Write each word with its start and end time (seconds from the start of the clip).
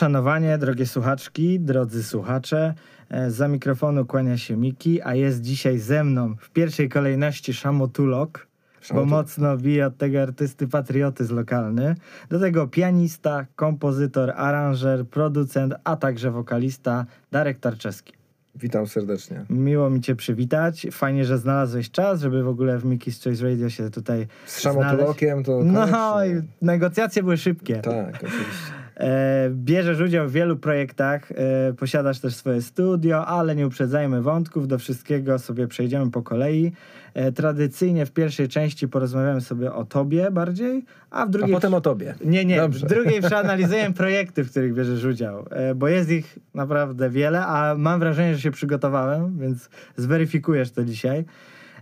Uszanowanie, 0.00 0.58
drogie 0.58 0.86
słuchaczki, 0.86 1.60
drodzy 1.60 2.04
słuchacze. 2.04 2.74
E, 3.10 3.30
Za 3.30 3.48
mikrofonu 3.48 4.04
kłania 4.06 4.38
się 4.38 4.56
Miki, 4.56 5.02
a 5.02 5.14
jest 5.14 5.40
dzisiaj 5.42 5.78
ze 5.78 6.04
mną 6.04 6.34
w 6.40 6.50
pierwszej 6.50 6.88
kolejności 6.88 7.54
Szamotulok, 7.54 8.46
bo 8.94 9.04
mocno 9.04 9.56
bije 9.56 9.86
od 9.86 9.96
tego 9.96 10.22
artysty 10.22 10.68
patriotyzm 10.68 11.36
lokalny. 11.36 11.94
Do 12.30 12.40
tego 12.40 12.66
pianista, 12.68 13.46
kompozytor, 13.56 14.32
aranżer, 14.36 15.06
producent, 15.06 15.74
a 15.84 15.96
także 15.96 16.30
wokalista 16.30 17.06
Darek 17.30 17.58
Tarczewski. 17.58 18.12
Witam 18.54 18.86
serdecznie. 18.86 19.44
Miło 19.50 19.90
mi 19.90 20.00
Cię 20.00 20.16
przywitać. 20.16 20.86
Fajnie, 20.92 21.24
że 21.24 21.38
znalazłeś 21.38 21.90
czas, 21.90 22.20
żeby 22.20 22.42
w 22.42 22.48
ogóle 22.48 22.78
w 22.78 22.84
Miki's 22.84 23.24
Choice 23.24 23.44
Radio 23.44 23.70
się 23.70 23.90
tutaj 23.90 24.26
Z 24.46 24.60
Szamotulokiem 24.60 25.44
to 25.44 25.60
No 25.64 25.80
koniecznie. 25.86 26.42
i 26.62 26.64
negocjacje 26.64 27.22
były 27.22 27.36
szybkie. 27.36 27.74
Tak, 27.76 28.14
oczywiście. 28.14 28.85
E, 28.96 29.50
bierzesz 29.50 30.00
udział 30.00 30.28
w 30.28 30.32
wielu 30.32 30.56
projektach, 30.56 31.32
e, 31.32 31.72
posiadasz 31.72 32.20
też 32.20 32.34
swoje 32.34 32.62
studio, 32.62 33.26
ale 33.26 33.56
nie 33.56 33.66
uprzedzajmy 33.66 34.22
wątków, 34.22 34.68
do 34.68 34.78
wszystkiego 34.78 35.38
sobie 35.38 35.68
przejdziemy 35.68 36.10
po 36.10 36.22
kolei. 36.22 36.72
E, 37.14 37.32
tradycyjnie 37.32 38.06
w 38.06 38.12
pierwszej 38.12 38.48
części 38.48 38.88
porozmawiamy 38.88 39.40
sobie 39.40 39.72
o 39.72 39.84
tobie 39.84 40.30
bardziej, 40.30 40.84
a 41.10 41.26
w 41.26 41.28
A 41.28 41.30
drugiej... 41.30 41.54
potem 41.54 41.74
o 41.74 41.80
tobie. 41.80 42.14
Nie, 42.24 42.44
nie, 42.44 42.56
Dobrze. 42.56 42.86
w 42.86 42.88
drugiej 42.88 43.20
przeanalizujemy 43.28 43.94
projekty, 43.94 44.44
w 44.44 44.50
których 44.50 44.74
bierzesz 44.74 45.04
udział, 45.04 45.44
bo 45.76 45.88
jest 45.88 46.10
ich 46.10 46.38
naprawdę 46.54 47.10
wiele, 47.10 47.46
a 47.46 47.74
mam 47.78 48.00
wrażenie, 48.00 48.34
że 48.34 48.40
się 48.40 48.50
przygotowałem, 48.50 49.38
więc 49.38 49.70
zweryfikujesz 49.96 50.70
to 50.70 50.84
dzisiaj. 50.84 51.24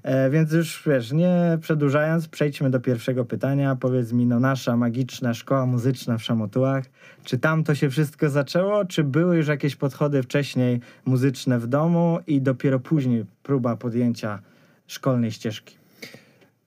E, 0.05 0.31
więc 0.31 0.53
już 0.53 0.83
wiesz, 0.87 1.13
nie 1.13 1.59
przedłużając, 1.61 2.29
przejdźmy 2.29 2.71
do 2.71 2.81
pierwszego 2.81 3.25
pytania. 3.25 3.77
Powiedz 3.77 4.13
mi, 4.13 4.27
no 4.27 4.41
nasza 4.41 4.77
magiczna 4.77 5.35
szkoła 5.35 5.67
muzyczna 5.67 6.19
w 6.19 6.23
Szamotułach, 6.23 6.85
czy 7.25 7.39
tam 7.39 7.65
to 7.65 7.75
się 7.75 7.91
wszystko 7.91 8.31
zaczęło, 8.31 8.85
czy 8.85 9.05
były 9.05 9.37
już 9.37 9.49
jakieś 9.49 9.77
podchody 9.77 10.23
wcześniej 10.23 10.81
muzyczne 11.05 11.59
w 11.59 11.67
domu 11.67 12.19
i 12.27 12.41
dopiero 12.41 12.81
później 12.81 13.25
próba 13.43 13.77
podjęcia 13.77 14.39
szkolnej 14.87 15.31
ścieżki? 15.31 15.77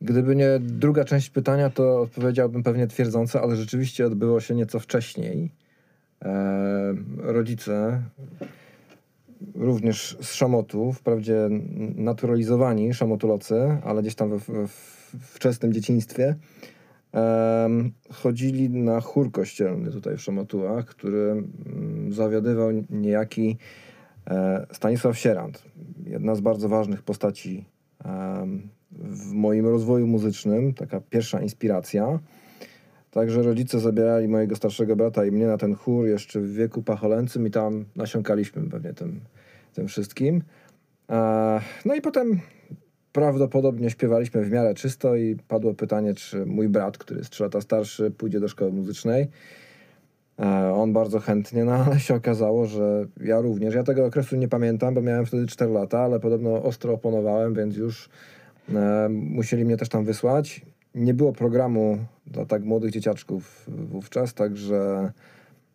Gdyby 0.02 0.36
nie 0.36 0.60
druga 0.60 1.06
część 1.06 1.30
pytania, 1.30 1.70
to 1.70 2.02
odpowiedziałbym 2.02 2.64
pewnie 2.64 2.88
twierdząco, 2.88 3.42
ale 3.42 3.56
rzeczywiście 3.56 4.06
odbyło 4.06 4.40
się 4.40 4.56
nieco 4.56 4.80
wcześniej. 4.80 5.52
E, 6.26 6.96
rodzice, 7.18 8.02
również 9.56 10.18
z 10.22 10.34
Szamotu, 10.34 10.94
wprawdzie 10.94 11.50
naturalizowani 11.96 12.94
szamotulocy, 12.94 13.78
ale 13.84 14.02
gdzieś 14.02 14.16
tam 14.16 14.30
we, 14.30 14.38
we 14.38 14.68
wczesnym 15.20 15.74
dzieciństwie, 15.74 16.36
em, 17.12 17.92
chodzili 18.12 18.70
na 18.70 19.02
chór 19.02 19.32
kościelny 19.32 19.92
tutaj 19.92 20.18
w 20.18 20.22
Szamotułach, 20.22 20.86
który 20.86 21.32
mm, 21.32 22.14
zawiadywał 22.14 22.70
niejaki 22.90 23.58
e, 24.28 24.68
Stanisław 24.72 25.18
Sierant. 25.18 25.64
Jedna 26.06 26.36
z 26.36 26.42
bardzo 26.42 26.70
ważnych 26.70 27.04
postaci 27.04 27.66
em, 28.06 28.70
w 28.92 29.34
moim 29.34 29.68
rozwoju 29.68 30.08
muzycznym, 30.08 30.74
taka 30.74 31.02
pierwsza 31.02 31.42
inspiracja. 31.42 32.20
Także 33.12 33.44
rodzice 33.44 33.80
zabierali 33.80 34.28
mojego 34.28 34.56
starszego 34.56 34.96
brata 34.96 35.26
i 35.26 35.32
mnie 35.32 35.48
na 35.48 35.58
ten 35.58 35.76
chór 35.76 36.08
jeszcze 36.08 36.40
w 36.40 36.54
wieku 36.54 36.84
pacholęcym 36.84 37.48
i 37.48 37.52
tam 37.52 37.86
nasiąkaliśmy 37.96 38.70
pewnie 38.70 38.94
tym, 38.94 39.20
tym 39.74 39.88
wszystkim. 39.88 40.42
No 41.86 41.96
i 41.96 42.02
potem 42.02 42.40
prawdopodobnie 43.12 43.90
śpiewaliśmy 43.90 44.46
w 44.46 44.52
miarę 44.52 44.74
czysto 44.74 45.16
i 45.16 45.36
padło 45.48 45.74
pytanie, 45.74 46.14
czy 46.14 46.46
mój 46.46 46.70
brat, 46.70 46.98
który 46.98 47.20
jest 47.20 47.30
3 47.30 47.44
lata 47.44 47.62
starszy, 47.62 48.12
pójdzie 48.12 48.40
do 48.40 48.48
szkoły 48.48 48.72
muzycznej. 48.72 49.28
On 50.74 50.94
bardzo 50.94 51.20
chętnie, 51.20 51.66
no 51.66 51.72
ale 51.74 52.00
się 52.00 52.16
okazało, 52.16 52.66
że 52.66 53.06
ja 53.22 53.42
również. 53.42 53.76
Ja 53.76 53.84
tego 53.84 54.06
okresu 54.06 54.36
nie 54.36 54.48
pamiętam, 54.48 54.94
bo 54.94 55.02
miałem 55.02 55.26
wtedy 55.26 55.48
4 55.48 55.72
lata, 55.72 56.00
ale 56.00 56.20
podobno 56.20 56.64
ostro 56.64 56.94
oponowałem, 56.94 57.54
więc 57.54 57.78
już 57.78 58.10
e, 58.76 59.08
musieli 59.10 59.66
mnie 59.66 59.78
też 59.78 59.90
tam 59.90 60.06
wysłać. 60.06 60.62
Nie 60.96 61.14
było 61.14 61.34
programu 61.34 61.98
dla 62.28 62.46
tak 62.46 62.64
młodych 62.64 62.92
dzieciaczków 62.92 63.66
wówczas, 63.68 64.34
także 64.34 65.12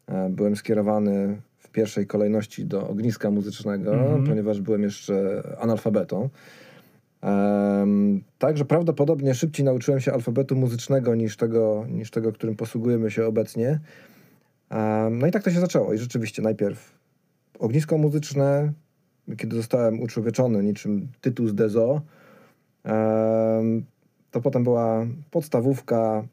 e, 0.06 0.28
byłem 0.30 0.56
skierowany 0.56 1.40
w 1.58 1.70
pierwszej 1.70 2.06
kolejności 2.06 2.66
do 2.66 2.88
ogniska 2.88 3.30
muzycznego, 3.30 3.94
Mhm. 3.94 4.26
ponieważ 4.26 4.60
byłem 4.60 4.82
jeszcze 4.82 5.42
analfabetą. 5.60 6.28
Em, 7.22 8.22
Także 8.38 8.64
prawdopodobnie 8.64 9.34
szybciej 9.34 9.64
nauczyłem 9.64 10.00
się 10.00 10.12
alfabetu 10.12 10.56
muzycznego 10.56 11.14
niż 11.14 11.36
tego, 11.36 11.86
niż 11.88 12.10
tego 12.10 12.32
którym 12.32 12.56
posługujemy 12.56 13.10
się 13.10 13.26
obecnie. 13.26 13.80
Em, 14.70 15.18
No 15.18 15.26
i 15.26 15.30
tak 15.30 15.42
to 15.42 15.50
się 15.50 15.60
zaczęło. 15.60 15.92
I 15.92 15.98
rzeczywiście 15.98 16.42
najpierw 16.42 16.98
ognisko 17.58 17.98
muzyczne, 17.98 18.72
kiedy 19.36 19.56
zostałem 19.56 20.00
uczłowieczony 20.00 20.62
niczym 20.62 21.08
tytuł 21.20 21.48
z 21.48 21.54
Dezo, 21.54 22.00
em, 22.84 23.84
to 24.32 24.40
potem 24.40 24.64
była 24.64 25.06
podstawówka, 25.30 26.24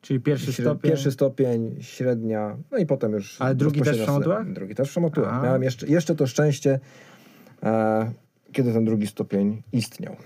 Czyli 0.00 0.20
pierwszy 0.20 0.50
śre- 0.52 0.62
stopień. 0.62 0.90
pierwszy 0.90 1.12
stopień, 1.12 1.76
średnia, 1.80 2.56
no 2.70 2.78
i 2.78 2.86
potem 2.86 3.12
już... 3.12 3.40
Ale 3.40 3.54
drugi 3.54 3.80
też 3.82 4.00
w 4.00 4.04
Szamotułach? 4.04 4.52
Drugi 4.52 4.74
też 4.74 4.88
w 4.88 4.92
Szamotułach. 4.92 5.42
Miałem 5.42 5.62
jeszcze, 5.62 5.86
jeszcze 5.86 6.14
to 6.14 6.26
szczęście, 6.26 6.80
e, 7.62 8.12
kiedy 8.52 8.72
ten 8.72 8.84
drugi 8.84 9.06
stopień 9.06 9.62
istniał. 9.72 10.16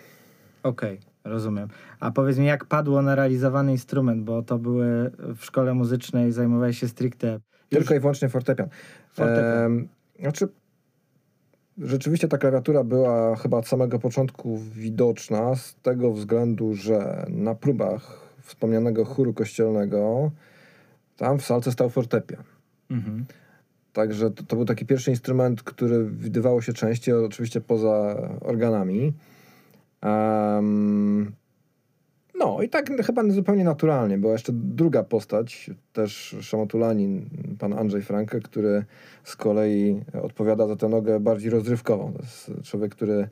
Okej, 0.62 1.00
rozumiem. 1.25 1.69
A 2.00 2.11
powiedz 2.11 2.39
mi, 2.39 2.47
jak 2.47 2.65
padło 2.65 3.03
na 3.03 3.15
realizowany 3.15 3.72
instrument, 3.72 4.25
bo 4.25 4.43
to 4.43 4.59
były 4.59 5.11
w 5.37 5.45
szkole 5.45 5.75
muzycznej, 5.75 6.33
zajmowałeś 6.33 6.78
się 6.78 6.89
stricte 6.89 7.33
już 7.33 7.41
Tylko 7.78 7.95
i 7.95 8.00
wyłącznie 8.00 8.28
fortepian. 8.28 8.69
fortepian. 9.12 9.45
Em, 9.65 9.89
znaczy, 10.21 10.49
rzeczywiście 11.79 12.29
ta 12.29 12.39
klawiatura 12.39 12.85
była 12.85 13.37
chyba 13.37 13.57
od 13.57 13.69
samego 13.69 13.99
początku 13.99 14.59
widoczna 14.59 15.55
z 15.55 15.75
tego 15.83 16.13
względu, 16.13 16.75
że 16.75 17.27
na 17.29 17.55
próbach 17.55 18.27
wspomnianego 18.43 19.05
chóru 19.05 19.35
kościelnego 19.35 20.31
tam 21.17 21.39
w 21.39 21.45
salce 21.45 21.73
stał 21.73 21.91
fortepian. 21.91 22.43
Mhm. 22.91 23.25
Także 23.93 24.31
to, 24.31 24.43
to 24.43 24.57
był 24.57 24.65
taki 24.65 24.87
pierwszy 24.87 25.11
instrument, 25.11 25.63
który 25.63 26.05
widywało 26.11 26.63
się 26.63 26.73
częściej, 26.73 27.15
oczywiście 27.15 27.61
poza 27.61 28.17
organami. 28.41 29.13
Em, 30.01 31.33
no 32.39 32.63
i 32.63 32.69
tak 32.69 32.91
chyba 33.07 33.31
zupełnie 33.31 33.65
naturalnie. 33.65 34.19
Była 34.19 34.33
jeszcze 34.33 34.53
druga 34.53 35.03
postać, 35.03 35.71
też 35.93 36.37
szamotulanin, 36.41 37.31
pan 37.59 37.73
Andrzej 37.73 38.03
Franke, 38.03 38.41
który 38.41 38.85
z 39.25 39.37
kolei 39.37 40.01
odpowiada 40.23 40.67
za 40.67 40.77
tę 40.77 40.89
nogę 40.89 41.21
bardziej 41.21 41.51
rozrywkową. 41.51 42.13
To 42.13 42.19
jest 42.19 42.51
człowiek, 42.63 42.95
który 42.95 43.29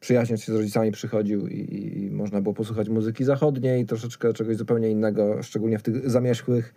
przyjaźniąc 0.00 0.42
się 0.42 0.52
z 0.52 0.56
rodzicami 0.56 0.92
przychodził 0.92 1.48
i, 1.48 1.76
i, 1.76 2.10
można 2.10 2.40
było 2.40 2.54
posłuchać 2.54 2.88
muzyki 2.88 3.24
zachodniej, 3.24 3.86
troszeczkę 3.86 4.32
czegoś 4.32 4.56
zupełnie 4.56 4.90
innego, 4.90 5.42
szczególnie 5.42 5.78
w 5.78 5.82
tych 5.82 6.10
zamierzchłych 6.10 6.74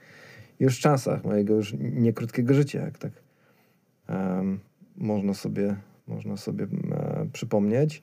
już 0.60 0.80
czasach 0.80 1.24
mojego 1.24 1.54
już 1.54 1.74
niekrótkiego 1.80 2.54
życia, 2.54 2.82
jak 2.82 2.98
tak 2.98 3.12
em, 4.08 4.60
można 4.98 5.34
sobie, 5.34 5.76
można 6.08 6.38
sobie 6.38 6.68
przypomnieć. 7.34 8.02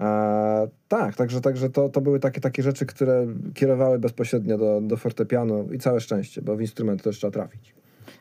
E, 0.00 0.68
tak, 0.88 1.14
także, 1.16 1.40
także 1.40 1.70
to, 1.70 1.88
to 1.88 2.00
były 2.00 2.20
takie, 2.20 2.40
takie 2.40 2.62
rzeczy, 2.62 2.86
które 2.86 3.26
kierowały 3.54 3.98
bezpośrednio 3.98 4.58
do, 4.58 4.80
do 4.80 4.96
fortepianu 4.96 5.68
i 5.72 5.78
całe 5.78 6.00
szczęście, 6.00 6.42
bo 6.42 6.56
w 6.56 6.60
instrument 6.60 7.02
też 7.02 7.16
trzeba 7.16 7.30
trafić. 7.30 7.74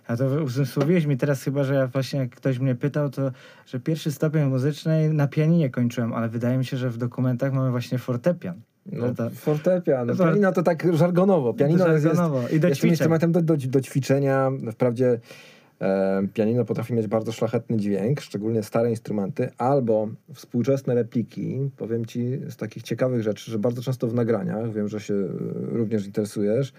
A 0.07 0.17
to 0.17 0.25
uzmysłowiłeś 0.43 1.05
mi 1.05 1.17
teraz 1.17 1.43
chyba, 1.43 1.63
że 1.63 1.73
ja 1.73 1.87
właśnie 1.87 2.19
jak 2.19 2.29
ktoś 2.29 2.59
mnie 2.59 2.75
pytał, 2.75 3.09
to 3.09 3.31
że 3.65 3.79
pierwszy 3.79 4.11
stopień 4.11 4.45
muzycznej 4.45 5.09
na 5.09 5.27
pianinie 5.27 5.69
kończyłem, 5.69 6.13
ale 6.13 6.29
wydaje 6.29 6.57
mi 6.57 6.65
się, 6.65 6.77
że 6.77 6.89
w 6.89 6.97
dokumentach 6.97 7.53
mamy 7.53 7.71
właśnie 7.71 7.97
fortepian. 7.97 8.61
No, 8.85 9.13
to- 9.13 9.29
fortepian, 9.29 10.07
to- 10.07 10.25
pianino 10.25 10.51
to 10.51 10.63
tak 10.63 10.95
żargonowo. 10.95 11.53
Pianino 11.53 11.87
jest, 11.87 12.03
Żargonowo. 12.03 12.47
I 12.47 12.59
do 12.59 12.67
jest 12.67 12.83
instrumentem 12.83 13.31
do, 13.31 13.41
do, 13.41 13.57
do 13.57 13.81
ćwiczenia. 13.81 14.51
Wprawdzie 14.71 15.19
pianino 16.33 16.65
potrafi 16.65 16.93
mieć 16.93 17.07
bardzo 17.07 17.31
szlachetny 17.31 17.77
dźwięk, 17.77 18.21
szczególnie 18.21 18.63
stare 18.63 18.89
instrumenty, 18.89 19.49
albo 19.57 20.07
współczesne 20.33 20.95
repliki. 20.95 21.69
Powiem 21.77 22.05
ci 22.05 22.39
z 22.49 22.55
takich 22.57 22.83
ciekawych 22.83 23.23
rzeczy, 23.23 23.51
że 23.51 23.59
bardzo 23.59 23.81
często 23.81 24.07
w 24.07 24.13
nagraniach, 24.13 24.73
wiem, 24.73 24.87
że 24.87 24.99
się 24.99 25.13
e, 25.13 25.27
również 25.77 26.05
interesujesz, 26.05 26.73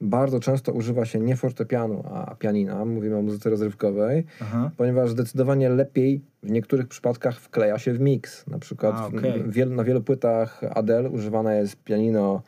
bardzo 0.00 0.40
często 0.40 0.72
używa 0.72 1.04
się 1.04 1.20
nie 1.20 1.36
fortepianu, 1.36 2.04
a 2.12 2.34
pianina. 2.34 2.84
Mówimy 2.84 3.16
o 3.16 3.22
muzyce 3.22 3.50
rozrywkowej 3.50 4.24
Aha. 4.40 4.70
ponieważ 4.76 5.10
zdecydowanie 5.10 5.68
lepiej 5.68 6.20
w 6.42 6.50
niektórych 6.50 6.88
przypadkach 6.88 7.40
wkleja 7.40 7.78
się 7.78 7.92
w 7.92 8.00
miks. 8.00 8.46
Na 8.46 8.58
przykład 8.58 8.94
A, 8.96 9.08
w- 9.10 9.14
okej. 9.14 9.42
w 9.42 9.52
wielu, 9.52 9.74
na 9.74 9.84
wielu 9.84 10.02
płytach 10.02 10.60
Adele 10.70 11.10
używane 11.10 11.56
jest 11.56 11.76
pianino, 11.84 12.42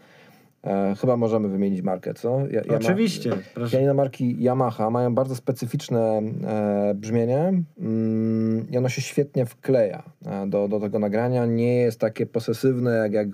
e, 0.64 0.94
chyba 1.00 1.16
możemy 1.16 1.48
wymienić 1.48 1.82
markę, 1.82 2.14
co? 2.14 2.40
Ja, 2.50 2.76
Oczywiście, 2.76 3.30
proszę. 3.54 3.72
Pianino 3.72 3.94
marki 3.94 4.36
Yamaha 4.44 4.90
mają 4.90 5.14
bardzo 5.14 5.36
specyficzne 5.36 6.22
e, 6.46 6.94
brzmienie 6.94 7.52
mm, 7.80 8.70
i 8.70 8.78
ono 8.78 8.88
się 8.88 9.02
świetnie 9.02 9.46
wkleja 9.46 10.02
e, 10.26 10.46
do, 10.46 10.68
do 10.68 10.80
tego 10.80 10.98
nagrania. 10.98 11.46
Nie 11.46 11.76
jest 11.76 12.00
takie 12.00 12.26
posesywne 12.26 12.90
jak, 12.96 13.12
jak 13.12 13.28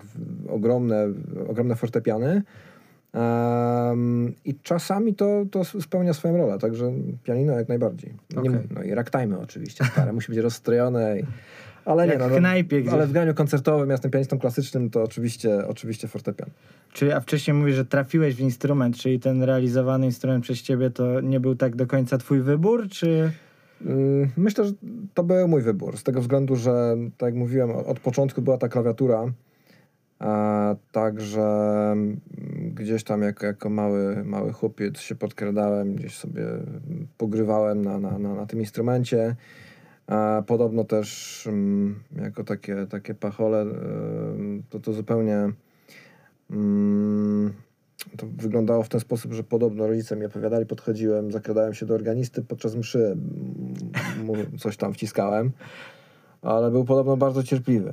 ogromne, 0.48 1.06
ogromne 1.48 1.76
fortepiany. 1.76 2.42
Um, 3.16 4.34
I 4.44 4.54
czasami 4.62 5.14
to, 5.14 5.44
to 5.50 5.64
spełnia 5.64 6.14
swoją 6.14 6.36
rolę, 6.36 6.58
także 6.58 6.92
pianino 7.24 7.52
jak 7.52 7.68
najbardziej. 7.68 8.14
Nie, 8.30 8.50
Okej. 8.50 8.68
No 8.70 8.82
i 8.82 8.94
ragtime 8.94 9.38
oczywiście, 9.38 9.84
stare, 9.84 10.12
musi 10.12 10.28
być 10.28 10.38
rozstrojone. 10.38 11.18
I, 11.20 11.24
ale 11.86 12.06
Jak 12.06 12.14
nie, 12.16 12.18
no, 12.18 12.28
w 12.28 12.30
no, 12.32 12.38
knajpie 12.38 12.80
gdzieś. 12.82 12.92
ale 12.92 13.06
w 13.06 13.12
graniu 13.12 13.34
koncertowym, 13.34 13.88
ja 13.88 13.94
jestem 13.94 14.10
pianistą 14.10 14.38
klasycznym, 14.38 14.90
to 14.90 15.02
oczywiście, 15.02 15.66
oczywiście 15.68 16.08
fortepian. 16.08 16.50
Czyli, 16.92 17.12
a 17.12 17.20
wcześniej 17.20 17.54
mówisz, 17.54 17.74
że 17.76 17.84
trafiłeś 17.84 18.34
w 18.34 18.40
instrument, 18.40 18.96
czyli 18.96 19.20
ten 19.20 19.42
realizowany 19.42 20.06
instrument 20.06 20.44
przez 20.44 20.62
ciebie 20.62 20.90
to 20.90 21.20
nie 21.20 21.40
był 21.40 21.54
tak 21.54 21.76
do 21.76 21.86
końca 21.86 22.18
twój 22.18 22.40
wybór, 22.40 22.88
czy... 22.88 23.30
Mm, 23.86 24.30
Myślę, 24.36 24.64
że 24.64 24.72
to 25.14 25.22
był 25.22 25.48
mój 25.48 25.62
wybór, 25.62 25.96
z 25.96 26.02
tego 26.02 26.20
względu, 26.20 26.56
że 26.56 26.96
tak 27.18 27.26
jak 27.26 27.34
mówiłem, 27.34 27.70
od 27.70 28.00
początku 28.00 28.42
była 28.42 28.58
ta 28.58 28.68
klawiatura, 28.68 29.32
a 30.18 30.74
także 30.92 31.42
mm, 31.92 32.20
gdzieś 32.74 33.04
tam 33.04 33.22
jako, 33.22 33.46
jako 33.46 33.70
mały, 33.70 34.24
mały 34.24 34.52
chłopiec 34.52 35.00
się 35.00 35.14
podkradałem, 35.14 35.94
gdzieś 35.94 36.16
sobie 36.18 36.42
pogrywałem 37.18 37.84
na, 37.84 37.98
na, 37.98 38.18
na, 38.18 38.34
na 38.34 38.46
tym 38.46 38.60
instrumencie. 38.60 39.36
A 40.06 40.42
podobno 40.46 40.84
też 40.84 41.42
mm, 41.46 42.02
jako 42.16 42.44
takie, 42.44 42.86
takie 42.90 43.14
pachole, 43.14 43.66
to, 44.70 44.80
to 44.80 44.92
zupełnie 44.92 45.52
mm, 46.50 47.52
to 48.16 48.26
wyglądało 48.26 48.82
w 48.82 48.88
ten 48.88 49.00
sposób, 49.00 49.32
że 49.32 49.42
podobno 49.42 49.86
rodzice 49.86 50.16
mi 50.16 50.24
opowiadali, 50.24 50.66
podchodziłem, 50.66 51.32
zakradałem 51.32 51.74
się 51.74 51.86
do 51.86 51.94
organisty 51.94 52.42
podczas 52.42 52.74
mszy, 52.74 53.16
coś 54.58 54.76
tam 54.76 54.94
wciskałem, 54.94 55.50
ale 56.42 56.70
był 56.70 56.84
podobno 56.84 57.16
bardzo 57.16 57.42
cierpliwy. 57.42 57.92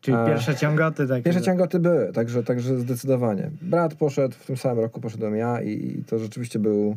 Czyli 0.00 0.16
pierwsze 0.26 0.56
ciągoty 0.56 1.08
takie. 1.08 1.22
Pierwsze 1.22 1.42
ciągoty 1.42 1.78
były, 1.78 2.12
także, 2.12 2.42
także 2.42 2.78
zdecydowanie. 2.78 3.50
Brat 3.62 3.94
poszedł, 3.94 4.34
w 4.34 4.46
tym 4.46 4.56
samym 4.56 4.78
roku 4.78 5.00
poszedłem 5.00 5.36
ja 5.36 5.62
i, 5.62 5.98
i 5.98 6.04
to 6.04 6.18
rzeczywiście 6.18 6.58
był, 6.58 6.96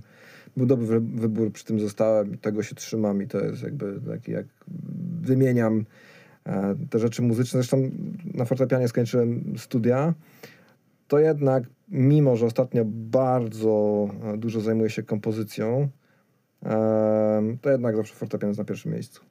był 0.58 0.66
dobry 0.66 0.86
wy- 0.88 1.20
wybór, 1.22 1.52
przy 1.52 1.66
tym 1.66 1.80
zostałem 1.80 2.34
i 2.34 2.38
tego 2.38 2.64
się 2.64 2.76
trzymam 2.76 3.22
i 3.22 3.28
to 3.28 3.40
jest 3.40 3.64
jakby 3.64 4.02
taki, 4.02 4.32
jak 4.32 4.46
wymieniam 5.22 5.86
e, 6.46 6.76
te 6.90 7.00
rzeczy 7.00 7.22
muzyczne. 7.22 7.60
Zresztą 7.60 7.92
na 8.34 8.46
fortepianie 8.46 8.88
skończyłem 8.88 9.54
studia, 9.58 10.14
to 11.08 11.20
jednak, 11.20 11.64
mimo 11.90 12.36
że 12.36 12.46
ostatnio 12.46 12.86
bardzo 12.86 14.08
e, 14.24 14.38
dużo 14.38 14.62
zajmuję 14.62 14.90
się 14.90 15.04
kompozycją, 15.04 15.90
em, 16.64 17.58
to 17.62 17.70
jednak 17.70 17.96
zawsze 17.96 18.16
fortepian 18.16 18.50
jest 18.50 18.60
na 18.60 18.66
pierwszym 18.66 18.92
miejscu. 18.92 19.22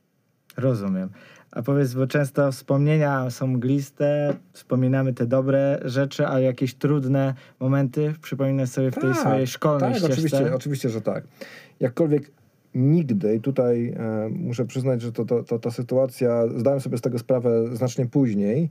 Rozumiem. 0.57 1.09
A 1.53 1.63
powiedz, 1.63 1.95
bo 1.95 2.07
często 2.07 2.53
wspomnienia 2.53 3.31
są 3.31 3.47
mgliste, 3.47 4.35
wspominamy 4.53 5.13
te 5.15 5.27
dobre 5.27 5.81
rzeczy, 5.85 6.27
a 6.27 6.41
jakieś 6.41 6.75
trudne 6.75 7.35
momenty 7.61 8.15
przypominasz 8.23 8.69
sobie 8.69 8.91
w 8.91 8.95
tej 8.95 9.11
Tak, 9.11 9.19
swojej 9.19 9.47
szkolnej 9.47 9.81
Tak, 9.81 9.99
ścieżce? 9.99 10.13
oczywiście, 10.13 10.55
oczywiście, 10.55 10.89
że 10.89 11.01
tak. 11.01 11.25
Jakkolwiek 11.81 12.31
nigdy, 12.75 13.35
i 13.35 13.41
tutaj 13.41 13.89
e, 13.89 14.29
muszę 14.29 14.65
przyznać, 14.65 15.03
że 15.03 15.13
to, 15.13 15.25
to, 15.25 15.43
to, 15.43 15.59
ta 15.59 15.71
sytuacja, 15.71 16.49
zdałem 16.57 16.81
sobie 16.81 16.99
z 16.99 17.01
tego 17.01 17.19
sprawę 17.19 17.77
znacznie 17.77 18.07
później, 18.07 18.71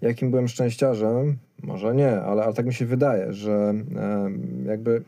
jakim 0.00 0.30
byłem 0.30 0.48
szczęściarzem, 0.48 1.36
może 1.62 1.94
nie, 1.94 2.20
ale, 2.20 2.44
ale 2.44 2.54
tak 2.54 2.66
mi 2.66 2.74
się 2.74 2.86
wydaje, 2.86 3.32
że 3.32 3.74
e, 3.96 4.30
jakby 4.66 5.02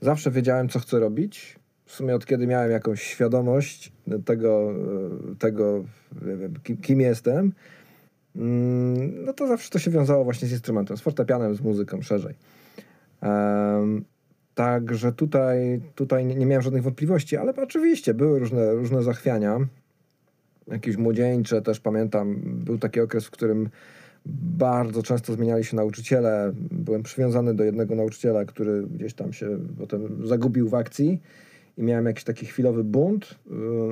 zawsze 0.00 0.30
wiedziałem, 0.30 0.68
co 0.68 0.78
chcę 0.78 1.00
robić. 1.00 1.61
W 1.92 1.94
sumie 1.94 2.14
od 2.14 2.26
kiedy 2.26 2.46
miałem 2.46 2.70
jakąś 2.70 3.02
świadomość 3.02 3.92
tego, 4.24 4.74
tego 5.38 5.84
wiem, 6.22 6.54
kim, 6.62 6.76
kim 6.76 7.00
jestem, 7.00 7.52
mm, 8.36 9.24
no 9.24 9.32
to 9.32 9.46
zawsze 9.46 9.70
to 9.70 9.78
się 9.78 9.90
wiązało 9.90 10.24
właśnie 10.24 10.48
z 10.48 10.52
instrumentem, 10.52 10.96
z 10.96 11.00
fortepianem, 11.00 11.54
z 11.54 11.60
muzyką 11.60 12.02
szerzej. 12.02 12.34
Także 14.54 15.12
tutaj, 15.12 15.80
tutaj 15.94 16.26
nie 16.26 16.46
miałem 16.46 16.62
żadnych 16.62 16.82
wątpliwości, 16.82 17.36
ale 17.36 17.54
oczywiście 17.56 18.14
były 18.14 18.38
różne, 18.38 18.72
różne 18.72 19.02
zachwiania. 19.02 19.58
Jakieś 20.68 20.96
młodzieńcze 20.96 21.62
też 21.62 21.80
pamiętam. 21.80 22.40
Był 22.44 22.78
taki 22.78 23.00
okres, 23.00 23.26
w 23.26 23.30
którym 23.30 23.68
bardzo 24.56 25.02
często 25.02 25.32
zmieniali 25.32 25.64
się 25.64 25.76
nauczyciele. 25.76 26.52
Byłem 26.70 27.02
przywiązany 27.02 27.54
do 27.54 27.64
jednego 27.64 27.94
nauczyciela, 27.94 28.44
który 28.44 28.82
gdzieś 28.82 29.14
tam 29.14 29.32
się 29.32 29.58
potem 29.78 30.26
zagubił 30.26 30.68
w 30.68 30.74
akcji 30.74 31.20
i 31.78 31.82
miałem 31.82 32.06
jakiś 32.06 32.24
taki 32.24 32.46
chwilowy 32.46 32.84
bunt, 32.84 33.38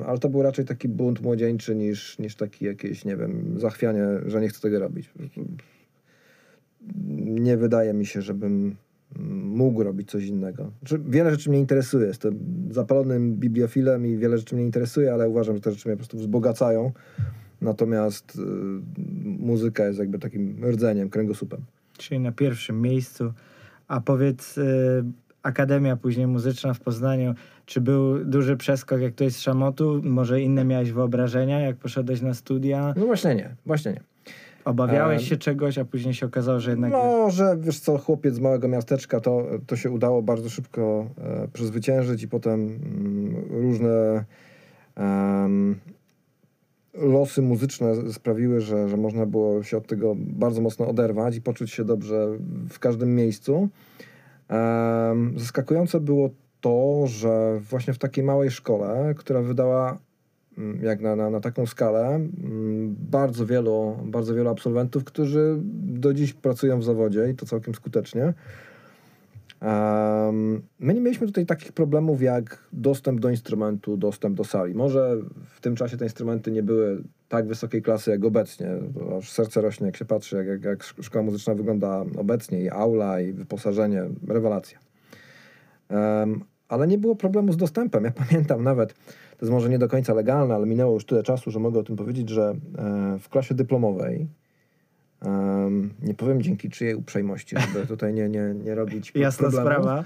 y, 0.01 0.05
ale 0.07 0.19
to 0.19 0.29
był 0.29 0.43
raczej 0.43 0.65
taki 0.65 0.89
bunt 0.89 1.23
młodzieńczy 1.23 1.75
niż, 1.75 2.19
niż 2.19 2.35
taki 2.35 2.65
jakieś, 2.65 3.05
nie 3.05 3.17
wiem, 3.17 3.61
zachwianie, 3.61 4.05
że 4.27 4.41
nie 4.41 4.49
chcę 4.49 4.61
tego 4.61 4.79
robić. 4.79 5.11
Nie 7.17 7.57
wydaje 7.57 7.93
mi 7.93 8.07
się, 8.07 8.23
żebym 8.23 8.77
mógł 9.45 9.83
robić 9.83 10.11
coś 10.11 10.25
innego. 10.25 10.71
Znaczy, 10.79 11.03
wiele 11.09 11.31
rzeczy 11.31 11.51
mnie 11.51 11.59
interesuje. 11.59 12.07
Jestem 12.07 12.39
zapalonym 12.71 13.37
bibliofilem 13.37 14.07
i 14.07 14.17
wiele 14.17 14.39
rzeczy 14.39 14.55
mnie 14.55 14.65
interesuje, 14.65 15.13
ale 15.13 15.29
uważam, 15.29 15.57
że 15.57 15.61
te 15.61 15.71
rzeczy 15.71 15.89
mnie 15.89 15.97
po 15.97 15.99
prostu 15.99 16.19
wzbogacają. 16.19 16.93
Natomiast 17.61 18.37
y, 18.37 18.41
muzyka 19.25 19.87
jest 19.87 19.99
jakby 19.99 20.19
takim 20.19 20.65
rdzeniem, 20.65 21.11
kręgosłupem. 21.11 21.61
Czyli 21.99 22.21
na 22.21 22.33
pierwszym 22.33 22.83
miejscu. 22.83 23.33
A 23.89 24.01
powiedz, 24.01 24.59
y, 24.59 25.05
Akademia 25.43 25.97
później 25.97 26.27
muzyczna 26.27 26.75
w 26.75 26.81
Poznaniu, 26.81 27.35
czy 27.71 27.81
był 27.81 28.25
duży 28.25 28.57
przeskok 28.57 29.01
jak 29.01 29.15
to 29.15 29.25
jest 29.25 29.37
z 29.37 29.41
Szamotu? 29.41 30.01
Może 30.05 30.41
inne 30.41 30.65
miałeś 30.65 30.93
wyobrażenia, 30.93 31.61
jak 31.61 31.77
poszedłeś 31.77 32.23
na 32.23 32.35
studia? 32.35 32.95
No 32.97 33.07
właśnie 33.07 33.35
nie, 33.35 33.55
właśnie 33.67 33.93
nie. 33.93 34.01
Obawiałeś 34.65 35.23
Em, 35.23 35.29
się 35.29 35.37
czegoś, 35.37 35.79
a 35.79 35.85
później 35.85 36.15
się 36.15 36.27
okazało, 36.27 36.61
że 36.61 36.71
jednak... 36.71 36.93
No, 36.93 37.31
że 37.31 37.57
wiesz 37.61 37.81
co, 37.81 37.99
chłopiec 37.99 38.35
z 38.35 38.41
małego 38.41 38.69
miasteczka, 38.69 39.21
to, 39.21 39.47
to 39.67 39.77
się 39.77 39.91
udało 39.91 40.23
bardzo 40.23 40.49
szybko 40.49 41.07
e, 41.19 41.49
przezwyciężyć 41.53 42.23
i 42.23 42.29
potem 42.29 42.61
mm, 42.61 43.45
różne 43.51 44.25
losy 46.95 47.43
muzyczne 47.43 48.13
sprawiły, 48.13 48.61
że, 48.61 48.89
że 48.89 48.97
można 48.97 49.27
było 49.27 49.63
się 49.63 49.77
od 49.77 49.87
tego 49.87 50.15
bardzo 50.17 50.61
mocno 50.61 50.89
oderwać 50.89 51.37
i 51.37 51.43
poczuć 51.43 51.71
się 51.71 51.85
dobrze 51.85 52.29
w 52.71 52.79
każdym 52.79 53.15
miejscu. 53.15 53.69
Zaskakujące 55.37 56.01
było 56.01 56.31
to, 56.61 57.07
że 57.07 57.61
właśnie 57.61 57.95
w 57.95 57.99
takiej 57.99 58.25
małej 58.25 58.51
szkole, 58.51 59.15
która 59.17 59.43
wydała 59.43 59.99
mm, 60.59 60.85
jak 60.85 61.01
na, 61.01 61.17
na, 61.17 61.31
na 61.31 61.41
taką 61.41 61.67
skalę, 61.67 62.07
mm, 62.07 62.97
bardzo 63.11 63.47
wielu, 63.47 63.97
bardzo 64.05 64.35
wielu 64.35 64.51
absolwentów, 64.51 65.05
którzy 65.05 65.57
do 65.83 66.15
dziś 66.15 66.33
pracują 66.33 66.81
w 66.81 66.85
zawodzie 66.85 67.31
i 67.31 67.35
to 67.35 67.47
całkiem 67.47 67.75
skutecznie. 67.75 68.35
Em, 69.61 70.63
my 70.79 70.95
nie 70.95 71.01
mieliśmy 71.01 71.27
tutaj 71.27 71.47
takich 71.47 71.73
problemów 71.73 72.23
jak 72.23 72.59
dostęp 72.73 73.21
do 73.21 73.31
instrumentu, 73.31 73.97
dostęp 73.97 74.37
do 74.37 74.45
sali. 74.45 74.75
Może 74.75 75.17
w 75.47 75.61
tym 75.61 75.77
czasie 75.77 75.97
te 75.97 76.05
instrumenty 76.05 76.51
nie 76.51 76.63
były 76.63 77.03
tak 77.29 77.47
wysokiej 77.47 77.83
klasy 77.83 78.11
jak 78.11 78.25
obecnie. 78.25 78.69
Aż 79.19 79.31
serce 79.31 79.61
rośnie, 79.61 79.87
jak 79.87 79.97
się 79.97 80.05
patrzy, 80.05 80.37
jak, 80.37 80.47
jak, 80.47 80.65
jak 80.65 80.83
szkoła 80.83 81.25
muzyczna 81.25 81.55
wygląda 81.55 82.05
obecnie, 82.17 82.61
i 82.63 82.71
aula, 82.71 83.21
i 83.21 83.33
wyposażenie, 83.33 84.03
rewelacja. 84.29 84.79
Em, 85.89 86.41
ale 86.71 86.87
nie 86.87 86.99
było 86.99 87.17
problemu 87.17 87.53
z 87.53 87.57
dostępem. 87.57 88.05
Ja 88.05 88.11
pamiętam 88.29 88.65
nawet, 88.65 88.95
to 88.95 89.39
jest 89.41 89.53
może 89.53 89.69
nie 89.69 89.79
do 89.79 89.89
końca 89.89 90.15
legalne, 90.15 90.55
ale 90.55 90.67
minęło 90.67 90.95
już 90.95 91.05
tyle 91.05 91.23
czasu, 91.23 91.51
że 91.51 91.59
mogę 91.59 91.81
o 91.81 91.83
tym 91.83 91.97
powiedzieć, 91.97 92.29
że 92.29 92.55
e, 92.79 93.19
w 93.21 93.29
klasie 93.29 93.55
dyplomowej, 93.55 94.29
nie 96.03 96.15
powiem 96.15 96.43
dzięki 96.43 96.71
czyjej 96.71 96.95
uprzejmości, 96.95 97.57
żeby 97.59 97.87
tutaj 97.95 98.15
nie, 98.15 98.29
nie, 98.29 98.55
nie 98.65 98.75
robić 98.75 99.13
Jasna 99.15 99.51
problemów, 99.51 99.83
sprawa. 99.83 100.05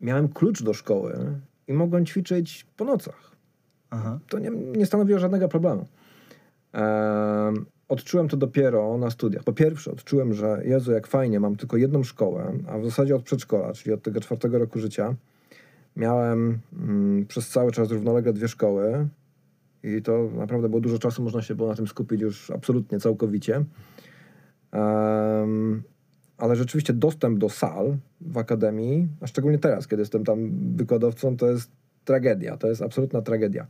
miałem 0.00 0.28
klucz 0.28 0.62
do 0.62 0.74
szkoły 0.74 1.18
i 1.68 1.72
mogłem 1.72 2.06
ćwiczyć 2.06 2.66
po 2.76 2.84
nocach. 2.84 3.30
Aha. 3.90 4.18
To 4.28 4.38
nie, 4.38 4.50
nie 4.50 4.86
stanowiło 4.86 5.18
żadnego 5.18 5.48
problemu. 5.48 5.86
Em, 6.72 7.66
odczułem 7.88 8.28
to 8.28 8.36
dopiero 8.36 8.98
na 8.98 9.10
studiach. 9.10 9.44
Po 9.44 9.52
pierwsze, 9.52 9.92
odczułem, 9.92 10.34
że 10.34 10.62
Jezu, 10.64 10.92
jak 10.92 11.06
fajnie, 11.06 11.40
mam 11.40 11.56
tylko 11.56 11.76
jedną 11.76 12.02
szkołę, 12.02 12.52
a 12.68 12.78
w 12.78 12.84
zasadzie 12.84 13.16
od 13.16 13.22
przedszkola, 13.22 13.72
czyli 13.72 13.92
od 13.92 14.02
tego 14.02 14.20
czwartego 14.20 14.58
roku 14.58 14.78
życia, 14.78 15.14
miałem 16.00 16.58
mm, 16.72 17.26
przez 17.26 17.48
cały 17.48 17.72
czas 17.72 17.90
równolegle 17.90 18.32
dwie 18.32 18.48
szkoły 18.48 19.08
i 19.82 20.02
to 20.02 20.30
naprawdę 20.36 20.68
było 20.68 20.80
dużo 20.80 20.98
czasu, 20.98 21.22
można 21.22 21.42
się 21.42 21.54
było 21.54 21.68
na 21.68 21.74
tym 21.74 21.86
skupić 21.86 22.20
już 22.20 22.50
absolutnie, 22.50 23.00
całkowicie. 23.00 23.64
Em, 24.72 25.82
ale 26.38 26.56
rzeczywiście 26.56 26.92
dostęp 26.92 27.38
do 27.38 27.48
sal 27.48 27.96
w 28.20 28.38
akademii, 28.38 29.08
a 29.20 29.26
szczególnie 29.26 29.58
teraz, 29.58 29.88
kiedy 29.88 30.02
jestem 30.02 30.24
tam 30.24 30.50
wykładowcą, 30.76 31.36
to 31.36 31.46
jest 31.46 31.70
tragedia, 32.04 32.56
to 32.56 32.68
jest 32.68 32.82
absolutna 32.82 33.22
tragedia. 33.22 33.66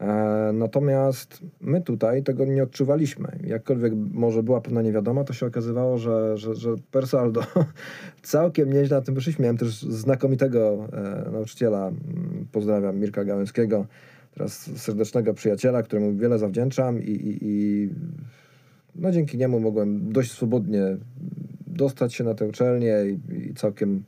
E, 0.00 0.50
natomiast 0.52 1.42
my 1.60 1.82
tutaj 1.82 2.22
tego 2.22 2.44
nie 2.44 2.62
odczuwaliśmy. 2.62 3.38
Jakkolwiek 3.46 3.92
może 4.12 4.42
była 4.42 4.60
pewna 4.60 4.82
niewiadoma, 4.82 5.24
to 5.24 5.32
się 5.32 5.46
okazywało, 5.46 5.98
że, 5.98 6.38
że, 6.38 6.54
że 6.54 6.74
per 6.90 7.06
saldo 7.06 7.42
całkiem 8.22 8.72
nieźle 8.72 8.96
na 8.96 9.02
tym 9.02 9.14
wyszliśmy. 9.14 9.42
Miałem 9.42 9.56
też 9.56 9.82
znakomitego 9.82 10.88
e, 10.92 11.30
nauczyciela, 11.30 11.88
mm, 11.88 12.46
pozdrawiam 12.52 12.98
Mirka 12.98 13.24
Gałęskiego, 13.24 13.86
teraz 14.34 14.70
serdecznego 14.76 15.34
przyjaciela, 15.34 15.82
któremu 15.82 16.16
wiele 16.16 16.38
zawdzięczam 16.38 17.02
i, 17.02 17.10
i, 17.10 17.38
i 17.42 17.90
no 18.94 19.10
dzięki 19.12 19.38
niemu 19.38 19.60
mogłem 19.60 20.12
dość 20.12 20.32
swobodnie 20.32 20.96
dostać 21.66 22.14
się 22.14 22.24
na 22.24 22.34
tę 22.34 22.46
uczelnię 22.46 22.96
i, 23.08 23.48
i 23.48 23.54
całkiem 23.54 24.02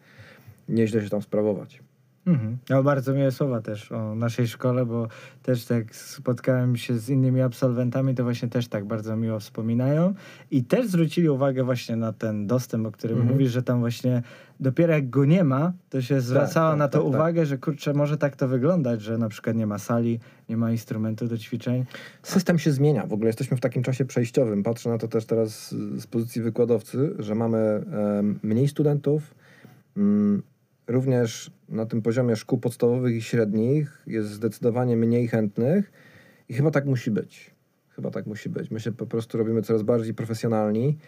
nieźle 0.68 1.02
się 1.02 1.10
tam 1.10 1.22
sprawować. 1.22 1.82
Mhm. 2.28 2.58
No, 2.70 2.82
bardzo 2.82 3.12
miłe 3.14 3.30
słowa 3.30 3.60
też 3.60 3.92
o 3.92 4.14
naszej 4.14 4.48
szkole, 4.48 4.86
bo 4.86 5.08
też 5.42 5.64
tak 5.64 5.96
spotkałem 5.96 6.76
się 6.76 6.98
z 6.98 7.08
innymi 7.08 7.40
absolwentami, 7.40 8.14
to 8.14 8.24
właśnie 8.24 8.48
też 8.48 8.68
tak 8.68 8.84
bardzo 8.84 9.16
miło 9.16 9.40
wspominają 9.40 10.14
i 10.50 10.64
też 10.64 10.86
zwrócili 10.86 11.28
uwagę 11.28 11.64
właśnie 11.64 11.96
na 11.96 12.12
ten 12.12 12.46
dostęp, 12.46 12.86
o 12.86 12.92
którym 12.92 13.16
Mhm. 13.18 13.34
mówisz, 13.34 13.52
że 13.52 13.62
tam 13.62 13.80
właśnie 13.80 14.22
dopiero 14.60 14.92
jak 14.92 15.10
go 15.10 15.24
nie 15.24 15.44
ma, 15.44 15.72
to 15.90 16.02
się 16.02 16.20
zwracało 16.20 16.70
tak, 16.70 16.78
na 16.78 16.88
to 16.88 16.98
tak, 16.98 17.06
tak. 17.06 17.14
uwagę, 17.14 17.46
że 17.46 17.58
kurczę, 17.58 17.94
może 17.94 18.16
tak 18.16 18.36
to 18.36 18.48
wyglądać, 18.48 19.02
że 19.02 19.18
na 19.18 19.28
przykład 19.28 19.56
nie 19.56 19.66
ma 19.66 19.78
sali, 19.78 20.20
nie 20.48 20.56
ma 20.56 20.70
instrumentu 20.70 21.26
do 21.28 21.38
ćwiczeń. 21.38 21.84
System 22.22 22.58
się 22.58 22.72
zmienia. 22.72 23.06
W 23.06 23.12
ogóle 23.12 23.28
jesteśmy 23.28 23.56
w 23.56 23.60
takim 23.60 23.82
czasie 23.82 24.04
przejściowym. 24.04 24.62
Patrzę 24.62 24.90
na 24.90 24.98
to 24.98 25.08
też 25.08 25.24
teraz 25.24 25.74
z 25.98 26.06
pozycji 26.06 26.42
wykładowcy, 26.42 27.14
że 27.18 27.34
mamy 27.34 27.58
em, 28.18 28.38
mniej 28.42 28.68
studentów. 28.68 29.34
Mm, 29.96 30.42
Również 30.88 31.50
na 31.68 31.86
tym 31.86 32.02
poziomie 32.02 32.36
szkół 32.36 32.58
podstawowych 32.58 33.16
i 33.16 33.22
średnich 33.22 34.02
jest 34.06 34.30
zdecydowanie 34.30 34.96
mniej 34.96 35.28
chętnych 35.28 35.92
i 36.48 36.54
chyba 36.54 36.70
tak 36.70 36.86
musi 36.86 37.10
być. 37.10 37.54
Chyba 37.88 38.10
tak 38.10 38.26
musi 38.26 38.48
być. 38.48 38.70
My 38.70 38.80
się 38.80 38.92
po 38.92 39.06
prostu 39.06 39.38
robimy 39.38 39.62
coraz 39.62 39.82
bardziej 39.82 40.14
profesjonalni. 40.14 40.98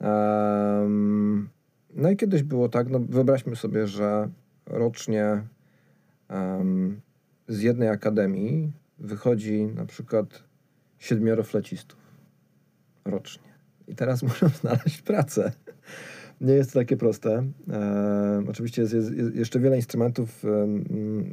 Em, 0.00 1.48
no 1.94 2.10
i 2.10 2.16
kiedyś 2.16 2.42
było 2.42 2.68
tak, 2.68 2.88
no 2.88 3.00
wyobraźmy 3.00 3.56
sobie, 3.56 3.86
że 3.86 4.28
rocznie 4.66 5.42
em, 6.28 7.00
z 7.48 7.62
jednej 7.62 7.88
akademii 7.88 8.72
wychodzi 8.98 9.66
na 9.66 9.86
przykład 9.86 10.42
siedmioro 10.98 11.42
flecistów 11.42 11.98
rocznie. 13.04 13.48
I 13.88 13.94
teraz 13.94 14.22
muszą 14.28 14.48
znaleźć 14.48 15.02
pracę. 15.02 15.52
Nie 16.40 16.54
jest 16.54 16.72
to 16.72 16.78
takie 16.78 16.96
proste. 16.96 17.44
E, 17.72 18.42
oczywiście 18.48 18.82
jest, 18.82 18.94
jest, 18.94 19.16
jest 19.16 19.36
jeszcze 19.36 19.60
wiele 19.60 19.76
instrumentów. 19.76 20.44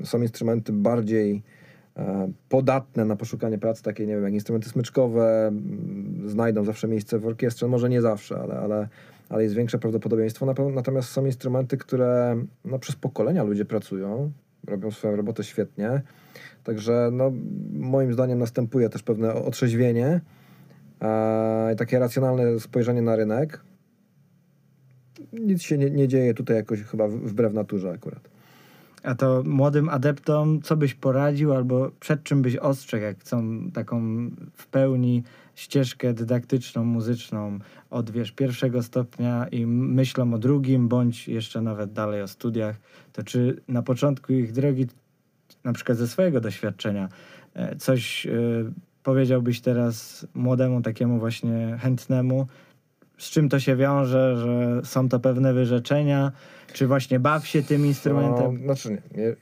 e, 0.01 0.05
są 0.05 0.21
instrumenty 0.21 0.73
bardziej 0.73 1.43
e, 1.97 2.31
podatne 2.49 3.05
na 3.05 3.15
poszukanie 3.15 3.57
pracy, 3.57 3.83
takie 3.83 4.05
nie 4.07 4.15
wiem, 4.15 4.23
jak 4.23 4.33
instrumenty 4.33 4.69
smyczkowe, 4.69 5.51
znajdą 6.25 6.65
zawsze 6.65 6.87
miejsce 6.87 7.19
w 7.19 7.25
orkiestrze, 7.25 7.67
może 7.67 7.89
nie 7.89 8.01
zawsze, 8.01 8.39
ale, 8.39 8.55
ale, 8.55 8.87
ale 9.29 9.43
jest 9.43 9.55
większe 9.55 9.79
prawdopodobieństwo. 9.79 10.53
Natomiast 10.73 11.09
są 11.09 11.25
instrumenty, 11.25 11.77
które 11.77 12.43
no, 12.65 12.79
przez 12.79 12.95
pokolenia 12.95 13.43
ludzie 13.43 13.65
pracują, 13.65 14.31
robią 14.67 14.91
swoją 14.91 15.15
robotę 15.15 15.43
świetnie. 15.43 16.01
Także 16.63 17.09
no, 17.11 17.31
moim 17.73 18.13
zdaniem 18.13 18.39
następuje 18.39 18.89
też 18.89 19.03
pewne 19.03 19.33
otrzeźwienie 19.33 20.21
e, 21.01 21.73
i 21.73 21.75
takie 21.75 21.99
racjonalne 21.99 22.59
spojrzenie 22.59 23.01
na 23.01 23.15
rynek. 23.15 23.63
Nic 25.33 25.61
się 25.61 25.77
nie, 25.77 25.89
nie 25.89 26.07
dzieje 26.07 26.33
tutaj 26.33 26.55
jakoś 26.55 26.81
chyba 26.81 27.07
wbrew 27.07 27.53
naturze 27.53 27.91
akurat. 27.91 28.29
A 29.03 29.15
to 29.15 29.43
młodym 29.45 29.89
adeptom, 29.89 30.61
co 30.61 30.77
byś 30.77 30.93
poradził 30.93 31.53
albo 31.53 31.91
przed 31.99 32.23
czym 32.23 32.41
byś 32.41 32.55
ostrzegł, 32.55 33.03
jak 33.03 33.19
chcą 33.19 33.61
taką 33.73 34.01
w 34.53 34.67
pełni 34.67 35.23
ścieżkę 35.55 36.13
dydaktyczną, 36.13 36.85
muzyczną 36.85 37.59
od 37.89 38.11
wiesz, 38.11 38.31
pierwszego 38.31 38.83
stopnia 38.83 39.47
i 39.51 39.65
myślą 39.65 40.33
o 40.33 40.37
drugim, 40.37 40.87
bądź 40.87 41.27
jeszcze 41.27 41.61
nawet 41.61 41.93
dalej 41.93 42.21
o 42.21 42.27
studiach, 42.27 42.75
to 43.13 43.23
czy 43.23 43.61
na 43.67 43.81
początku 43.81 44.33
ich 44.33 44.51
drogi, 44.51 44.87
na 45.63 45.73
przykład 45.73 45.97
ze 45.97 46.07
swojego 46.07 46.41
doświadczenia, 46.41 47.09
e, 47.53 47.75
coś 47.75 48.27
e, 48.27 48.31
powiedziałbyś 49.03 49.61
teraz 49.61 50.27
młodemu 50.33 50.81
takiemu 50.81 51.19
właśnie 51.19 51.77
chętnemu, 51.81 52.47
z 53.17 53.29
czym 53.29 53.49
to 53.49 53.59
się 53.59 53.75
wiąże, 53.75 54.37
że 54.37 54.81
są 54.83 55.09
to 55.09 55.19
pewne 55.19 55.53
wyrzeczenia, 55.53 56.31
czy 56.73 56.87
właśnie 56.87 57.19
baw 57.19 57.47
się 57.47 57.63
tym 57.63 57.85
instrumentem? 57.85 58.57
No, 58.59 58.63
znaczy 58.63 59.01
nie. 59.15 59.35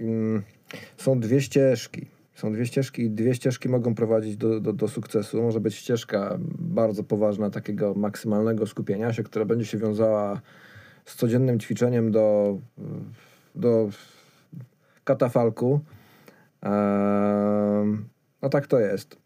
są 0.98 1.20
dwie 1.20 1.42
ścieżki. 1.42 2.06
Są 2.36 2.54
dwie 2.54 2.66
ścieżki 2.66 3.02
i 3.02 3.10
dwie 3.10 3.36
ścieżki 3.36 3.70
mogą 3.70 3.96
prowadzić 3.96 4.38
do, 4.38 4.60
do, 4.60 4.74
do 4.74 4.88
sukcesu. 4.88 5.44
Może 5.44 5.60
być 5.60 5.76
ścieżka 5.76 6.38
bardzo 6.60 7.04
poważna, 7.04 7.50
takiego 7.50 7.94
maksymalnego 7.94 8.68
skupienia 8.68 9.14
się, 9.14 9.24
która 9.24 9.46
będzie 9.46 9.66
się 9.66 9.78
wiązała 9.78 10.42
z 11.06 11.16
codziennym 11.16 11.60
ćwiczeniem 11.60 12.12
do, 12.12 12.58
do 13.56 13.90
katafalku. 15.04 15.80
Ehm, 16.62 18.06
no 18.42 18.50
tak 18.50 18.68
to 18.68 18.80
jest. 18.80 19.21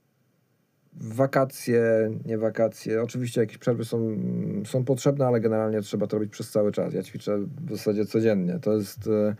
Wakacje, 1.02 2.12
nie 2.26 2.38
wakacje. 2.38 3.02
Oczywiście 3.02 3.42
jakieś 3.42 3.58
przerwy 3.58 3.86
są, 3.86 4.18
są 4.66 4.84
potrzebne, 4.84 5.28
ale 5.28 5.40
generalnie 5.40 5.82
trzeba 5.82 6.08
to 6.08 6.18
robić 6.18 6.32
przez 6.32 6.52
cały 6.52 6.72
czas. 6.72 6.94
Ja 6.94 7.04
ćwiczę 7.04 7.38
w 7.38 7.72
zasadzie 7.72 8.06
codziennie. 8.06 8.60
To 8.60 8.74
jest. 8.74 9.08
E, 9.08 9.36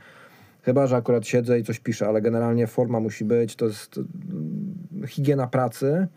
chyba, 0.62 0.88
że 0.88 0.96
akurat 0.96 1.28
siedzę 1.28 1.60
i 1.60 1.64
coś 1.64 1.80
piszę, 1.80 2.08
ale 2.08 2.22
generalnie 2.22 2.68
forma 2.68 3.00
musi 3.00 3.26
być. 3.26 3.56
To 3.56 3.66
jest 3.66 3.98
mm, 3.98 5.08
higiena 5.08 5.48
pracy. 5.48 6.08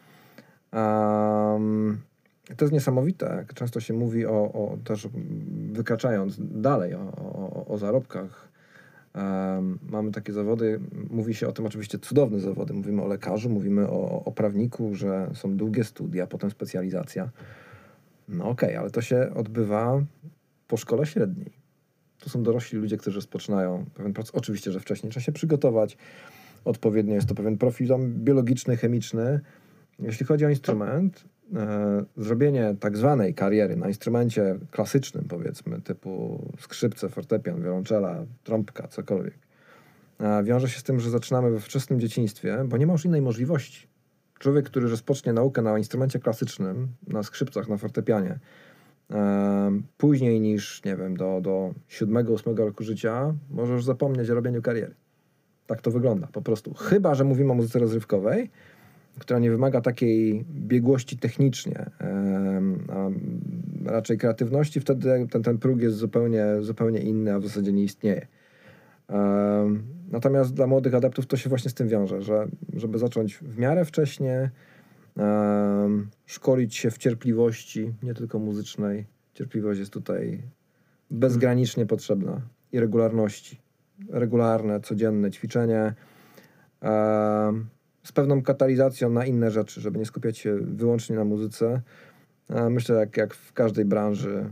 Um, 0.73 2.01
to 2.57 2.65
jest 2.65 2.73
niesamowite. 2.73 3.47
Często 3.55 3.81
się 3.81 3.95
mówi 3.95 4.27
o, 4.27 4.33
o 4.33 4.79
też 4.85 5.09
wykraczając 5.73 6.37
dalej 6.41 6.95
o, 6.95 7.01
o, 7.17 7.67
o 7.67 7.79
zarobkach. 7.79 8.48
Mamy 9.91 10.13
takie 10.13 10.33
zawody, 10.33 10.81
mówi 11.11 11.35
się 11.35 11.49
o 11.49 11.53
tym 11.53 11.67
oczywiście 11.67 11.99
cudowne 11.99 12.41
zawody. 12.41 12.75
Mówimy 12.75 13.03
o 13.03 13.07
lekarzu, 13.07 13.51
mówimy 13.51 13.89
o, 13.89 14.25
o 14.25 14.33
prawniku, 14.33 14.95
że 14.95 15.31
są 15.35 15.57
długie 15.57 15.85
studia, 15.85 16.27
potem 16.27 16.51
specjalizacja. 16.51 17.31
No 18.29 18.49
okej, 18.49 18.77
ale 18.77 18.91
to 18.91 19.01
się 19.01 19.31
odbywa 19.35 20.03
po 20.69 20.77
szkole 20.77 21.07
średniej. 21.07 21.53
To 22.19 22.31
są 22.31 22.43
dorośli 22.43 22.79
ludzie, 22.79 22.97
którzy 22.97 23.17
rozpoczynają 23.17 23.85
pewien 23.95 24.13
proces. 24.13 24.35
Oczywiście, 24.35 24.73
że 24.73 24.81
wcześniej 24.81 25.11
trzeba 25.11 25.25
się 25.25 25.33
przygotować 25.33 25.97
odpowiednio. 26.65 27.15
Jest 27.15 27.29
to 27.29 27.35
pewien 27.35 27.59
profil 27.59 27.89
biologiczny, 28.01 28.77
chemiczny. 28.77 29.41
Jeśli 29.99 30.27
chodzi 30.27 30.47
o 30.47 30.49
instrument, 30.49 31.25
zrobienie 32.17 32.77
tak 32.81 32.97
zwanej 32.97 33.35
kariery 33.35 33.77
na 33.77 33.89
instrumencie 33.89 34.59
klasycznym, 34.71 35.25
powiedzmy, 35.29 35.81
typu 35.81 36.43
skrzypce, 36.61 37.09
fortepian, 37.09 37.63
wiolonczela, 37.63 38.25
trąbka, 38.45 38.89
cokolwiek, 38.89 39.39
e, 40.21 40.45
wiąże 40.45 40.69
się 40.69 40.81
z 40.81 40.83
tym, 40.83 41.01
że 41.01 41.11
zaczynamy 41.11 41.51
we 41.51 41.61
wczesnym 41.61 42.01
dzieciństwie, 42.01 42.65
bo 42.67 42.77
nie 42.77 42.87
ma 42.87 42.93
już 42.93 43.05
innej 43.05 43.23
możliwości. 43.23 43.89
Człowiek, 44.39 44.67
który 44.67 44.89
rozpocznie 44.89 45.33
naukę 45.33 45.63
na 45.63 45.79
instrumencie 45.79 46.19
klasycznym, 46.19 46.89
na 47.07 47.23
skrzypcach, 47.23 47.69
na 47.69 47.77
fortepianie, 47.77 48.39
e, 49.11 49.81
później 49.97 50.41
niż, 50.41 50.85
nie 50.85 50.97
wiem, 50.97 51.17
do, 51.17 51.41
do 51.41 51.75
7-8 51.89 52.59
roku 52.59 52.85
życia, 52.85 53.35
może 53.51 53.73
już 53.73 53.85
zapomnieć 53.85 54.31
o 54.31 54.35
robieniu 54.35 54.63
kariery. 54.63 54.95
Tak 55.67 55.81
to 55.81 55.91
wygląda 55.91 56.27
po 56.27 56.43
prostu. 56.43 56.75
Chyba, 56.75 57.15
że 57.15 57.25
mówimy 57.25 57.53
o 57.53 57.55
muzyce 57.55 57.79
rozrywkowej, 57.79 58.51
która 59.19 59.39
nie 59.39 59.51
wymaga 59.51 59.81
takiej 59.81 60.45
biegłości 60.51 61.19
technicznie, 61.19 61.91
a 62.89 63.09
raczej 63.91 64.19
kreatywności, 64.19 64.81
wtedy 64.81 65.27
ten, 65.31 65.43
ten 65.43 65.59
próg 65.59 65.81
jest 65.81 65.97
zupełnie, 65.97 66.45
zupełnie 66.61 67.01
inny, 67.01 67.35
a 67.35 67.39
w 67.39 67.43
zasadzie 67.43 67.73
nie 67.73 67.83
istnieje. 67.83 68.27
Natomiast 70.11 70.55
dla 70.55 70.67
młodych 70.67 70.95
adeptów 70.95 71.27
to 71.27 71.37
się 71.37 71.49
właśnie 71.49 71.71
z 71.71 71.75
tym 71.75 71.89
wiąże, 71.89 72.23
że 72.23 72.49
żeby 72.77 72.99
zacząć 72.99 73.37
w 73.37 73.59
miarę 73.59 73.85
wcześnie, 73.85 74.51
szkolić 76.27 76.77
się 76.77 76.91
w 76.91 76.99
cierpliwości, 76.99 77.95
nie 78.03 78.15
tylko 78.15 78.39
muzycznej. 78.39 79.07
Cierpliwość 79.35 79.81
jest 79.81 79.93
tutaj 79.93 80.43
bezgranicznie 81.11 81.87
potrzebna 81.87 82.41
i 82.73 82.81
regularności. 82.81 83.61
Regularne, 84.11 84.81
codzienne 84.81 85.31
ćwiczenie 85.31 85.95
z 88.09 88.13
pewną 88.13 88.43
katalizacją 88.43 89.11
na 89.11 89.27
inne 89.27 89.51
rzeczy, 89.51 89.81
żeby 89.81 89.99
nie 89.99 90.07
skupiać 90.07 90.39
się 90.39 90.57
wyłącznie 90.57 91.17
na 91.17 91.25
muzyce. 91.25 91.81
Myślę, 92.71 92.97
jak, 92.97 93.17
jak 93.17 93.35
w 93.35 93.53
każdej 93.53 93.85
branży, 93.85 94.51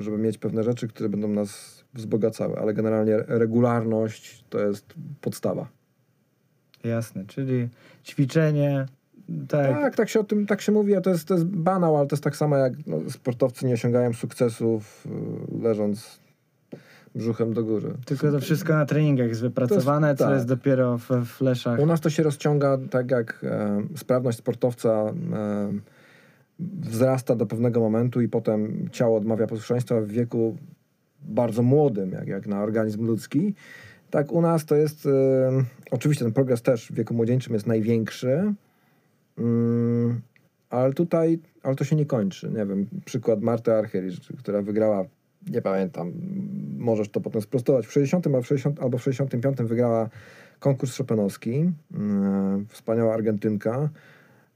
żeby 0.00 0.18
mieć 0.18 0.38
pewne 0.38 0.62
rzeczy, 0.62 0.88
które 0.88 1.08
będą 1.08 1.28
nas 1.28 1.84
wzbogacały, 1.94 2.58
ale 2.58 2.74
generalnie 2.74 3.16
regularność 3.16 4.44
to 4.50 4.60
jest 4.60 4.94
podstawa. 5.20 5.68
Jasne, 6.84 7.24
czyli 7.26 7.68
ćwiczenie, 8.04 8.86
tak, 9.48 9.80
Tak, 9.80 9.96
tak 9.96 10.08
się 10.08 10.20
o 10.20 10.24
tym 10.24 10.46
tak 10.46 10.60
się 10.60 10.72
mówi, 10.72 10.96
a 10.96 11.00
to 11.00 11.10
jest, 11.10 11.28
to 11.28 11.34
jest 11.34 11.46
banał, 11.46 11.96
ale 11.96 12.06
to 12.06 12.14
jest 12.14 12.24
tak 12.24 12.36
samo 12.36 12.56
jak 12.56 12.72
no, 12.86 13.10
sportowcy 13.10 13.66
nie 13.66 13.74
osiągają 13.74 14.12
sukcesów 14.12 15.06
y, 15.06 15.62
leżąc 15.62 16.20
brzuchem 17.14 17.52
do 17.52 17.64
góry. 17.64 17.94
tylko 18.04 18.32
to 18.32 18.40
wszystko 18.40 18.72
na 18.72 18.86
treningach 18.86 19.28
jest 19.28 19.40
wypracowane, 19.40 20.16
co 20.16 20.24
tak. 20.24 20.34
jest 20.34 20.46
dopiero 20.46 20.98
w 20.98 21.24
fleszach. 21.24 21.80
U 21.80 21.86
nas 21.86 22.00
to 22.00 22.10
się 22.10 22.22
rozciąga 22.22 22.78
tak 22.90 23.10
jak 23.10 23.44
e, 23.44 23.82
sprawność 23.96 24.38
sportowca 24.38 24.90
e, 25.32 25.72
wzrasta 26.58 27.36
do 27.36 27.46
pewnego 27.46 27.80
momentu 27.80 28.20
i 28.20 28.28
potem 28.28 28.88
ciało 28.92 29.16
odmawia 29.16 29.46
posłuszeństwa 29.46 30.00
w 30.00 30.06
wieku 30.06 30.56
bardzo 31.22 31.62
młodym, 31.62 32.12
jak, 32.12 32.28
jak 32.28 32.46
na 32.46 32.62
organizm 32.62 33.06
ludzki. 33.06 33.54
Tak 34.10 34.32
u 34.32 34.40
nas 34.40 34.64
to 34.64 34.74
jest, 34.74 35.06
e, 35.06 35.10
oczywiście 35.90 36.24
ten 36.24 36.34
progres 36.34 36.62
też 36.62 36.86
w 36.86 36.94
wieku 36.94 37.14
młodzieńczym 37.14 37.54
jest 37.54 37.66
największy, 37.66 38.54
mm, 39.38 40.20
ale 40.70 40.92
tutaj, 40.92 41.38
ale 41.62 41.74
to 41.74 41.84
się 41.84 41.96
nie 41.96 42.06
kończy. 42.06 42.48
Nie 42.48 42.66
wiem, 42.66 42.86
przykład 43.04 43.42
Marty 43.42 43.72
Archer, 43.72 44.04
która 44.38 44.62
wygrała 44.62 45.04
nie 45.50 45.62
pamiętam, 45.62 46.12
możesz 46.78 47.08
to 47.08 47.20
potem 47.20 47.42
sprostować, 47.42 47.86
w 47.86 47.92
60 47.92 48.26
albo 48.26 48.42
w, 48.42 48.46
60, 48.46 48.82
albo 48.82 48.98
w 48.98 49.02
65 49.02 49.58
wygrała 49.58 50.08
konkurs 50.58 50.96
Chopinowski, 50.96 51.50
yy, 51.50 51.70
wspaniała 52.68 53.14
Argentynka, 53.14 53.88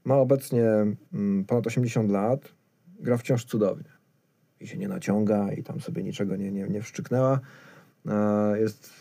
ma 0.03 0.15
obecnie 0.15 0.63
yy, 1.13 1.43
ponad 1.47 1.67
80 1.67 2.11
lat, 2.11 2.51
gra 2.99 3.17
wciąż 3.17 3.45
cudownie. 3.45 3.89
I 4.59 4.67
się 4.67 4.77
nie 4.77 4.87
naciąga 4.87 5.51
i 5.51 5.63
tam 5.63 5.79
sobie 5.79 6.03
niczego 6.03 6.35
nie, 6.35 6.51
nie, 6.51 6.63
nie 6.63 6.81
wszczyknęła. 6.81 7.39
Yy, 8.05 8.11
jest 8.59 8.98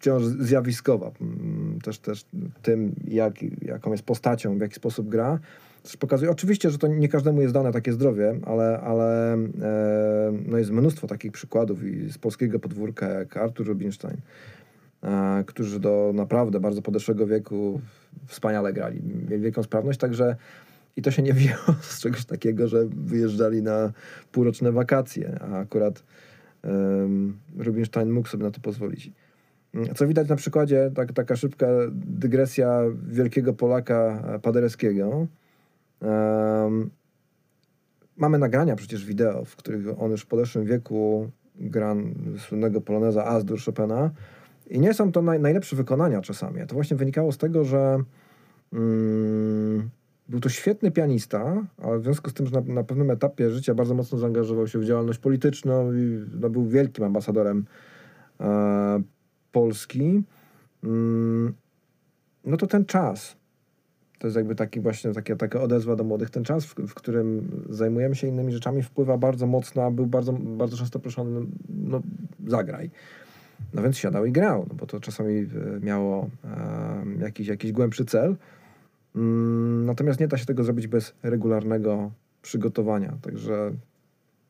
wciąż 0.00 0.24
zjawiskowa. 0.24 1.10
Mm, 1.20 1.78
też, 1.80 1.98
też 1.98 2.24
tym, 2.62 2.94
jak, 3.08 3.34
jaką 3.62 3.92
jest 3.92 4.02
postacią, 4.02 4.58
w 4.58 4.60
jaki 4.60 4.74
sposób 4.74 5.08
gra. 5.08 5.38
Też 5.82 5.96
pokazuje, 5.96 6.30
oczywiście, 6.30 6.70
że 6.70 6.78
to 6.78 6.86
nie 6.86 7.08
każdemu 7.08 7.40
jest 7.40 7.54
dane 7.54 7.72
takie 7.72 7.92
zdrowie, 7.92 8.40
ale, 8.46 8.80
ale 8.80 9.32
e, 9.34 9.38
no 10.46 10.58
jest 10.58 10.70
mnóstwo 10.70 11.06
takich 11.06 11.32
przykładów 11.32 11.84
i 11.84 12.12
z 12.12 12.18
polskiego 12.18 12.58
podwórka, 12.58 13.08
jak 13.08 13.36
Artur 13.36 13.66
Rubinstein, 13.66 14.16
e, 15.02 15.44
którzy 15.46 15.80
do 15.80 16.12
naprawdę 16.14 16.60
bardzo 16.60 16.82
podeszłego 16.82 17.26
wieku 17.26 17.80
wspaniale 18.26 18.72
grali, 18.72 19.02
mieli 19.30 19.42
wielką 19.42 19.62
sprawność, 19.62 19.98
także 19.98 20.36
i 20.96 21.02
to 21.02 21.10
się 21.10 21.22
nie 21.22 21.32
wzięło 21.32 21.74
z 21.82 22.00
czegoś 22.00 22.24
takiego, 22.24 22.68
że 22.68 22.86
wyjeżdżali 22.86 23.62
na 23.62 23.92
półroczne 24.32 24.72
wakacje, 24.72 25.38
a 25.40 25.58
akurat 25.58 26.02
Rubinstein 27.58 28.10
mógł 28.10 28.28
sobie 28.28 28.44
na 28.44 28.50
to 28.50 28.60
pozwolić. 28.60 29.10
Co 29.94 30.06
widać 30.06 30.28
na 30.28 30.36
przykładzie, 30.36 30.90
tak, 30.94 31.12
taka 31.12 31.36
szybka 31.36 31.66
dygresja 31.92 32.82
wielkiego 33.08 33.52
Polaka 33.52 34.22
Paderewskiego. 34.42 35.26
Um, 36.00 36.90
mamy 38.16 38.38
nagrania 38.38 38.76
przecież 38.76 39.04
wideo, 39.04 39.44
w 39.44 39.56
których 39.56 40.02
on 40.02 40.10
już 40.10 40.22
w 40.22 40.26
podeszłym 40.26 40.64
wieku 40.64 41.30
gra 41.56 41.96
słynnego 42.38 42.80
poloneza 42.80 43.24
Azdur 43.24 43.60
Chopina 43.60 44.10
i 44.70 44.80
nie 44.80 44.94
są 44.94 45.12
to 45.12 45.22
naj, 45.22 45.40
najlepsze 45.40 45.76
wykonania 45.76 46.20
czasami. 46.20 46.66
To 46.66 46.74
właśnie 46.74 46.96
wynikało 46.96 47.32
z 47.32 47.38
tego, 47.38 47.64
że 47.64 48.02
um, 48.72 49.90
był 50.28 50.40
to 50.40 50.48
świetny 50.48 50.90
pianista, 50.90 51.66
ale 51.82 51.98
w 51.98 52.02
związku 52.02 52.30
z 52.30 52.34
tym, 52.34 52.46
że 52.46 52.52
na, 52.52 52.74
na, 52.74 52.84
pewnym 52.84 53.10
etapie 53.10 53.50
życia 53.50 53.74
bardzo 53.74 53.94
mocno 53.94 54.18
zaangażował 54.18 54.68
się 54.68 54.78
w 54.78 54.84
działalność 54.84 55.18
polityczną 55.18 55.92
i 55.92 56.26
no, 56.40 56.50
był 56.50 56.66
wielkim 56.66 57.04
ambasadorem 57.04 57.64
e, 58.40 59.02
Polski, 59.52 60.22
mm, 60.84 61.54
no 62.44 62.56
to 62.56 62.66
ten 62.66 62.84
czas, 62.84 63.36
to 64.18 64.26
jest 64.26 64.36
jakby 64.36 64.54
taki 64.54 64.80
właśnie 64.80 65.12
takie, 65.12 65.36
taka 65.36 65.60
odezwa 65.60 65.96
do 65.96 66.04
młodych, 66.04 66.30
ten 66.30 66.44
czas, 66.44 66.64
w, 66.64 66.74
w, 66.74 66.94
którym 66.94 67.50
zajmujemy 67.70 68.14
się 68.14 68.26
innymi 68.26 68.52
rzeczami, 68.52 68.82
wpływa 68.82 69.18
bardzo 69.18 69.46
mocno, 69.46 69.82
a 69.82 69.90
był 69.90 70.06
bardzo, 70.06 70.32
bardzo 70.32 70.76
często 70.76 70.98
proszony, 70.98 71.46
no 71.68 72.02
zagraj. 72.46 72.90
No 73.74 73.82
więc 73.82 73.98
siadał 73.98 74.24
i 74.24 74.32
grał, 74.32 74.66
no 74.68 74.74
bo 74.74 74.86
to 74.86 75.00
czasami 75.00 75.38
e, 75.38 75.46
miało 75.80 76.30
e, 76.44 77.04
jakiś, 77.20 77.48
jakiś 77.48 77.72
głębszy 77.72 78.04
cel. 78.04 78.36
Mm, 79.16 79.86
natomiast 79.86 80.20
nie 80.20 80.28
da 80.28 80.38
się 80.38 80.46
tego 80.46 80.64
zrobić 80.64 80.86
bez 80.86 81.14
regularnego 81.22 82.10
przygotowania, 82.42 83.16
także 83.22 83.72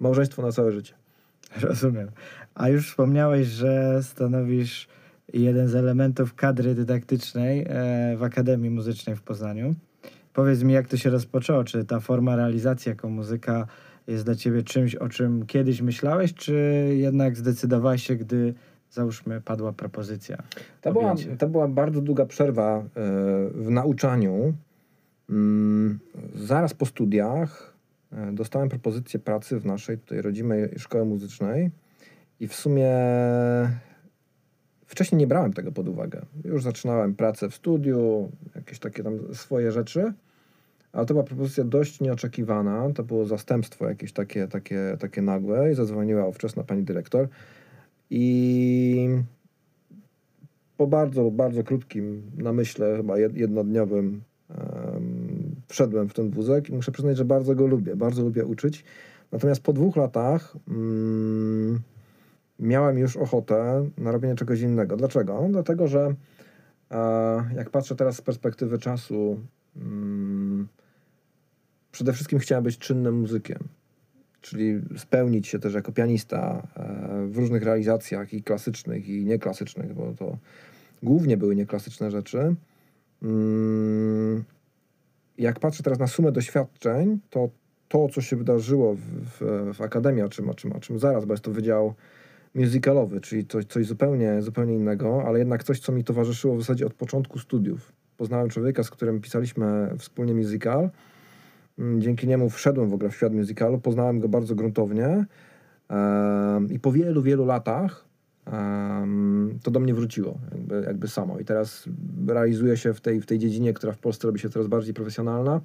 małżeństwo 0.00 0.42
na 0.42 0.52
całe 0.52 0.72
życie. 0.72 0.94
Rozumiem. 1.68 2.10
A 2.54 2.68
już 2.68 2.88
wspomniałeś, 2.88 3.46
że 3.46 4.02
stanowisz 4.02 4.88
jeden 5.32 5.68
z 5.68 5.74
elementów 5.74 6.34
kadry 6.34 6.74
dydaktycznej 6.74 7.66
e, 7.68 8.16
w 8.16 8.22
Akademii 8.22 8.70
Muzycznej 8.70 9.16
w 9.16 9.22
Poznaniu. 9.22 9.74
Powiedz 10.32 10.62
mi, 10.62 10.72
jak 10.72 10.88
to 10.88 10.96
się 10.96 11.10
rozpoczęło? 11.10 11.64
Czy 11.64 11.84
ta 11.84 12.00
forma 12.00 12.36
realizacji 12.36 12.88
jako 12.88 13.08
muzyka 13.08 13.66
jest 14.06 14.24
dla 14.24 14.34
ciebie 14.34 14.62
czymś, 14.62 14.94
o 14.94 15.08
czym 15.08 15.46
kiedyś 15.46 15.82
myślałeś, 15.82 16.34
czy 16.34 16.54
jednak 16.96 17.36
zdecydowałeś 17.36 18.02
się, 18.02 18.16
gdy 18.16 18.54
załóżmy 18.90 19.40
padła 19.40 19.72
propozycja? 19.72 20.38
To 20.80 20.92
była, 20.92 21.14
to 21.38 21.48
była 21.48 21.68
bardzo 21.68 22.00
długa 22.00 22.26
przerwa 22.26 22.78
e, 22.78 22.82
w 23.54 23.70
nauczaniu. 23.70 24.54
Mm, 25.30 25.98
zaraz 26.34 26.74
po 26.74 26.86
studiach 26.86 27.69
dostałem 28.32 28.68
propozycję 28.68 29.20
pracy 29.20 29.60
w 29.60 29.66
naszej 29.66 29.98
tutaj 29.98 30.22
rodzimej 30.22 30.78
szkole 30.78 31.04
muzycznej 31.04 31.70
i 32.40 32.48
w 32.48 32.54
sumie 32.54 32.90
Wcześniej 34.90 35.18
nie 35.18 35.26
brałem 35.26 35.52
tego 35.52 35.72
pod 35.72 35.88
uwagę. 35.88 36.22
Już 36.44 36.62
zaczynałem 36.62 37.14
pracę 37.14 37.50
w 37.50 37.54
studiu, 37.54 38.30
jakieś 38.54 38.78
takie 38.78 39.02
tam 39.02 39.34
swoje 39.34 39.72
rzeczy, 39.72 40.12
ale 40.92 41.06
to 41.06 41.14
była 41.14 41.24
propozycja 41.24 41.64
dość 41.64 42.00
nieoczekiwana. 42.00 42.90
To 42.94 43.04
było 43.04 43.26
zastępstwo 43.26 43.88
jakieś 43.88 44.12
takie, 44.12 44.48
takie, 44.48 44.96
takie 45.00 45.22
nagłe 45.22 45.72
i 45.72 45.74
zadzwoniła 45.74 46.26
ówczesna 46.26 46.64
pani 46.64 46.82
dyrektor. 46.82 47.28
I 48.10 49.08
po 50.76 50.86
bardzo, 50.86 51.30
bardzo 51.30 51.64
krótkim 51.64 52.22
namyśle, 52.36 52.96
chyba 52.96 53.18
jednodniowym, 53.18 54.22
um, 54.48 54.60
wszedłem 55.70 56.08
w 56.08 56.14
ten 56.14 56.30
wózek 56.30 56.68
i 56.68 56.72
muszę 56.72 56.92
przyznać, 56.92 57.16
że 57.16 57.24
bardzo 57.24 57.54
go 57.54 57.66
lubię. 57.66 57.96
Bardzo 57.96 58.22
lubię 58.22 58.44
uczyć. 58.44 58.84
Natomiast 59.32 59.62
po 59.62 59.72
dwóch 59.72 59.96
latach. 59.96 60.56
Um, 60.68 61.80
miałem 62.58 62.98
już 62.98 63.16
ochotę 63.16 63.88
na 63.98 64.12
robienie 64.12 64.34
czegoś 64.34 64.60
innego. 64.60 64.96
Dlaczego? 64.96 65.48
Dlatego, 65.50 65.88
że 65.88 66.14
e, 66.90 66.96
jak 67.56 67.70
patrzę 67.70 67.96
teraz 67.96 68.16
z 68.16 68.22
perspektywy 68.22 68.78
czasu, 68.78 69.40
mm, 69.76 70.68
przede 71.92 72.12
wszystkim 72.12 72.38
chciałem 72.38 72.64
być 72.64 72.78
czynnym 72.78 73.20
muzykiem, 73.20 73.58
czyli 74.40 74.80
spełnić 74.96 75.48
się 75.48 75.58
też 75.58 75.74
jako 75.74 75.92
pianista 75.92 76.68
e, 76.76 77.26
w 77.26 77.36
różnych 77.36 77.62
realizacjach 77.62 78.32
i 78.34 78.42
klasycznych, 78.42 79.08
i 79.08 79.24
nieklasycznych, 79.24 79.94
bo 79.94 80.12
to 80.18 80.38
głównie 81.02 81.36
były 81.36 81.56
nieklasyczne 81.56 82.10
rzeczy. 82.10 82.54
Mm, 83.22 84.44
jak 85.40 85.60
patrzę 85.60 85.82
teraz 85.82 85.98
na 85.98 86.06
sumę 86.06 86.32
doświadczeń, 86.32 87.18
to 87.30 87.48
to, 87.88 88.08
co 88.08 88.20
się 88.20 88.36
wydarzyło 88.36 88.94
w, 88.94 89.00
w, 89.00 89.74
w 89.74 89.80
Akademii, 89.80 90.22
o 90.22 90.28
czym, 90.28 90.50
o, 90.50 90.54
czym, 90.54 90.72
o 90.72 90.80
czym 90.80 90.98
zaraz, 90.98 91.24
bo 91.24 91.32
jest 91.34 91.44
to 91.44 91.50
wydział 91.50 91.94
musicalowy, 92.54 93.20
czyli 93.20 93.46
coś, 93.46 93.64
coś 93.64 93.86
zupełnie, 93.86 94.42
zupełnie 94.42 94.74
innego, 94.74 95.24
ale 95.26 95.38
jednak 95.38 95.64
coś, 95.64 95.80
co 95.80 95.92
mi 95.92 96.04
towarzyszyło 96.04 96.56
w 96.56 96.60
zasadzie 96.60 96.86
od 96.86 96.94
początku 96.94 97.38
studiów. 97.38 97.92
Poznałem 98.16 98.48
człowieka, 98.48 98.82
z 98.82 98.90
którym 98.90 99.20
pisaliśmy 99.20 99.90
wspólnie 99.98 100.34
musical. 100.34 100.90
Mm, 101.78 102.00
dzięki 102.00 102.28
niemu 102.28 102.50
wszedłem 102.50 102.90
w 102.90 102.94
ogóle 102.94 103.10
w 103.10 103.16
świat 103.16 103.32
musicalu, 103.32 103.78
poznałem 103.78 104.20
go 104.20 104.28
bardzo 104.28 104.54
gruntownie 104.54 105.24
i 106.70 106.78
po 106.78 106.92
wielu, 106.92 107.22
wielu 107.22 107.44
latach 107.44 108.09
to 109.62 109.70
do 109.70 109.80
mnie 109.80 109.94
wróciło 109.94 110.38
jakby, 110.52 110.82
jakby 110.86 111.08
samo. 111.08 111.38
I 111.38 111.44
teraz 111.44 111.88
realizuję 112.28 112.76
się 112.76 112.94
w 112.94 113.00
tej, 113.00 113.20
w 113.20 113.26
tej 113.26 113.38
dziedzinie, 113.38 113.72
która 113.72 113.92
w 113.92 113.98
Polsce 113.98 114.26
robi 114.26 114.40
się 114.40 114.50
coraz 114.50 114.68
bardziej 114.68 114.94
profesjonalna. 114.94 115.60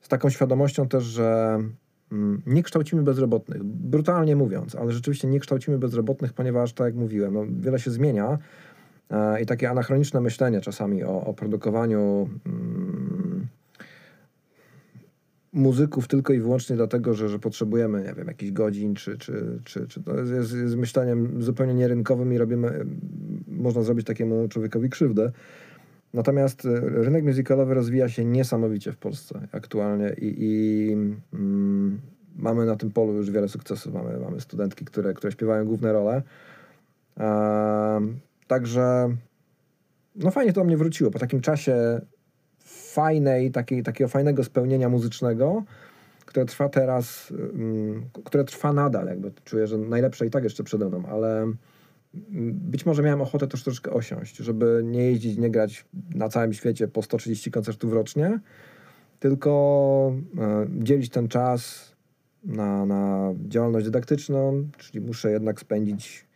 Z 0.00 0.08
taką 0.08 0.30
świadomością 0.30 0.88
też, 0.88 1.04
że 1.04 1.58
Mm, 2.12 2.42
nie 2.46 2.62
kształcimy 2.62 3.02
bezrobotnych, 3.02 3.64
brutalnie 3.64 4.36
mówiąc, 4.36 4.74
ale 4.74 4.92
rzeczywiście 4.92 5.28
nie 5.28 5.40
kształcimy 5.40 5.78
bezrobotnych, 5.78 6.32
ponieważ, 6.32 6.72
tak 6.72 6.84
jak 6.84 6.94
mówiłem, 6.94 7.34
no, 7.34 7.44
wiele 7.60 7.78
się 7.78 7.90
zmienia 7.90 8.38
e, 9.10 9.42
i 9.42 9.46
takie 9.46 9.70
anachroniczne 9.70 10.20
myślenie 10.20 10.60
czasami 10.60 11.04
o, 11.04 11.24
o 11.24 11.34
produkowaniu 11.34 12.28
mm, 12.46 12.89
muzyków 15.52 16.08
tylko 16.08 16.32
i 16.32 16.40
wyłącznie 16.40 16.76
dlatego, 16.76 17.14
że, 17.14 17.28
że 17.28 17.38
potrzebujemy, 17.38 18.02
nie 18.02 18.14
wiem, 18.14 18.26
jakichś 18.26 18.52
godzin, 18.52 18.94
czy, 18.94 19.18
czy, 19.18 19.60
czy, 19.64 19.86
czy 19.88 20.02
to 20.02 20.20
jest, 20.20 20.54
jest 20.54 20.76
myśleniem 20.76 21.42
zupełnie 21.42 21.74
nierynkowym 21.74 22.32
i 22.32 22.38
robimy, 22.38 22.86
można 23.48 23.82
zrobić 23.82 24.06
takiemu 24.06 24.48
człowiekowi 24.48 24.90
krzywdę. 24.90 25.32
Natomiast 26.14 26.66
e, 26.66 26.80
rynek 26.80 27.24
muzykalowy 27.24 27.74
rozwija 27.74 28.08
się 28.08 28.24
niesamowicie 28.24 28.92
w 28.92 28.96
Polsce 28.96 29.48
aktualnie 29.52 30.14
i, 30.18 30.34
i 30.38 30.92
mm, 31.34 32.00
mamy 32.36 32.66
na 32.66 32.76
tym 32.76 32.90
polu 32.90 33.12
już 33.12 33.30
wiele 33.30 33.48
sukcesów. 33.48 33.94
Mamy, 33.94 34.18
mamy 34.18 34.40
studentki, 34.40 34.84
które, 34.84 35.14
które 35.14 35.32
śpiewają 35.32 35.64
główne 35.64 35.92
role. 35.92 36.22
E, 37.20 38.00
także 38.46 39.16
no 40.16 40.30
fajnie 40.30 40.52
to 40.52 40.60
do 40.60 40.64
mnie 40.64 40.76
wróciło. 40.76 41.10
Po 41.10 41.18
takim 41.18 41.40
czasie 41.40 42.00
fajnej, 42.70 43.50
takiej, 43.50 43.82
takiego 43.82 44.08
fajnego 44.08 44.44
spełnienia 44.44 44.88
muzycznego, 44.88 45.62
które 46.26 46.46
trwa 46.46 46.68
teraz, 46.68 47.32
mm, 47.54 48.02
które 48.24 48.44
trwa 48.44 48.72
nadal, 48.72 49.06
jakby 49.06 49.32
czuję, 49.44 49.66
że 49.66 49.78
najlepsze 49.78 50.26
i 50.26 50.30
tak 50.30 50.44
jeszcze 50.44 50.64
przede 50.64 50.88
mną, 50.88 51.02
ale 51.06 51.46
być 52.52 52.86
może 52.86 53.02
miałem 53.02 53.20
ochotę 53.20 53.46
też 53.46 53.64
troszkę 53.64 53.90
osiąść, 53.90 54.36
żeby 54.36 54.82
nie 54.84 55.02
jeździć, 55.02 55.38
nie 55.38 55.50
grać 55.50 55.84
na 56.14 56.28
całym 56.28 56.52
świecie 56.52 56.88
po 56.88 57.02
130 57.02 57.50
koncertów 57.50 57.92
rocznie, 57.92 58.40
tylko 59.20 60.12
e, 60.38 60.66
dzielić 60.78 61.10
ten 61.10 61.28
czas 61.28 61.92
na, 62.44 62.86
na 62.86 63.32
działalność 63.48 63.86
dydaktyczną, 63.86 64.68
czyli 64.78 65.00
muszę 65.00 65.30
jednak 65.30 65.60
spędzić 65.60 66.26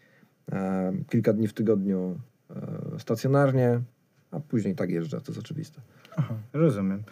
e, 0.53 0.93
kilka 1.09 1.33
dni 1.33 1.49
w 1.49 1.53
tygodniu 1.53 2.19
e, 2.51 2.99
stacjonarnie, 2.99 3.81
a 4.35 4.41
później 4.41 4.75
tak 4.75 4.91
jeżdżę, 4.91 5.21
to 5.21 5.33
jest 5.33 5.41
oczywiste. 5.41 5.81
Aha, 6.17 6.35
rozumiem. 6.53 7.03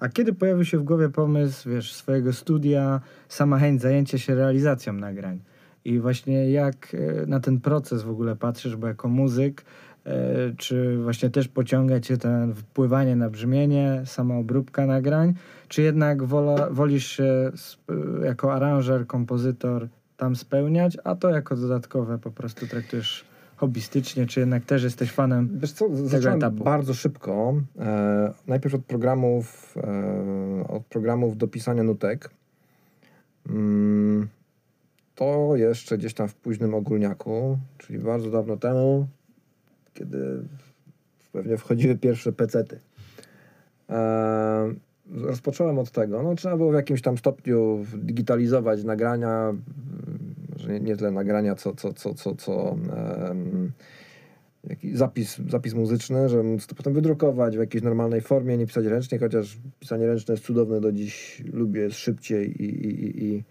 A 0.00 0.08
kiedy 0.08 0.32
pojawił 0.32 0.64
się 0.64 0.78
w 0.78 0.82
głowie 0.82 1.08
pomysł, 1.08 1.70
wiesz, 1.70 1.92
swojego 1.92 2.32
studia, 2.32 3.00
sama 3.28 3.58
chęć 3.58 3.80
zajęcia 3.80 4.18
się 4.18 4.34
realizacją 4.34 4.92
nagrań? 4.92 5.40
I 5.84 5.98
właśnie 5.98 6.50
jak 6.50 6.94
e, 6.94 7.26
na 7.26 7.40
ten 7.40 7.60
proces 7.60 8.02
w 8.02 8.10
ogóle 8.10 8.36
patrzysz, 8.36 8.76
bo 8.76 8.86
jako 8.86 9.08
muzyk, 9.08 9.64
e, 10.04 10.14
czy 10.56 10.98
właśnie 11.02 11.30
też 11.30 11.48
pociąga 11.48 12.00
cię 12.00 12.16
ten 12.16 12.54
wpływanie 12.54 13.16
na 13.16 13.30
brzmienie, 13.30 14.02
sama 14.04 14.36
obróbka 14.36 14.86
nagrań, 14.86 15.34
czy 15.68 15.82
jednak 15.82 16.22
wola, 16.24 16.70
wolisz 16.70 17.06
się 17.06 17.50
sp- 17.66 17.92
jako 18.24 18.54
aranżer, 18.54 19.06
kompozytor 19.06 19.88
tam 20.16 20.36
spełniać, 20.36 20.96
a 21.04 21.14
to 21.14 21.30
jako 21.30 21.56
dodatkowe 21.56 22.18
po 22.18 22.30
prostu 22.30 22.66
traktujesz 22.66 23.24
hobbystycznie, 23.58 24.26
czy 24.26 24.40
jednak 24.40 24.64
też 24.64 24.82
jesteś 24.82 25.12
fanem 25.12 25.58
Wiesz 25.60 25.72
co, 25.72 25.88
zacząłem 26.06 26.38
etapu. 26.38 26.64
bardzo 26.64 26.94
szybko. 26.94 27.54
E, 27.78 28.32
najpierw 28.46 28.74
od 28.74 28.84
programów, 28.84 29.74
e, 29.76 30.68
od 30.68 30.86
programów 30.86 31.36
do 31.36 31.48
pisania 31.48 31.82
nutek. 31.82 32.30
Mm, 33.48 34.28
to 35.14 35.56
jeszcze 35.56 35.98
gdzieś 35.98 36.14
tam 36.14 36.28
w 36.28 36.34
późnym 36.34 36.74
ogólniaku, 36.74 37.58
czyli 37.78 37.98
bardzo 37.98 38.30
dawno 38.30 38.56
temu, 38.56 39.06
kiedy 39.94 40.42
pewnie 41.32 41.56
wchodziły 41.56 41.96
pierwsze 41.96 42.32
pecety. 42.32 42.80
E, 43.90 44.74
rozpocząłem 45.12 45.78
od 45.78 45.90
tego. 45.90 46.22
No, 46.22 46.34
trzeba 46.34 46.56
było 46.56 46.70
w 46.70 46.74
jakimś 46.74 47.02
tam 47.02 47.18
stopniu 47.18 47.84
digitalizować 47.94 48.84
nagrania, 48.84 49.54
że 50.68 50.74
nie, 50.74 50.80
nie 50.80 50.96
tyle 50.96 51.10
nagrania, 51.10 51.54
co, 51.54 51.74
co, 51.74 51.92
co, 51.92 52.14
co, 52.14 52.34
co 52.34 52.76
jaki 54.64 54.96
zapis, 54.96 55.38
zapis 55.48 55.74
muzyczny, 55.74 56.28
żeby 56.28 56.42
móc 56.42 56.66
to 56.66 56.74
potem 56.74 56.92
wydrukować 56.92 57.56
w 57.56 57.60
jakiejś 57.60 57.84
normalnej 57.84 58.20
formie, 58.20 58.58
nie 58.58 58.66
pisać 58.66 58.86
ręcznie, 58.86 59.18
chociaż 59.18 59.58
pisanie 59.80 60.06
ręczne 60.06 60.34
jest 60.34 60.44
cudowne 60.44 60.80
do 60.80 60.92
dziś, 60.92 61.44
lubię, 61.52 61.80
jest 61.80 61.96
szybciej 61.98 62.62
i, 62.62 62.86
i, 62.86 63.04
i, 63.04 63.24
i 63.24 63.44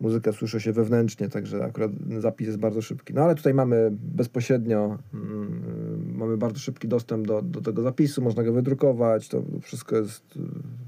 muzykę 0.00 0.32
słyszę 0.32 0.60
się 0.60 0.72
wewnętrznie, 0.72 1.28
także 1.28 1.64
akurat 1.64 1.90
zapis 2.18 2.46
jest 2.46 2.58
bardzo 2.58 2.82
szybki. 2.82 3.14
No 3.14 3.22
ale 3.22 3.34
tutaj 3.34 3.54
mamy 3.54 3.88
bezpośrednio, 3.92 4.98
mm, 5.14 6.14
mamy 6.16 6.36
bardzo 6.36 6.58
szybki 6.58 6.88
dostęp 6.88 7.26
do, 7.26 7.42
do 7.42 7.60
tego 7.60 7.82
zapisu, 7.82 8.22
można 8.22 8.42
go 8.42 8.52
wydrukować, 8.52 9.28
to 9.28 9.42
wszystko 9.62 9.96
jest 9.96 10.36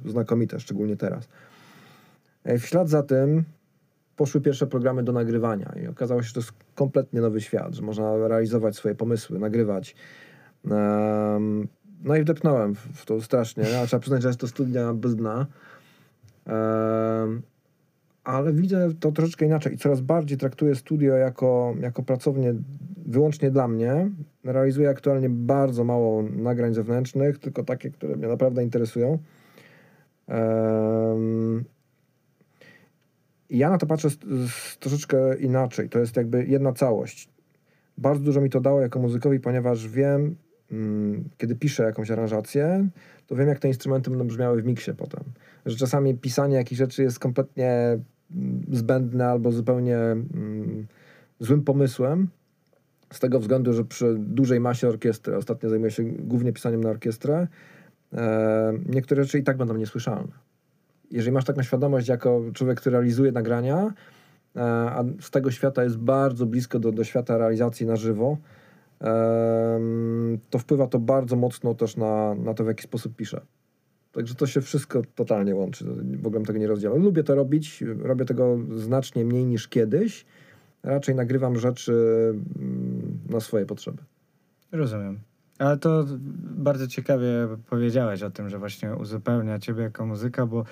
y, 0.06 0.10
znakomite, 0.10 0.60
szczególnie 0.60 0.96
teraz. 0.96 1.28
E, 2.44 2.58
W 2.58 2.66
ślad 2.66 2.88
za 2.88 3.02
tym 3.02 3.44
poszły 4.16 4.40
pierwsze 4.40 4.66
programy 4.66 5.02
do 5.02 5.12
nagrywania 5.12 5.74
i 5.84 5.86
okazało 5.86 6.22
się, 6.22 6.28
że 6.28 6.34
to 6.34 6.40
jest 6.40 6.52
kompletnie 6.74 7.20
nowy 7.20 7.40
świat, 7.40 7.74
że 7.74 7.82
można 7.82 8.28
realizować 8.28 8.76
swoje 8.76 8.94
pomysły, 8.94 9.38
nagrywać. 9.38 9.96
Em, 10.64 11.68
no 12.04 12.16
i 12.16 12.22
wdepnąłem 12.22 12.74
w, 12.74 13.04
to 13.04 13.20
strasznie, 13.20 13.80
a 13.82 13.86
trzeba 13.86 14.00
przyznać, 14.00 14.22
że 14.22 14.28
jest 14.28 14.40
to 14.40 14.48
studnia 14.48 14.94
bez 14.94 15.16
dna. 15.16 15.46
Em, 16.46 17.42
ale 18.24 18.52
widzę 18.52 18.94
to 19.00 19.12
troszeczkę 19.12 19.46
inaczej 19.46 19.74
i 19.74 19.78
coraz 19.78 20.00
bardziej 20.00 20.38
traktuję 20.38 20.74
studio 20.74 21.14
jako, 21.14 21.74
jako 21.80 22.02
pracownię 22.02 22.54
wyłącznie 23.06 23.50
dla 23.50 23.68
mnie. 23.68 24.10
Realizuję 24.44 24.88
aktualnie 24.88 25.28
bardzo 25.30 25.84
mało 25.84 26.22
nagrań 26.22 26.74
zewnętrznych, 26.74 27.38
tylko 27.38 27.64
takie, 27.64 27.90
które 27.90 28.16
mnie 28.16 28.28
naprawdę 28.28 28.62
interesują. 28.62 29.18
Em, 30.28 31.64
ja 33.50 33.70
na 33.70 33.78
to 33.78 33.86
patrzę 33.86 34.10
z, 34.10 34.18
z 34.50 34.78
troszeczkę 34.78 35.36
inaczej. 35.38 35.88
To 35.88 35.98
jest 35.98 36.16
jakby 36.16 36.46
jedna 36.46 36.72
całość. 36.72 37.28
Bardzo 37.98 38.24
dużo 38.24 38.40
mi 38.40 38.50
to 38.50 38.60
dało 38.60 38.80
jako 38.80 38.98
muzykowi, 38.98 39.40
ponieważ 39.40 39.88
wiem, 39.88 40.36
mm, 40.72 41.24
kiedy 41.38 41.56
piszę 41.56 41.82
jakąś 41.82 42.10
aranżację, 42.10 42.88
to 43.26 43.36
wiem, 43.36 43.48
jak 43.48 43.58
te 43.58 43.68
instrumenty 43.68 44.10
będą 44.10 44.26
brzmiały 44.26 44.62
w 44.62 44.64
miksie 44.64 44.90
potem. 44.96 45.24
Że 45.66 45.76
czasami 45.76 46.14
pisanie 46.14 46.56
jakichś 46.56 46.78
rzeczy 46.78 47.02
jest 47.02 47.18
kompletnie 47.18 47.70
mm, 47.70 48.64
zbędne 48.72 49.26
albo 49.26 49.52
zupełnie 49.52 49.96
mm, 49.96 50.86
złym 51.40 51.62
pomysłem. 51.62 52.28
Z 53.12 53.20
tego 53.20 53.40
względu, 53.40 53.72
że 53.72 53.84
przy 53.84 54.16
dużej 54.18 54.60
masie 54.60 54.88
orkiestry, 54.88 55.36
ostatnio 55.36 55.68
zajmuję 55.68 55.90
się 55.90 56.04
głównie 56.04 56.52
pisaniem 56.52 56.84
na 56.84 56.90
orkiestrę, 56.90 57.46
e, 58.12 58.72
niektóre 58.86 59.24
rzeczy 59.24 59.38
i 59.38 59.42
tak 59.42 59.56
będą 59.56 59.76
niesłyszalne 59.76 60.45
jeżeli 61.10 61.32
masz 61.32 61.44
taką 61.44 61.62
świadomość 61.62 62.08
jako 62.08 62.42
człowiek, 62.54 62.80
który 62.80 62.92
realizuje 62.92 63.32
nagrania, 63.32 63.92
e, 64.56 64.62
a 64.62 65.04
z 65.20 65.30
tego 65.30 65.50
świata 65.50 65.84
jest 65.84 65.98
bardzo 65.98 66.46
blisko 66.46 66.78
do, 66.78 66.92
do 66.92 67.04
świata 67.04 67.38
realizacji 67.38 67.86
na 67.86 67.96
żywo, 67.96 68.36
to 70.50 70.58
wpływa 70.58 70.86
to 70.86 70.98
bardzo 70.98 71.36
mocno 71.36 71.74
też 71.74 71.96
na, 71.96 72.34
na 72.34 72.54
to, 72.54 72.64
w 72.64 72.66
jaki 72.66 72.82
sposób 72.82 73.16
piszę. 73.16 73.40
Także 74.12 74.34
to 74.34 74.46
się 74.46 74.60
wszystko 74.60 75.02
totalnie 75.14 75.54
łączy. 75.54 75.84
W 76.22 76.26
ogóle 76.26 76.44
tego 76.44 76.58
nie 76.58 76.66
rozdzielał. 76.66 76.98
Lubię 76.98 77.24
to 77.24 77.34
robić, 77.34 77.84
robię 77.98 78.24
tego 78.24 78.58
znacznie 78.76 79.24
mniej 79.24 79.46
niż 79.46 79.68
kiedyś. 79.68 80.26
Raczej 80.82 81.14
nagrywam 81.14 81.58
rzeczy 81.58 81.92
mm, 82.56 83.18
na 83.30 83.40
swoje 83.40 83.66
potrzeby. 83.66 84.02
Rozumiem. 84.72 85.18
Ale 85.58 85.78
to 85.78 86.04
bardzo 86.40 86.86
ciekawie 86.86 87.28
powiedziałeś 87.70 88.22
o 88.22 88.30
tym, 88.30 88.48
że 88.48 88.58
właśnie 88.58 88.94
uzupełnia 88.94 89.58
ciebie 89.58 89.82
jako 89.82 90.06
muzyka, 90.06 90.46
bo 90.46 90.64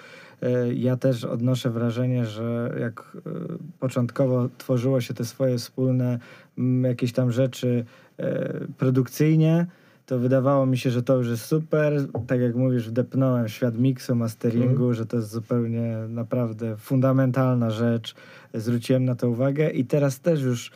e, 0.43 0.75
ja 0.75 0.97
też 0.97 1.25
odnoszę 1.25 1.71
wrażenie, 1.71 2.27
że 2.27 2.75
jak 2.81 3.17
e, 3.17 3.31
początkowo 3.79 4.49
tworzyło 4.59 5.01
się 5.01 5.15
te 5.15 5.25
swoje 5.25 5.59
wspólne 5.59 6.19
m, 6.59 6.85
jakieś 6.85 7.13
tam 7.13 7.33
rzeczy 7.33 7.85
e, 8.19 8.61
produkcyjnie, 8.79 9.67
to 10.07 10.19
wydawało 10.19 10.67
mi 10.67 10.79
się, 10.79 10.91
że 10.91 11.03
to 11.03 11.17
już 11.17 11.29
jest 11.29 11.45
super. 11.45 12.07
Tak 12.27 12.41
jak 12.41 12.55
mówisz, 12.55 12.89
wdepnąłem 12.89 13.49
w 13.49 13.51
świat 13.51 13.79
miksu, 13.79 14.15
masteringu, 14.15 14.95
że 14.95 15.07
to 15.07 15.17
jest 15.17 15.31
zupełnie 15.31 15.97
naprawdę 16.09 16.77
fundamentalna 16.77 17.71
rzecz. 17.71 18.15
Zwróciłem 18.55 19.05
na 19.05 19.15
to 19.15 19.29
uwagę 19.29 19.71
i 19.71 19.85
teraz 19.85 20.21
też 20.21 20.43
już 20.43 20.71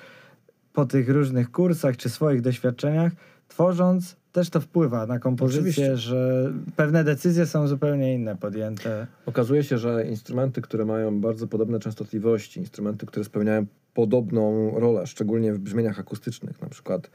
po 0.72 0.86
tych 0.86 1.08
różnych 1.08 1.50
kursach 1.50 1.96
czy 1.96 2.08
swoich 2.08 2.40
doświadczeniach, 2.40 3.12
tworząc, 3.48 4.16
też 4.32 4.50
to 4.50 4.60
wpływa 4.60 5.06
na 5.06 5.18
kompozycję, 5.18 5.60
Oczywiście. 5.60 5.96
że 5.96 6.52
pewne 6.76 7.04
decyzje 7.04 7.46
są 7.46 7.68
zupełnie 7.68 8.14
inne 8.14 8.36
podjęte. 8.36 9.06
Okazuje 9.26 9.64
się, 9.64 9.78
że 9.78 10.06
instrumenty, 10.06 10.62
które 10.62 10.84
mają 10.84 11.20
bardzo 11.20 11.46
podobne 11.46 11.78
częstotliwości, 11.78 12.60
instrumenty, 12.60 13.06
które 13.06 13.24
spełniają 13.24 13.66
podobną 13.94 14.72
rolę, 14.80 15.06
szczególnie 15.06 15.52
w 15.52 15.58
brzmieniach 15.58 15.98
akustycznych, 15.98 16.62
na 16.62 16.68
przykład 16.68 17.10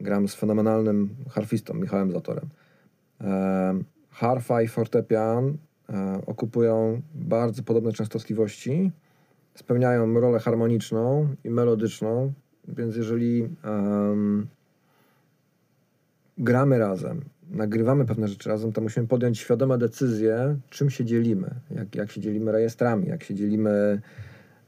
gram 0.00 0.28
z 0.28 0.34
fenomenalnym 0.34 1.14
harfistą 1.30 1.74
Michałem 1.74 2.12
Zatorem. 2.12 2.48
E, 3.20 3.78
harfa 4.10 4.62
i 4.62 4.68
fortepian 4.68 5.56
e, 5.88 6.20
okupują 6.26 7.02
bardzo 7.14 7.62
podobne 7.62 7.92
częstotliwości, 7.92 8.92
spełniają 9.54 10.20
rolę 10.20 10.38
harmoniczną 10.38 11.28
i 11.44 11.50
melodyczną, 11.50 12.32
więc 12.68 12.96
jeżeli 12.96 13.48
gramy 16.38 16.78
razem, 16.78 17.20
nagrywamy 17.50 18.06
pewne 18.06 18.28
rzeczy 18.28 18.48
razem, 18.48 18.72
to 18.72 18.80
musimy 18.80 19.06
podjąć 19.06 19.38
świadome 19.38 19.78
decyzje, 19.78 20.56
czym 20.70 20.90
się 20.90 21.04
dzielimy, 21.04 21.50
jak, 21.70 21.94
jak 21.94 22.10
się 22.10 22.20
dzielimy 22.20 22.52
rejestrami, 22.52 23.08
jak 23.08 23.24
się 23.24 23.34
dzielimy 23.34 24.00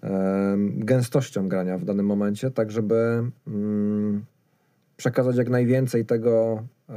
em, 0.00 0.84
gęstością 0.84 1.48
grania 1.48 1.78
w 1.78 1.84
danym 1.84 2.06
momencie, 2.06 2.50
tak 2.50 2.70
żeby 2.70 3.22
mm, 3.46 4.24
przekazać 4.96 5.36
jak 5.36 5.48
najwięcej 5.48 6.04
tego 6.06 6.62
e, 6.88 6.94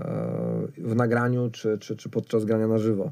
w 0.77 0.95
nagraniu 0.95 1.49
czy, 1.51 1.77
czy, 1.77 1.95
czy 1.95 2.09
podczas 2.09 2.45
grania 2.45 2.67
na 2.67 2.77
żywo. 2.77 3.11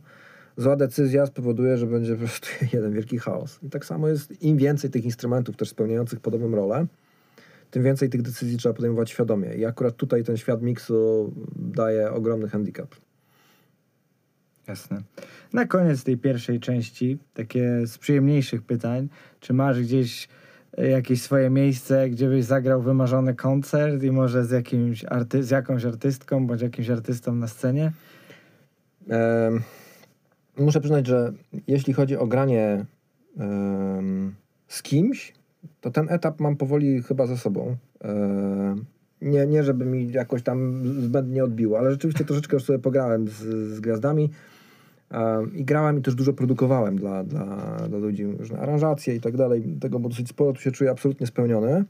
Zła 0.58 0.76
decyzja 0.76 1.26
spowoduje, 1.26 1.78
że 1.78 1.88
będzie 1.88 2.14
po 2.14 2.20
prostu 2.20 2.48
jeden 2.74 2.94
wielki 2.94 3.18
chaos. 3.18 3.60
I 3.64 3.70
tak 3.70 3.86
samo 3.86 4.08
jest, 4.08 4.44
im 4.44 4.58
więcej 4.58 4.90
tych 4.90 5.06
instrumentów 5.06 5.58
też 5.58 5.70
spełniających 5.70 6.20
podobną 6.20 6.52
rolę, 6.56 6.86
tym 7.72 7.84
więcej 7.84 8.10
tych 8.10 8.22
decyzji 8.22 8.58
trzeba 8.58 8.74
podejmować 8.74 9.10
świadomie. 9.10 9.56
I 9.56 9.66
akurat 9.66 9.96
tutaj 9.96 10.24
ten 10.24 10.38
świat 10.38 10.62
miksu 10.62 11.34
daje 11.56 12.12
ogromny 12.12 12.50
handicap. 12.50 12.96
Jasne. 14.68 15.02
Na 15.54 15.66
koniec 15.66 16.04
tej 16.04 16.18
pierwszej 16.18 16.60
części, 16.60 17.18
takie 17.34 17.88
z 17.88 17.98
przyjemniejszych 17.98 18.62
pytań, 18.62 19.10
czy 19.40 19.54
masz 19.54 19.82
gdzieś 19.82 20.28
e, 20.78 20.88
jakieś 20.88 21.22
swoje 21.22 21.50
miejsce, 21.50 22.10
gdzie 22.10 22.30
byś 22.30 22.46
zagrał 22.46 22.82
wymarzony 22.82 23.36
koncert 23.36 24.04
i 24.04 24.12
może 24.12 24.46
z, 24.46 24.52
jakimś 24.52 25.06
arty- 25.06 25.44
z 25.44 25.50
jakąś 25.50 25.86
artystką 25.86 26.48
bądź 26.48 26.62
jakimś 26.62 26.90
artystą 26.90 27.36
na 27.36 27.48
scenie? 27.48 27.92
Em, 29.10 29.62
muszę 30.58 30.80
przyznać, 30.80 31.08
że 31.08 31.34
jeśli 31.68 31.94
chodzi 31.94 32.18
o 32.18 32.28
granie 32.28 32.86
em, 33.38 34.36
z 34.68 34.82
kimś, 34.82 35.34
to 35.82 35.92
ten 35.92 36.10
etap 36.10 36.40
mam 36.40 36.56
powoli 36.56 37.02
chyba 37.02 37.28
za 37.28 37.38
sobą. 37.38 37.76
Em, 38.00 38.86
nie, 39.22 39.48
nie, 39.48 39.64
żeby 39.64 39.86
mi 39.86 40.12
jakoś 40.12 40.44
tam 40.44 40.84
zbędnie 41.02 41.44
odbiło, 41.44 41.80
ale 41.80 41.92
rzeczywiście 41.92 42.26
troszeczkę 42.26 42.56
już 42.56 42.64
sobie 42.64 42.80
pograłem 42.80 43.28
z, 43.28 43.44
z 43.76 43.80
gwiazdami 43.80 44.30
em, 45.12 45.56
i 45.56 45.66
grałem 45.66 46.00
i 46.00 46.02
też 46.02 46.16
dużo 46.16 46.34
produkowałem 46.34 46.98
dla, 46.98 47.24
dla, 47.24 47.78
dla 47.90 47.98
ludzi, 48.00 48.26
różne 48.26 48.60
aranżacje 48.60 49.16
i 49.16 49.22
tak 49.22 49.38
dalej. 49.38 49.78
Tego 49.82 50.00
było 50.00 50.10
dosyć 50.10 50.30
sporo, 50.30 50.54
tu 50.54 50.62
się 50.62 50.72
czuję 50.72 50.92
absolutnie 50.92 51.28
spełniony, 51.28 51.86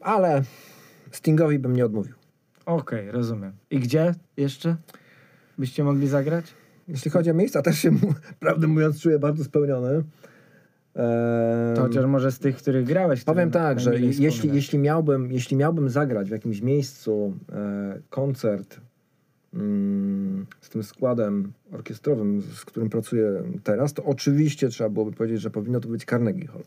ale 0.00 0.42
Stingowi 1.10 1.58
bym 1.58 1.76
nie 1.76 1.84
odmówił. 1.84 2.14
Okej, 2.66 3.10
rozumiem. 3.10 3.52
I 3.70 3.80
gdzie 3.80 4.14
jeszcze 4.36 4.76
byście 5.58 5.84
mogli 5.84 6.08
zagrać? 6.08 6.44
Jeśli 6.88 7.10
chodzi 7.10 7.30
o 7.30 7.34
miejsca, 7.34 7.62
też 7.62 7.78
się, 7.78 7.90
prawdę 8.40 8.66
mówiąc, 8.66 9.00
czuję 9.00 9.18
bardzo 9.18 9.44
spełniony. 9.44 10.02
To 11.74 11.82
chociaż 11.82 12.06
może 12.06 12.32
z 12.32 12.38
tych, 12.38 12.56
których 12.56 12.86
grałeś. 12.86 13.24
Powiem 13.24 13.50
tak, 13.50 13.80
że 13.80 14.00
jeśli, 14.00 14.54
jeśli, 14.54 14.78
miałbym, 14.78 15.32
jeśli 15.32 15.56
miałbym 15.56 15.90
zagrać 15.90 16.28
w 16.28 16.32
jakimś 16.32 16.60
miejscu 16.60 17.34
e, 17.52 17.98
koncert 18.10 18.80
mm, 19.54 20.46
z 20.60 20.68
tym 20.68 20.82
składem 20.82 21.52
orkiestrowym, 21.72 22.42
z, 22.42 22.64
którym 22.64 22.90
pracuję 22.90 23.42
teraz, 23.64 23.92
to 23.92 24.04
oczywiście 24.04 24.68
trzeba 24.68 24.90
byłoby 24.90 25.12
powiedzieć, 25.12 25.40
że 25.40 25.50
powinno 25.50 25.80
to 25.80 25.88
być 25.88 26.04
Carnegie 26.04 26.46
Hall. 26.46 26.64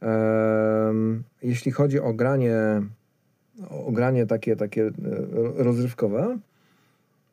Em, 0.00 1.22
jeśli 1.42 1.72
chodzi 1.72 2.00
o 2.00 2.14
granie, 2.14 2.82
o 3.70 3.92
granie 3.92 4.26
takie, 4.26 4.56
takie 4.56 4.86
e, 4.86 4.92
rozrywkowe, 5.56 6.38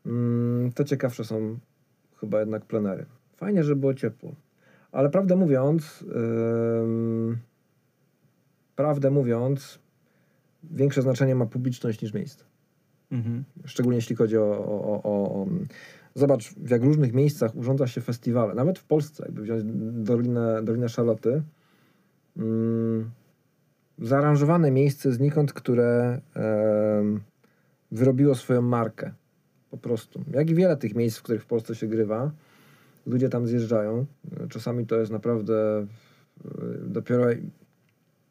mm, 0.05 0.71
to 0.71 0.83
ciekawsze 0.83 1.23
są 1.23 1.57
chyba 2.19 2.39
jednak 2.39 2.65
plenery. 2.65 3.05
Fajnie, 3.35 3.63
żeby 3.63 3.79
było 3.79 3.93
ciepło. 3.93 4.35
Ale 4.95 5.09
prawdę 5.09 5.35
mówiąc, 5.35 6.05
ym, 6.81 7.37
prawdę 8.75 9.11
mówiąc, 9.11 9.79
większe 10.63 11.01
znaczenie 11.01 11.35
ma 11.35 11.45
publiczność 11.45 12.01
niż 12.01 12.13
miejsce. 12.13 12.45
Mhm. 13.11 13.43
Szczególnie 13.65 13.95
jeśli 13.95 14.15
chodzi 14.15 14.37
o, 14.37 14.65
o, 14.65 15.03
o, 15.03 15.41
o. 15.41 15.47
Zobacz, 16.15 16.53
w 16.53 16.69
jak 16.69 16.83
różnych 16.83 17.13
miejscach 17.13 17.55
urządza 17.55 17.87
się 17.87 18.01
festiwale. 18.01 18.53
Nawet 18.53 18.79
w 18.79 18.83
Polsce, 18.83 19.23
jakby 19.25 19.41
wziąć 19.41 19.63
Dolinę, 20.05 20.63
Dolinę 20.63 20.89
Szaloty. 20.89 21.43
Mm, 22.37 23.11
zaaranżowane 23.99 24.71
miejsce 24.71 25.11
znikąd, 25.11 25.53
które 25.53 26.21
wyrobiło 27.91 28.35
swoją 28.35 28.61
markę. 28.61 29.13
Po 29.71 29.77
prostu. 29.77 30.23
Jak 30.31 30.49
i 30.49 30.55
wiele 30.55 30.77
tych 30.77 30.95
miejsc, 30.95 31.17
w 31.17 31.23
których 31.23 31.43
w 31.43 31.47
Polsce 31.47 31.75
się 31.75 31.87
grywa. 31.87 32.31
Ludzie 33.05 33.29
tam 33.29 33.47
zjeżdżają. 33.47 34.05
Czasami 34.49 34.85
to 34.85 34.99
jest 34.99 35.11
naprawdę 35.11 35.79
e, 35.79 35.87
dopiero 36.87 37.25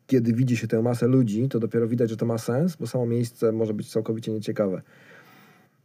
kiedy 0.06 0.32
widzi 0.32 0.56
się 0.56 0.68
tę 0.68 0.82
masę 0.82 1.06
ludzi, 1.06 1.48
to 1.48 1.60
dopiero 1.60 1.88
widać, 1.88 2.10
że 2.10 2.16
to 2.16 2.26
ma 2.26 2.38
sens, 2.38 2.76
bo 2.76 2.86
samo 2.86 3.06
miejsce 3.06 3.52
może 3.52 3.74
być 3.74 3.90
całkowicie 3.90 4.32
nieciekawe. 4.32 4.82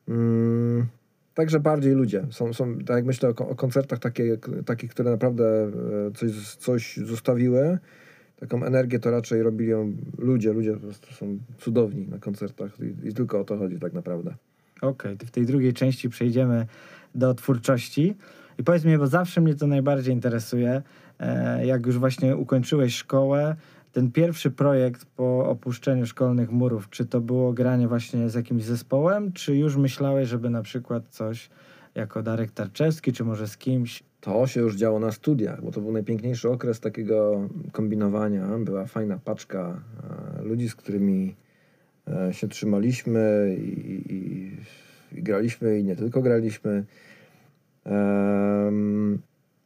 Mm, 0.07 0.85
także 1.33 1.59
bardziej 1.59 1.93
ludzie. 1.93 2.27
Są, 2.31 2.53
są, 2.53 2.77
tak 2.77 2.95
jak 2.95 3.05
myślę 3.05 3.29
o, 3.29 3.49
o 3.49 3.55
koncertach 3.55 3.99
takie, 3.99 4.37
takich, 4.65 4.91
które 4.91 5.11
naprawdę 5.11 5.45
e, 5.45 5.71
coś, 6.15 6.55
coś 6.55 6.97
zostawiły, 6.97 7.77
taką 8.39 8.63
energię 8.63 8.99
to 8.99 9.11
raczej 9.11 9.43
robili 9.43 9.71
ludzie. 10.17 10.53
Ludzie 10.53 10.73
po 10.73 10.79
prostu 10.79 11.13
są 11.13 11.37
cudowni 11.57 12.07
na 12.07 12.19
koncertach 12.19 12.71
i, 12.79 13.07
i 13.07 13.13
tylko 13.13 13.39
o 13.39 13.43
to 13.43 13.57
chodzi 13.57 13.79
tak 13.79 13.93
naprawdę. 13.93 14.35
Okej, 14.81 15.17
to 15.17 15.25
w 15.25 15.31
tej 15.31 15.45
drugiej 15.45 15.73
części 15.73 16.09
przejdziemy 16.09 16.65
do 17.15 17.33
twórczości. 17.33 18.15
I 18.59 18.63
powiedz 18.63 18.85
mi, 18.85 18.97
bo 18.97 19.07
zawsze 19.07 19.41
mnie 19.41 19.55
to 19.55 19.67
najbardziej 19.67 20.13
interesuje, 20.13 20.81
e, 21.19 21.65
jak 21.65 21.85
już 21.85 21.97
właśnie 21.97 22.35
ukończyłeś 22.35 22.95
szkołę, 22.95 23.55
ten 23.91 24.11
pierwszy 24.11 24.51
projekt 24.51 25.05
po 25.05 25.49
opuszczeniu 25.49 26.05
szkolnych 26.05 26.51
murów, 26.51 26.89
czy 26.89 27.05
to 27.05 27.21
było 27.21 27.53
granie 27.53 27.87
właśnie 27.87 28.29
z 28.29 28.35
jakimś 28.35 28.63
zespołem, 28.63 29.31
czy 29.31 29.55
już 29.55 29.77
myślałeś, 29.77 30.29
żeby 30.29 30.49
na 30.49 30.61
przykład 30.61 31.03
coś 31.09 31.49
jako 31.95 32.23
Darek 32.23 32.51
Tarczewski, 32.51 33.13
czy 33.13 33.23
może 33.23 33.47
z 33.47 33.57
kimś? 33.57 34.03
To 34.21 34.47
się 34.47 34.61
już 34.61 34.75
działo 34.75 34.99
na 34.99 35.11
studiach, 35.11 35.63
bo 35.63 35.71
to 35.71 35.81
był 35.81 35.91
najpiękniejszy 35.91 36.49
okres 36.49 36.79
takiego 36.79 37.49
kombinowania. 37.71 38.47
Była 38.59 38.85
fajna 38.85 39.19
paczka 39.25 39.81
e, 40.39 40.43
ludzi, 40.43 40.69
z 40.69 40.75
którymi 40.75 41.35
e, 42.07 42.33
się 42.33 42.47
trzymaliśmy 42.47 43.55
i, 43.59 44.13
i, 44.13 44.51
i 45.19 45.23
graliśmy, 45.23 45.79
i 45.79 45.83
nie 45.83 45.95
tylko 45.95 46.21
graliśmy. 46.21 46.85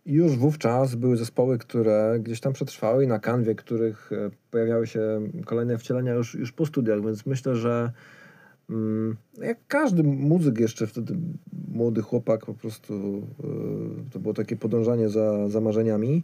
Już 0.06 0.38
wówczas 0.38 0.96
były 0.96 1.18
zespoły, 1.18 1.58
które 1.58 2.20
gdzieś 2.20 2.40
tam 2.40 2.54
przetrwały 2.54 3.04
i 3.04 3.08
na 3.08 3.20
kanwie, 3.20 3.56
których 3.56 4.12
e, 4.12 4.30
pojawiały 4.52 4.88
się 4.88 5.22
kolejne 5.46 5.78
wcielenia 5.78 6.14
już, 6.14 6.36
już 6.36 6.52
po 6.52 6.66
studiach, 6.66 7.06
więc 7.06 7.26
myślę, 7.26 7.56
że 7.56 7.92
mm, 8.70 9.18
jak 9.38 9.58
każdy 9.68 10.04
muzyk 10.04 10.60
jeszcze 10.60 10.88
wtedy, 10.88 11.16
młody 11.68 12.02
chłopak 12.02 12.46
po 12.46 12.54
prostu, 12.54 13.28
e, 13.40 14.12
to 14.12 14.20
było 14.20 14.34
takie 14.34 14.56
podążanie 14.56 15.10
za, 15.10 15.50
za 15.50 15.62
marzeniami. 15.62 16.24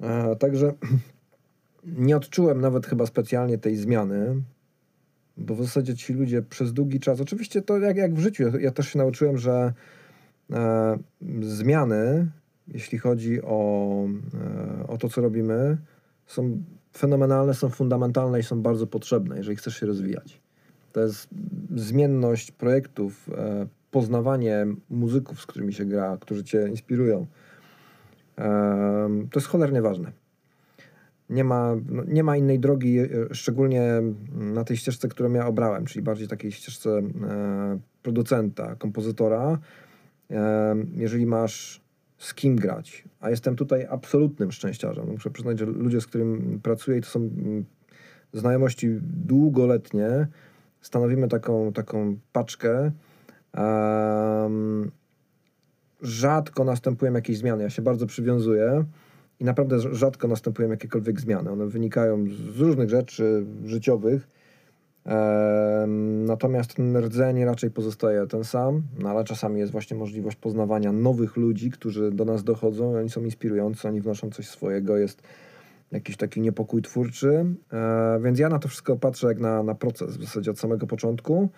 E, 0.00 0.36
Także 0.36 0.72
nie 1.84 2.16
odczułem 2.16 2.60
nawet 2.60 2.86
chyba 2.86 3.06
specjalnie 3.06 3.58
tej 3.58 3.76
zmiany, 3.76 4.42
bo 5.36 5.54
w 5.54 5.62
zasadzie 5.62 5.94
ci 5.94 6.12
ludzie 6.12 6.42
przez 6.42 6.72
długi 6.72 7.00
czas, 7.00 7.20
oczywiście 7.20 7.62
to 7.62 7.78
jak, 7.78 7.96
jak 7.96 8.14
w 8.14 8.18
życiu, 8.18 8.58
ja, 8.58 8.70
też 8.70 8.88
się 8.88 8.98
nauczyłem, 8.98 9.38
że 9.38 9.72
zmiany, 11.40 12.30
jeśli 12.68 12.98
chodzi 12.98 13.42
o, 13.42 14.06
e, 14.80 14.86
o 14.86 14.98
to, 14.98 15.08
co 15.08 15.20
robimy, 15.20 15.78
są 16.26 16.62
fenomenalne, 16.96 17.54
są 17.54 17.68
fundamentalne 17.68 18.40
i 18.40 18.42
są 18.42 18.62
bardzo 18.62 18.86
potrzebne, 18.86 19.36
jeżeli 19.36 19.56
chcesz 19.56 19.80
się 19.80 19.86
rozwijać. 19.86 20.40
To 20.92 21.00
jest 21.00 21.28
zmienność 21.74 22.50
projektów, 22.50 23.30
e, 23.34 23.66
poznawanie 23.90 24.66
muzyków, 24.90 25.40
z 25.40 25.46
którymi 25.46 25.72
się 25.72 25.84
gra, 25.84 26.16
którzy 26.20 26.44
cię 26.44 26.68
inspirują. 26.68 27.26
To 29.30 29.40
jest 29.40 29.46
cholernie 29.46 29.82
ważne. 29.82 30.12
Nie 31.30 31.44
ma, 31.44 31.76
no, 31.88 32.02
nie 32.08 32.24
ma 32.24 32.36
innej 32.36 32.60
drogi, 32.60 32.98
e, 32.98 33.08
szczególnie 33.32 34.02
na 34.32 34.64
tej 34.64 34.76
ścieżce, 34.76 35.08
którą 35.08 35.32
ja 35.32 35.46
obrałem, 35.46 35.84
czyli 35.84 36.02
bardziej 36.02 36.28
takiej 36.28 36.52
ścieżce 36.52 36.90
e, 36.98 37.02
producenta, 38.02 38.74
kompozytora. 38.74 39.58
Jeżeli 40.92 41.26
masz 41.26 41.80
z 42.18 42.34
kim 42.34 42.56
grać, 42.56 43.04
a 43.20 43.30
jestem 43.30 43.56
tutaj 43.56 43.86
absolutnym 43.90 44.52
szczęściarzem. 44.52 45.06
Muszę 45.10 45.30
przyznać, 45.30 45.58
że 45.58 45.66
ludzie, 45.66 46.00
z 46.00 46.06
którymi 46.06 46.58
pracuję, 46.58 47.00
to 47.00 47.08
są 47.08 47.20
mm, 47.20 47.64
znajomości 48.32 48.88
długoletnie, 49.02 50.26
stanowimy 50.80 51.28
taką, 51.28 51.72
taką 51.72 52.16
paczkę. 52.32 52.92
Rzadko 56.02 56.64
następują 56.64 57.12
jakieś 57.12 57.38
zmiany. 57.38 57.62
Ja 57.62 57.70
się 57.70 57.82
bardzo 57.82 58.06
przywiązuję 58.06 58.84
i 59.40 59.44
naprawdę 59.44 59.76
rz- 59.76 59.94
rzadko 59.94 60.28
następują 60.28 60.70
jakiekolwiek 60.70 61.20
zmiany. 61.20 61.50
One 61.50 61.66
wynikają 61.66 62.24
z 62.54 62.60
różnych 62.60 62.90
rzeczy 62.90 63.46
życiowych. 63.64 64.28
Natomiast 66.26 66.74
ten 66.74 66.96
rdzeń 66.96 67.44
raczej 67.44 67.70
pozostaje 67.70 68.26
ten 68.26 68.44
sam, 68.44 68.82
no 68.98 69.10
ale 69.10 69.24
czasami 69.24 69.60
jest 69.60 69.72
właśnie 69.72 69.96
możliwość 69.96 70.36
poznawania 70.36 70.92
nowych 70.92 71.36
ludzi, 71.36 71.70
którzy 71.70 72.10
do 72.10 72.24
nas 72.24 72.44
dochodzą, 72.44 72.96
oni 72.96 73.10
są 73.10 73.24
inspirujący, 73.24 73.88
oni 73.88 74.00
wnoszą 74.00 74.30
coś 74.30 74.48
swojego, 74.48 74.96
jest 74.96 75.22
jakiś 75.92 76.16
taki 76.16 76.40
niepokój 76.40 76.82
twórczy. 76.82 77.44
E, 77.72 78.20
więc 78.22 78.38
ja 78.38 78.48
na 78.48 78.58
to 78.58 78.68
wszystko 78.68 78.96
patrzę 78.96 79.26
jak 79.26 79.38
na, 79.38 79.62
na 79.62 79.74
proces 79.74 80.16
w 80.16 80.20
zasadzie 80.20 80.50
od 80.50 80.58
samego 80.58 80.86
początku. 80.86 81.48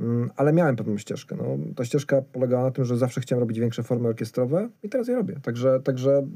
Mm, 0.00 0.30
Ale 0.36 0.52
miałem 0.52 0.76
pewną 0.76 0.98
ścieżkę. 0.98 1.36
No, 1.36 1.44
ta 1.76 1.84
ścieżka 1.84 2.22
polegała 2.22 2.64
na 2.64 2.70
tym, 2.70 2.84
że 2.84 2.96
zawsze 2.96 3.20
chciałem 3.20 3.40
robić 3.40 3.60
większe 3.60 3.82
formy 3.82 4.08
orkiestrowe 4.08 4.68
i 4.82 4.88
teraz 4.88 5.08
je 5.08 5.14
robię. 5.14 5.36
Także, 5.42 5.80
także 5.80 6.26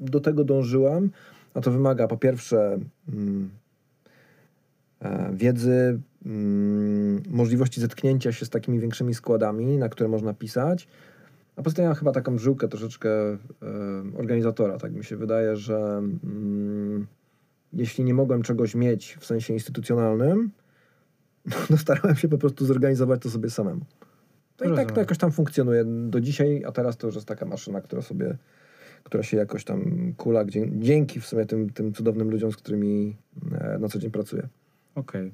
do 0.00 0.20
tego 0.20 0.44
dążyłem. 0.44 1.10
A 1.54 1.60
to 1.60 1.70
wymaga 1.70 2.08
po 2.08 2.16
pierwsze 2.16 2.78
mm, 3.12 3.50
wiedzy, 5.32 6.00
mm, 6.26 7.22
możliwości 7.28 7.80
zetknięcia 7.80 8.32
się 8.32 8.46
z 8.46 8.50
takimi 8.50 8.80
większymi 8.80 9.14
składami, 9.14 9.78
na 9.78 9.88
które 9.88 10.08
można 10.08 10.34
pisać. 10.34 10.88
A 11.56 11.62
poza 11.62 11.76
tym 11.76 11.84
ja 11.84 11.94
chyba 11.94 12.12
taką 12.12 12.38
żyłkę 12.38 12.68
troszeczkę 12.68 13.10
e, 13.10 13.36
organizatora. 14.18 14.78
Tak 14.78 14.92
mi 14.92 15.04
się 15.04 15.16
wydaje, 15.16 15.56
że 15.56 16.02
mm, 16.24 17.06
jeśli 17.72 18.04
nie 18.04 18.14
mogłem 18.14 18.42
czegoś 18.42 18.74
mieć 18.74 19.16
w 19.20 19.26
sensie 19.26 19.54
instytucjonalnym, 19.54 20.50
no 21.70 21.76
starałem 21.76 22.16
się 22.16 22.28
po 22.28 22.38
prostu 22.38 22.66
zorganizować 22.66 23.22
to 23.22 23.30
sobie 23.30 23.50
samemu. 23.50 23.80
To 24.56 24.64
i 24.64 24.76
tak 24.76 24.92
to 24.92 25.00
jakoś 25.00 25.18
tam 25.18 25.32
funkcjonuje 25.32 25.84
do 25.84 26.20
dzisiaj, 26.20 26.64
a 26.66 26.72
teraz 26.72 26.96
to 26.96 27.06
już 27.06 27.16
jest 27.16 27.28
taka 27.28 27.46
maszyna, 27.46 27.80
która 27.80 28.02
sobie, 28.02 28.36
która 29.04 29.22
się 29.22 29.36
jakoś 29.36 29.64
tam 29.64 30.12
kula, 30.16 30.44
dzięki 30.72 31.20
w 31.20 31.26
sumie 31.26 31.46
tym, 31.46 31.70
tym 31.70 31.92
cudownym 31.92 32.30
ludziom, 32.30 32.52
z 32.52 32.56
którymi 32.56 33.16
e, 33.52 33.78
na 33.78 33.88
co 33.88 33.98
dzień 33.98 34.10
pracuję. 34.10 34.48
Okej. 34.94 35.32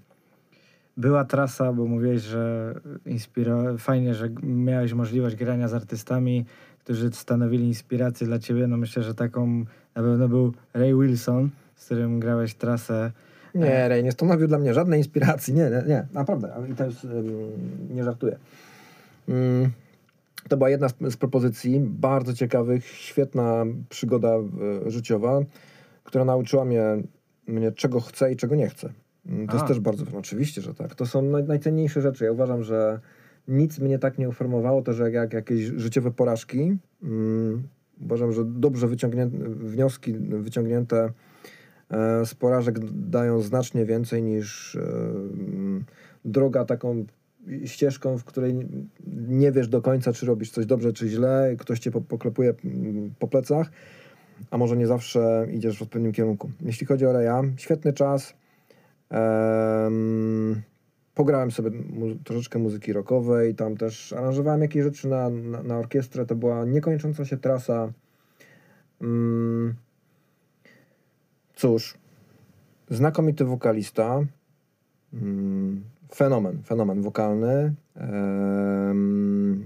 Była 0.96 1.24
trasa, 1.24 1.72
bo 1.72 1.86
mówiłeś, 1.86 2.22
że 2.22 2.74
inspiro... 3.06 3.78
fajnie, 3.78 4.14
że 4.14 4.30
miałeś 4.42 4.92
możliwość 4.92 5.36
grania 5.36 5.68
z 5.68 5.74
artystami, 5.74 6.44
którzy 6.78 7.10
stanowili 7.12 7.64
inspirację 7.64 8.26
dla 8.26 8.38
ciebie. 8.38 8.66
No 8.66 8.76
myślę, 8.76 9.02
że 9.02 9.14
taką 9.14 9.46
na 9.94 10.02
pewno 10.02 10.28
był 10.28 10.52
Ray 10.74 10.94
Wilson, 10.94 11.50
z 11.76 11.84
którym 11.84 12.20
grałeś 12.20 12.54
trasę. 12.54 13.12
Nie, 13.54 13.88
Rej, 13.88 14.04
nie 14.04 14.12
stanowił 14.12 14.48
dla 14.48 14.58
mnie 14.58 14.74
żadnej 14.74 15.00
inspiracji. 15.00 15.54
Nie, 15.54 15.70
nie, 15.70 15.82
nie 15.88 16.06
naprawdę. 16.12 16.52
I 16.72 16.74
to 16.74 16.84
jest, 16.84 17.06
nie 17.90 18.04
żartuję. 18.04 18.38
Ym, 19.28 19.70
to 20.48 20.56
była 20.56 20.70
jedna 20.70 20.88
z, 20.88 21.16
propozycji, 21.16 21.80
bardzo 21.80 22.34
ciekawych, 22.34 22.86
świetna 22.86 23.64
przygoda 23.88 24.34
życiowa, 24.86 25.40
która 26.04 26.24
nauczyła 26.24 26.64
mnie, 26.64 26.82
mnie, 27.46 27.72
czego 27.72 28.00
chcę 28.00 28.32
i 28.32 28.36
czego 28.36 28.54
nie 28.54 28.68
chcę. 28.68 28.92
To 29.46 29.52
A. 29.52 29.54
jest 29.54 29.66
też 29.66 29.80
bardzo, 29.80 30.04
no, 30.12 30.18
oczywiście, 30.18 30.62
że 30.62 30.74
tak. 30.74 30.94
To 30.94 31.06
są 31.06 31.22
naj, 31.22 31.44
najcenniejsze 31.44 32.00
rzeczy. 32.00 32.24
Ja 32.24 32.32
uważam, 32.32 32.62
że 32.62 33.00
nic 33.48 33.78
mnie 33.78 33.98
tak 33.98 34.18
nie 34.18 34.28
uformowało, 34.28 34.82
to 34.82 34.92
że 34.92 35.04
jak, 35.04 35.14
jak 35.14 35.32
jakieś 35.32 35.64
życiowe 35.64 36.10
porażki, 36.10 36.76
ym, 37.02 37.68
Uważam, 38.00 38.32
że 38.32 38.44
dobrze 38.44 38.88
wyciągnięte 38.88 39.38
wnioski 39.48 40.12
wyciągnięte 40.14 41.12
e, 41.90 42.26
z 42.26 42.34
porażek 42.34 42.78
dają 42.90 43.40
znacznie 43.40 43.84
więcej 43.84 44.22
niż 44.22 44.76
e, 44.76 44.80
droga 46.24 46.64
taką 46.64 47.04
ścieżką, 47.64 48.18
w 48.18 48.24
której 48.24 48.54
nie 49.28 49.52
wiesz 49.52 49.68
do 49.68 49.82
końca, 49.82 50.12
czy 50.12 50.26
robisz 50.26 50.50
coś 50.50 50.66
dobrze, 50.66 50.92
czy 50.92 51.08
źle, 51.08 51.56
ktoś 51.58 51.78
cię 51.78 51.90
poklepuje 51.90 52.54
po 53.18 53.28
plecach, 53.28 53.70
a 54.50 54.58
może 54.58 54.76
nie 54.76 54.86
zawsze 54.86 55.46
idziesz 55.52 55.78
w 55.78 55.82
odpowiednim 55.82 56.12
kierunku. 56.12 56.50
Jeśli 56.60 56.86
chodzi 56.86 57.06
o 57.06 57.12
Reja, 57.12 57.42
świetny 57.56 57.92
czas. 57.92 58.34
Um, 59.10 60.62
pograłem 61.14 61.50
sobie 61.50 61.70
mu 61.70 62.14
troszeczkę 62.14 62.58
muzyki 62.58 62.92
rockowej, 62.92 63.54
tam 63.54 63.76
też 63.76 64.12
aranżowałem 64.12 64.62
jakieś 64.62 64.82
rzeczy 64.82 65.08
na, 65.08 65.30
na, 65.30 65.62
na 65.62 65.78
orkiestrę, 65.78 66.26
to 66.26 66.34
była 66.34 66.64
niekończąca 66.64 67.24
się 67.24 67.36
trasa. 67.36 67.92
Um, 69.00 69.74
cóż, 71.54 71.94
znakomity 72.90 73.44
wokalista, 73.44 74.20
um, 75.12 75.84
fenomen, 76.14 76.62
fenomen 76.62 77.02
wokalny, 77.02 77.74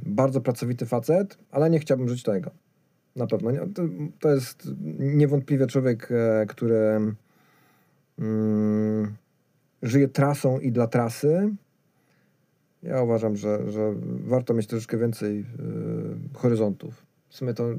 bardzo 0.06 0.40
pracowity 0.40 0.86
facet, 0.86 1.38
ale 1.50 1.70
nie 1.70 1.78
chciałbym 1.78 2.08
żyć 2.08 2.22
tego. 2.22 2.50
Na 3.16 3.26
pewno. 3.26 3.50
To, 3.74 3.82
to 4.20 4.30
jest 4.34 4.68
niewątpliwie 4.98 5.66
człowiek, 5.66 6.08
e, 6.12 6.46
który 6.46 7.14
mm, 8.18 9.14
żyje 9.82 10.08
trasą 10.08 10.58
i 10.58 10.72
dla 10.72 10.86
trasy. 10.86 11.54
Ja 12.82 13.02
uważam, 13.02 13.36
że, 13.36 13.70
że 13.70 13.94
warto 14.02 14.54
mieć 14.54 14.66
troszeczkę 14.66 14.98
więcej 14.98 15.40
y, 15.40 15.44
horyzontów. 16.38 17.06
W 17.28 17.36
sumie 17.36 17.54
to 17.54 17.70
y, 17.70 17.76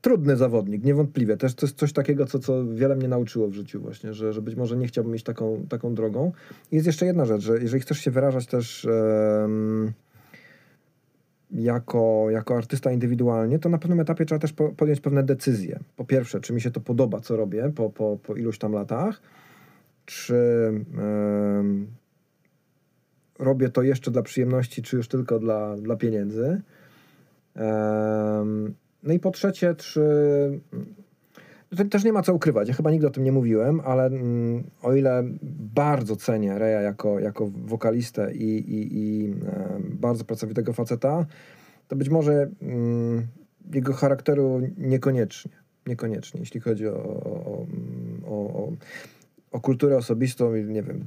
trudny 0.00 0.36
zawodnik, 0.36 0.84
niewątpliwie. 0.84 1.36
Też 1.36 1.54
to 1.54 1.66
jest 1.66 1.78
coś 1.78 1.92
takiego, 1.92 2.26
co, 2.26 2.38
co 2.38 2.66
wiele 2.66 2.96
mnie 2.96 3.08
nauczyło 3.08 3.48
w 3.48 3.52
życiu 3.52 3.80
właśnie, 3.80 4.14
że, 4.14 4.32
że 4.32 4.42
być 4.42 4.54
może 4.54 4.76
nie 4.76 4.86
chciałbym 4.86 5.14
iść 5.14 5.24
taką, 5.24 5.66
taką 5.68 5.94
drogą. 5.94 6.32
I 6.72 6.74
jest 6.74 6.86
jeszcze 6.86 7.06
jedna 7.06 7.24
rzecz, 7.24 7.42
że 7.42 7.58
jeżeli 7.58 7.80
chcesz 7.80 7.98
się 7.98 8.10
wyrażać 8.10 8.46
też 8.46 8.86
jako, 11.50 12.26
jako 12.30 12.56
artysta 12.56 12.92
indywidualnie, 12.92 13.58
to 13.58 13.68
na 13.68 13.78
pewnym 13.78 14.00
etapie 14.00 14.24
trzeba 14.24 14.38
też 14.38 14.52
po, 14.52 14.68
podjąć 14.68 15.00
pewne 15.00 15.22
decyzje. 15.22 15.80
Po 15.96 16.04
pierwsze, 16.04 16.40
czy 16.40 16.52
mi 16.52 16.60
się 16.60 16.70
to 16.70 16.80
podoba, 16.80 17.20
co 17.20 17.36
robię 17.36 17.72
po, 17.74 17.90
po, 17.90 18.18
po 18.22 18.36
iluś 18.36 18.58
tam 18.58 18.72
latach, 18.72 19.22
czy 20.06 20.34
robię 23.38 23.68
to 23.68 23.82
jeszcze 23.82 24.10
dla 24.10 24.22
przyjemności, 24.22 24.82
czy 24.82 24.96
już 24.96 25.08
tylko 25.08 25.38
dla, 25.38 25.76
dla 25.76 25.96
pieniędzy. 25.96 26.62
no 29.02 29.12
i 29.12 29.18
po 29.18 29.30
trzecie, 29.30 29.74
czy 29.74 30.00
też 31.90 32.04
nie 32.04 32.12
ma 32.12 32.22
co 32.22 32.34
ukrywać. 32.34 32.68
Ja 32.68 32.74
chyba 32.74 32.90
nigdy 32.90 33.06
o 33.06 33.10
tym 33.10 33.24
nie 33.24 33.32
mówiłem, 33.32 33.80
ale 33.84 34.06
mm, 34.06 34.64
o 34.82 34.94
ile 34.94 35.24
bardzo 35.74 36.16
cenię 36.16 36.58
Reja 36.58 36.80
jako, 36.80 37.20
jako 37.20 37.50
wokalistę 37.64 38.34
i, 38.34 38.58
i, 38.58 38.98
i 38.98 39.30
e, 39.46 39.78
bardzo 39.80 40.24
pracowitego 40.24 40.72
faceta, 40.72 41.26
to 41.88 41.96
być 41.96 42.08
może 42.08 42.50
mm, 42.62 43.26
jego 43.74 43.92
charakteru 43.92 44.60
niekoniecznie. 44.78 45.52
Niekoniecznie, 45.86 46.40
jeśli 46.40 46.60
chodzi 46.60 46.88
o, 46.88 46.94
o, 46.94 47.66
o, 48.26 48.72
o 49.50 49.60
kulturę 49.60 49.96
osobistą, 49.96 50.54
nie 50.54 50.82
wiem, 50.82 51.04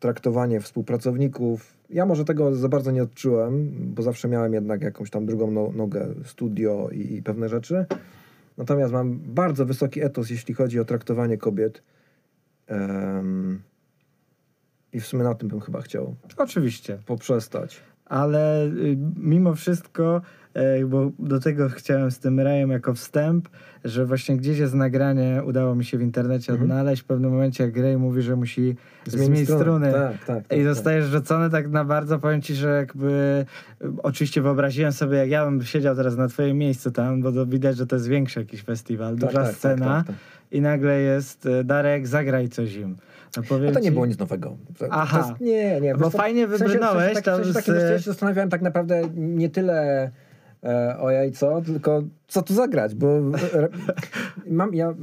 traktowanie 0.00 0.60
współpracowników. 0.60 1.76
Ja 1.90 2.06
może 2.06 2.24
tego 2.24 2.54
za 2.54 2.68
bardzo 2.68 2.90
nie 2.90 3.02
odczułem, 3.02 3.72
bo 3.94 4.02
zawsze 4.02 4.28
miałem 4.28 4.52
jednak 4.52 4.82
jakąś 4.82 5.10
tam 5.10 5.26
drugą 5.26 5.50
no, 5.50 5.72
nogę, 5.74 6.06
studio 6.24 6.88
i, 6.92 7.14
i 7.14 7.22
pewne 7.22 7.48
rzeczy. 7.48 7.86
Natomiast 8.56 8.92
mam 8.92 9.18
bardzo 9.18 9.66
wysoki 9.66 10.02
etos, 10.02 10.30
jeśli 10.30 10.54
chodzi 10.54 10.80
o 10.80 10.84
traktowanie 10.84 11.38
kobiet. 11.38 11.82
Um, 12.68 13.62
I 14.92 15.00
w 15.00 15.06
sumie 15.06 15.24
na 15.24 15.34
tym 15.34 15.48
bym 15.48 15.60
chyba 15.60 15.80
chciał. 15.80 16.16
Oczywiście. 16.36 16.98
Poprzestać. 17.06 17.82
Ale 18.06 18.66
y, 18.66 18.96
mimo 19.16 19.54
wszystko, 19.54 20.20
y, 20.80 20.86
bo 20.86 21.10
do 21.18 21.40
tego 21.40 21.68
chciałem 21.68 22.10
z 22.10 22.18
tym 22.18 22.40
rejem 22.40 22.70
jako 22.70 22.94
wstęp, 22.94 23.48
że 23.84 24.06
właśnie 24.06 24.36
gdzieś 24.36 24.58
jest 24.58 24.74
nagranie, 24.74 25.42
udało 25.46 25.74
mi 25.74 25.84
się 25.84 25.98
w 25.98 26.02
internecie 26.02 26.52
mhm. 26.52 26.70
odnaleźć. 26.70 27.02
W 27.02 27.04
pewnym 27.04 27.30
momencie, 27.30 27.64
jak 27.64 27.76
Ray 27.76 27.96
mówi, 27.96 28.22
że 28.22 28.36
musi 28.36 28.76
zmienić, 29.06 29.48
struny 29.48 29.92
tak, 29.92 30.24
tak, 30.24 30.46
tak, 30.46 30.58
i 30.58 30.64
zostajesz 30.64 31.04
tak. 31.04 31.12
rzucony 31.12 31.50
tak 31.50 31.70
na 31.70 31.84
bardzo, 31.84 32.18
powiem 32.18 32.42
ci, 32.42 32.54
że 32.54 32.68
jakby 32.68 33.44
oczywiście 34.02 34.42
wyobraziłem 34.42 34.92
sobie, 34.92 35.16
jak 35.18 35.30
ja 35.30 35.44
bym 35.44 35.62
siedział 35.62 35.96
teraz 35.96 36.16
na 36.16 36.28
twoim 36.28 36.58
miejscu 36.58 36.90
tam, 36.90 37.22
bo 37.22 37.32
to 37.32 37.46
widać, 37.46 37.76
że 37.76 37.86
to 37.86 37.96
jest 37.96 38.08
większy 38.08 38.40
jakiś 38.40 38.62
festiwal, 38.62 39.16
tak, 39.16 39.20
duża 39.20 39.32
tak, 39.32 39.46
tak, 39.46 39.56
scena 39.56 40.04
i 40.50 40.60
nagle 40.60 41.00
jest 41.00 41.46
y, 41.46 41.64
Darek, 41.64 42.06
zagraj 42.06 42.48
coś 42.48 42.74
im. 42.74 42.96
No, 43.36 43.58
no 43.58 43.72
to 43.72 43.80
nie 43.80 43.92
było 43.92 44.06
nic 44.06 44.18
nowego. 44.18 44.56
To, 44.78 44.86
Aha. 44.90 45.22
To 45.22 45.28
jest, 45.28 45.40
nie, 45.40 45.80
nie. 45.80 45.94
Bo 45.94 46.10
fajnie 46.10 46.46
wybrnąłeś. 46.46 47.12
W 47.12 47.14
sensie, 47.14 47.32
w 47.32 47.34
sensie, 47.34 47.52
tak, 47.52 47.62
w 47.62 47.66
sensie, 47.66 47.86
z... 47.86 47.90
ja 47.90 47.98
się 47.98 48.04
zastanawiałem 48.04 48.50
tak 48.50 48.62
naprawdę 48.62 49.02
nie 49.14 49.48
tyle 49.48 50.10
e, 50.64 50.98
ojej 50.98 51.32
co, 51.32 51.62
tylko 51.62 52.02
co 52.28 52.42
tu 52.42 52.54
zagrać, 52.54 52.94
bo 52.94 53.08
e, 53.08 53.22
mam, 54.46 54.74
ja, 54.74 54.94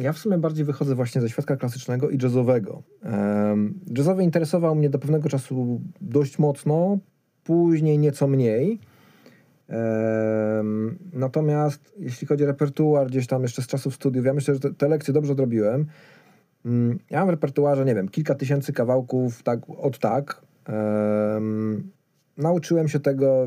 ja 0.00 0.12
w 0.12 0.18
sumie 0.18 0.38
bardziej 0.38 0.64
wychodzę 0.64 0.94
właśnie 0.94 1.20
ze 1.20 1.28
świadka 1.28 1.56
klasycznego 1.56 2.10
i 2.10 2.18
jazzowego. 2.22 2.82
Um, 3.02 3.80
jazzowy 3.96 4.22
interesował 4.22 4.74
mnie 4.74 4.90
do 4.90 4.98
pewnego 4.98 5.28
czasu 5.28 5.80
dość 6.00 6.38
mocno, 6.38 6.98
później 7.44 7.98
nieco 7.98 8.26
mniej. 8.26 8.78
Um, 9.68 10.98
natomiast 11.12 11.94
jeśli 11.98 12.26
chodzi 12.26 12.44
o 12.44 12.46
repertuar 12.46 13.06
gdzieś 13.06 13.26
tam 13.26 13.42
jeszcze 13.42 13.62
z 13.62 13.66
czasów 13.66 13.94
studiów, 13.94 14.26
ja 14.26 14.34
myślę, 14.34 14.54
że 14.54 14.60
te, 14.60 14.74
te 14.74 14.88
lekcje 14.88 15.14
dobrze 15.14 15.32
odrobiłem. 15.32 15.86
Um, 16.64 16.98
ja 17.10 17.18
mam 17.18 17.26
w 17.26 17.30
repertuarze, 17.30 17.84
nie 17.84 17.94
wiem, 17.94 18.08
kilka 18.08 18.34
tysięcy 18.34 18.72
kawałków 18.72 19.42
tak, 19.42 19.60
od 19.78 19.98
tak. 19.98 20.42
Um, 20.68 21.90
nauczyłem 22.36 22.88
się 22.88 23.00
tego 23.00 23.46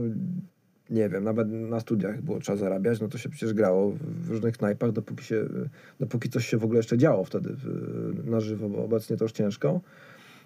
nie 0.89 1.10
wiem, 1.10 1.23
nawet 1.23 1.47
na 1.51 1.80
studiach 1.80 2.21
było 2.21 2.39
trzeba 2.39 2.58
zarabiać, 2.58 3.01
no 3.01 3.08
to 3.08 3.17
się 3.17 3.30
przecież 3.30 3.53
grało 3.53 3.91
w 4.01 4.30
różnych 4.30 4.58
knajpach, 4.58 4.91
dopóki, 4.91 5.25
się, 5.25 5.45
dopóki 5.99 6.30
coś 6.30 6.47
się 6.47 6.58
w 6.58 6.63
ogóle 6.63 6.80
jeszcze 6.80 6.97
działo 6.97 7.23
wtedy 7.23 7.56
na 8.23 8.39
żywo, 8.39 8.69
bo 8.69 8.84
obecnie 8.84 9.17
to 9.17 9.25
już 9.25 9.32
ciężko. 9.32 9.82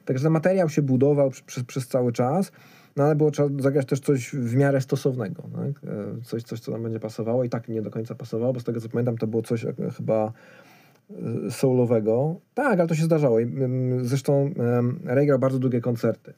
Także 0.05 0.29
materiał 0.29 0.69
się 0.69 0.81
budował 0.81 1.31
przez, 1.45 1.63
przez 1.63 1.87
cały 1.87 2.11
czas, 2.11 2.51
no 2.95 3.03
ale 3.03 3.15
było 3.15 3.31
trzeba 3.31 3.63
zagrać 3.63 3.85
też 3.85 3.99
coś 3.99 4.29
w 4.29 4.55
miarę 4.55 4.81
stosownego, 4.81 5.43
tak? 5.55 5.91
E, 5.91 6.21
coś, 6.23 6.43
coś, 6.43 6.59
co 6.59 6.71
nam 6.71 6.83
będzie 6.83 6.99
pasowało 6.99 7.43
i 7.43 7.49
tak 7.49 7.67
nie 7.67 7.81
do 7.81 7.91
końca 7.91 8.15
pasowało, 8.15 8.53
bo 8.53 8.59
z 8.59 8.63
tego 8.63 8.81
co 8.81 8.89
pamiętam 8.89 9.17
to 9.17 9.27
było 9.27 9.41
coś 9.41 9.65
e, 9.65 9.73
chyba 9.97 10.33
soulowego. 11.49 12.39
Tak, 12.53 12.79
ale 12.79 12.87
to 12.87 12.95
się 12.95 13.03
zdarzało. 13.03 13.37
Zresztą 14.01 14.53
Ray 15.05 15.25
grał 15.25 15.39
bardzo 15.39 15.59
długie 15.59 15.81
koncerty. 15.81 16.33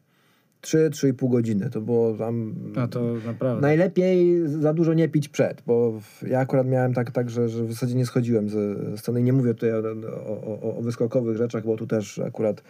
3-3,5 0.63 1.29
godziny. 1.29 1.69
To 1.69 1.81
było 1.81 2.13
tam. 2.13 2.55
A 2.75 2.87
to 2.87 3.13
naprawdę. 3.25 3.61
Najlepiej 3.61 4.47
za 4.47 4.73
dużo 4.73 4.93
nie 4.93 5.09
pić 5.09 5.29
przed, 5.29 5.61
bo 5.67 6.01
ja 6.27 6.39
akurat 6.39 6.67
miałem 6.67 6.93
tak, 6.93 7.11
tak 7.11 7.29
że, 7.29 7.49
że 7.49 7.63
w 7.63 7.73
zasadzie 7.73 7.95
nie 7.95 8.05
schodziłem 8.05 8.49
ze 8.49 8.97
sceny. 8.97 9.23
Nie 9.23 9.33
mówię 9.33 9.53
tutaj 9.53 9.73
o, 9.73 9.81
o, 10.61 10.77
o 10.77 10.81
wyskokowych 10.81 11.37
rzeczach, 11.37 11.65
bo 11.65 11.77
tu 11.77 11.87
też 11.87 12.19
akurat 12.19 12.63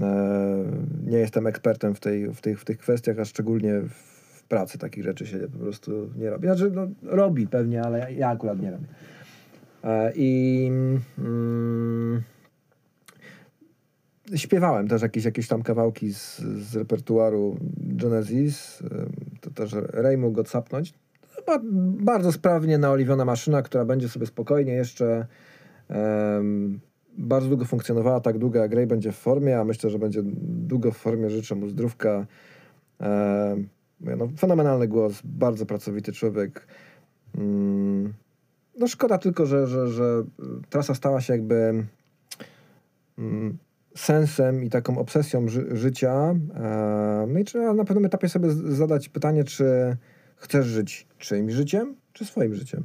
e, 0.00 0.64
nie 1.06 1.18
jestem 1.18 1.46
ekspertem 1.46 1.94
w, 1.94 2.00
tej, 2.00 2.34
w, 2.34 2.40
tych, 2.40 2.60
w 2.60 2.64
tych 2.64 2.78
kwestiach, 2.78 3.18
a 3.18 3.24
szczególnie 3.24 3.80
w 3.88 4.42
pracy 4.48 4.78
takich 4.78 5.04
rzeczy 5.04 5.26
się 5.26 5.38
po 5.38 5.58
prostu 5.58 6.10
nie 6.16 6.30
robi. 6.30 6.46
Znaczy, 6.46 6.70
no, 6.74 6.88
robi 7.02 7.46
pewnie, 7.46 7.82
ale 7.82 7.98
ja, 7.98 8.10
ja 8.10 8.28
akurat 8.28 8.60
nie 8.60 8.70
robię. 8.70 8.86
E, 9.86 10.12
I. 10.14 10.70
Mm, 11.18 12.22
śpiewałem 14.34 14.88
też 14.88 15.02
jakieś, 15.02 15.24
jakieś 15.24 15.48
tam 15.48 15.62
kawałki 15.62 16.14
z, 16.14 16.38
z 16.40 16.76
repertuaru 16.76 17.56
Genesis. 17.76 18.82
To 19.40 19.50
też 19.50 19.72
Ray 19.72 20.16
mógł 20.16 20.32
go 20.32 20.44
capnąć. 20.44 20.94
Chyba 21.36 21.60
bardzo 22.04 22.32
sprawnie 22.32 22.78
naoliwiona 22.78 23.24
maszyna, 23.24 23.62
która 23.62 23.84
będzie 23.84 24.08
sobie 24.08 24.26
spokojnie 24.26 24.72
jeszcze 24.72 25.26
bardzo 27.18 27.48
długo 27.48 27.64
funkcjonowała, 27.64 28.20
tak 28.20 28.38
długo 28.38 28.58
jak 28.58 28.72
Ray 28.72 28.86
będzie 28.86 29.12
w 29.12 29.16
formie, 29.16 29.58
a 29.58 29.64
myślę, 29.64 29.90
że 29.90 29.98
będzie 29.98 30.20
długo 30.42 30.90
w 30.90 30.96
formie. 30.96 31.30
Życzę 31.30 31.54
mu 31.54 31.68
zdrówka. 31.68 32.26
Um, 33.00 33.68
no, 34.00 34.28
fenomenalny 34.38 34.88
głos, 34.88 35.22
bardzo 35.24 35.66
pracowity 35.66 36.12
człowiek. 36.12 36.66
Um, 37.38 38.12
no 38.78 38.88
szkoda 38.88 39.18
tylko, 39.18 39.46
że, 39.46 39.66
że, 39.66 39.88
że 39.88 40.24
trasa 40.70 40.94
stała 40.94 41.20
się 41.20 41.32
jakby 41.32 41.86
um, 43.18 43.58
sensem 43.96 44.64
i 44.64 44.70
taką 44.70 44.98
obsesją 44.98 45.48
ży 45.48 45.76
życia. 45.76 46.34
E, 46.54 47.26
no 47.28 47.38
i 47.38 47.44
trzeba 47.44 47.74
na 47.74 47.84
pewnym 47.84 48.04
etapie 48.04 48.28
sobie 48.28 48.50
zadać 48.50 49.08
pytanie, 49.08 49.44
czy 49.44 49.96
chcesz 50.36 50.66
żyć 50.66 51.06
czyimś 51.18 51.52
życiem, 51.52 51.96
czy 52.12 52.24
swoim 52.24 52.54
życiem. 52.54 52.82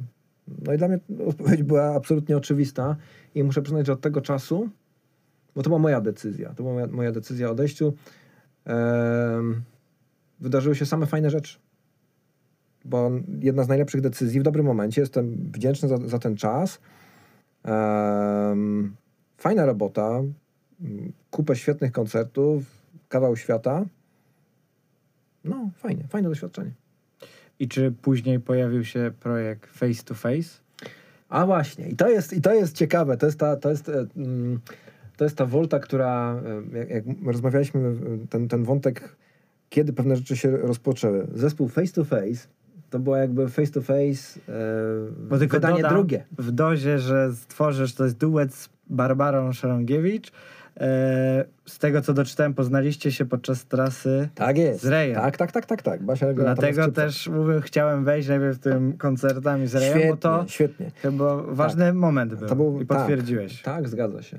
No 0.66 0.72
i 0.72 0.78
dla 0.78 0.88
mnie 0.88 0.98
odpowiedź 1.26 1.62
była 1.62 1.94
absolutnie 1.94 2.36
oczywista 2.36 2.96
i 3.34 3.44
muszę 3.44 3.62
przyznać, 3.62 3.86
że 3.86 3.92
od 3.92 4.00
tego 4.00 4.20
czasu, 4.20 4.68
bo 5.54 5.62
to 5.62 5.70
była 5.70 5.78
moja 5.78 6.00
decyzja, 6.00 6.48
to 6.48 6.62
była 6.62 6.74
moja, 6.74 6.86
moja 6.86 7.12
decyzja 7.12 7.48
o 7.48 7.50
odejściu, 7.50 7.94
e, 8.66 9.42
wydarzyły 10.40 10.76
się 10.76 10.86
same 10.86 11.06
fajne 11.06 11.30
rzeczy. 11.30 11.58
Bo 12.84 13.10
jedna 13.40 13.64
z 13.64 13.68
najlepszych 13.68 14.00
decyzji 14.00 14.40
w 14.40 14.42
dobrym 14.42 14.66
momencie. 14.66 15.00
Jestem 15.00 15.50
wdzięczny 15.52 15.88
za, 15.88 15.96
za 15.96 16.18
ten 16.18 16.36
czas. 16.36 16.80
Um, 17.64 18.96
fajna 19.36 19.66
robota, 19.66 20.22
kupę 21.30 21.56
świetnych 21.56 21.92
koncertów, 21.92 22.64
kawał 23.08 23.36
świata. 23.36 23.84
No, 25.44 25.70
fajnie, 25.76 26.04
fajne 26.08 26.28
doświadczenie. 26.28 26.72
I 27.58 27.68
czy 27.68 27.92
później 28.02 28.40
pojawił 28.40 28.84
się 28.84 29.12
projekt 29.20 29.70
Face 29.70 30.02
to 30.04 30.14
Face? 30.14 30.62
A 31.28 31.46
właśnie, 31.46 31.88
i 31.88 31.96
to 31.96 32.10
jest, 32.10 32.32
i 32.32 32.40
to 32.40 32.54
jest 32.54 32.76
ciekawe. 32.76 33.16
To 33.16 33.26
jest 33.26 33.38
ta, 33.38 33.56
to 33.56 33.70
jest, 33.70 33.90
mm, 34.16 34.60
to 35.16 35.24
jest 35.24 35.36
ta 35.36 35.46
wolta, 35.46 35.78
która, 35.78 36.42
e, 36.74 36.78
jak, 36.78 36.90
jak 36.90 37.04
rozmawialiśmy, 37.26 37.80
e, 37.80 38.26
ten, 38.30 38.48
ten 38.48 38.64
wątek, 38.64 39.16
kiedy 39.68 39.92
pewne 39.92 40.16
rzeczy 40.16 40.36
się 40.36 40.56
rozpoczęły. 40.56 41.26
Zespół 41.34 41.68
Face 41.68 41.92
to 41.92 42.04
Face 42.04 42.48
to 42.92 42.98
było 42.98 43.16
jakby 43.16 43.48
face 43.48 43.72
to 43.72 43.82
face 43.82 44.40
e, 44.48 44.52
Bo 45.28 45.38
tylko 45.38 45.56
wydanie 45.56 45.82
drugie. 45.82 46.24
W 46.38 46.50
dozie, 46.50 46.98
że 46.98 47.32
stworzysz, 47.32 47.94
to 47.94 48.04
jest 48.04 48.16
duet 48.18 48.54
z 48.54 48.68
Barbarą 48.90 49.52
Szerongiewicz. 49.52 50.32
E, 50.76 51.44
z 51.66 51.78
tego, 51.78 52.02
co 52.02 52.14
doczytałem, 52.14 52.54
poznaliście 52.54 53.12
się 53.12 53.24
podczas 53.24 53.64
trasy 53.64 54.28
tak 54.34 54.58
jest. 54.58 54.82
z 54.82 54.86
Rejem. 54.86 55.16
Tak, 55.16 55.36
tak, 55.36 55.52
tak, 55.52 55.66
tak, 55.66 55.82
tak. 55.82 56.02
Basia 56.02 56.32
Dlatego 56.32 56.92
też 56.92 57.28
mówię, 57.28 57.60
chciałem 57.60 58.04
wejść 58.04 58.28
najpierw 58.28 58.58
tym 58.58 58.92
koncertami 58.92 59.66
z 59.66 59.74
Rejem, 59.74 59.90
świetnie, 59.92 60.10
bo 60.10 60.16
to 60.16 60.44
świetnie. 60.48 60.90
chyba 60.94 61.42
ważny 61.42 61.86
tak. 61.86 61.94
moment 61.94 62.34
był, 62.34 62.48
to 62.48 62.56
był 62.56 62.80
i 62.80 62.86
potwierdziłeś. 62.86 63.62
Tak, 63.62 63.74
tak, 63.74 63.88
zgadza 63.88 64.22
się. 64.22 64.38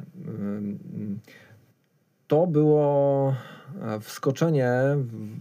To 2.34 2.48
było 2.48 3.36
wskoczenie 4.02 4.74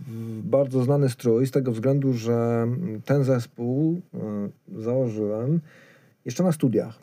w 0.06 0.42
bardzo 0.42 0.82
znany 0.82 1.08
strój 1.08 1.46
z 1.46 1.50
tego 1.50 1.72
względu, 1.72 2.12
że 2.12 2.66
ten 3.04 3.24
zespół 3.24 4.00
e, 4.14 4.80
założyłem 4.82 5.60
jeszcze 6.24 6.42
na 6.42 6.52
studiach 6.52 6.98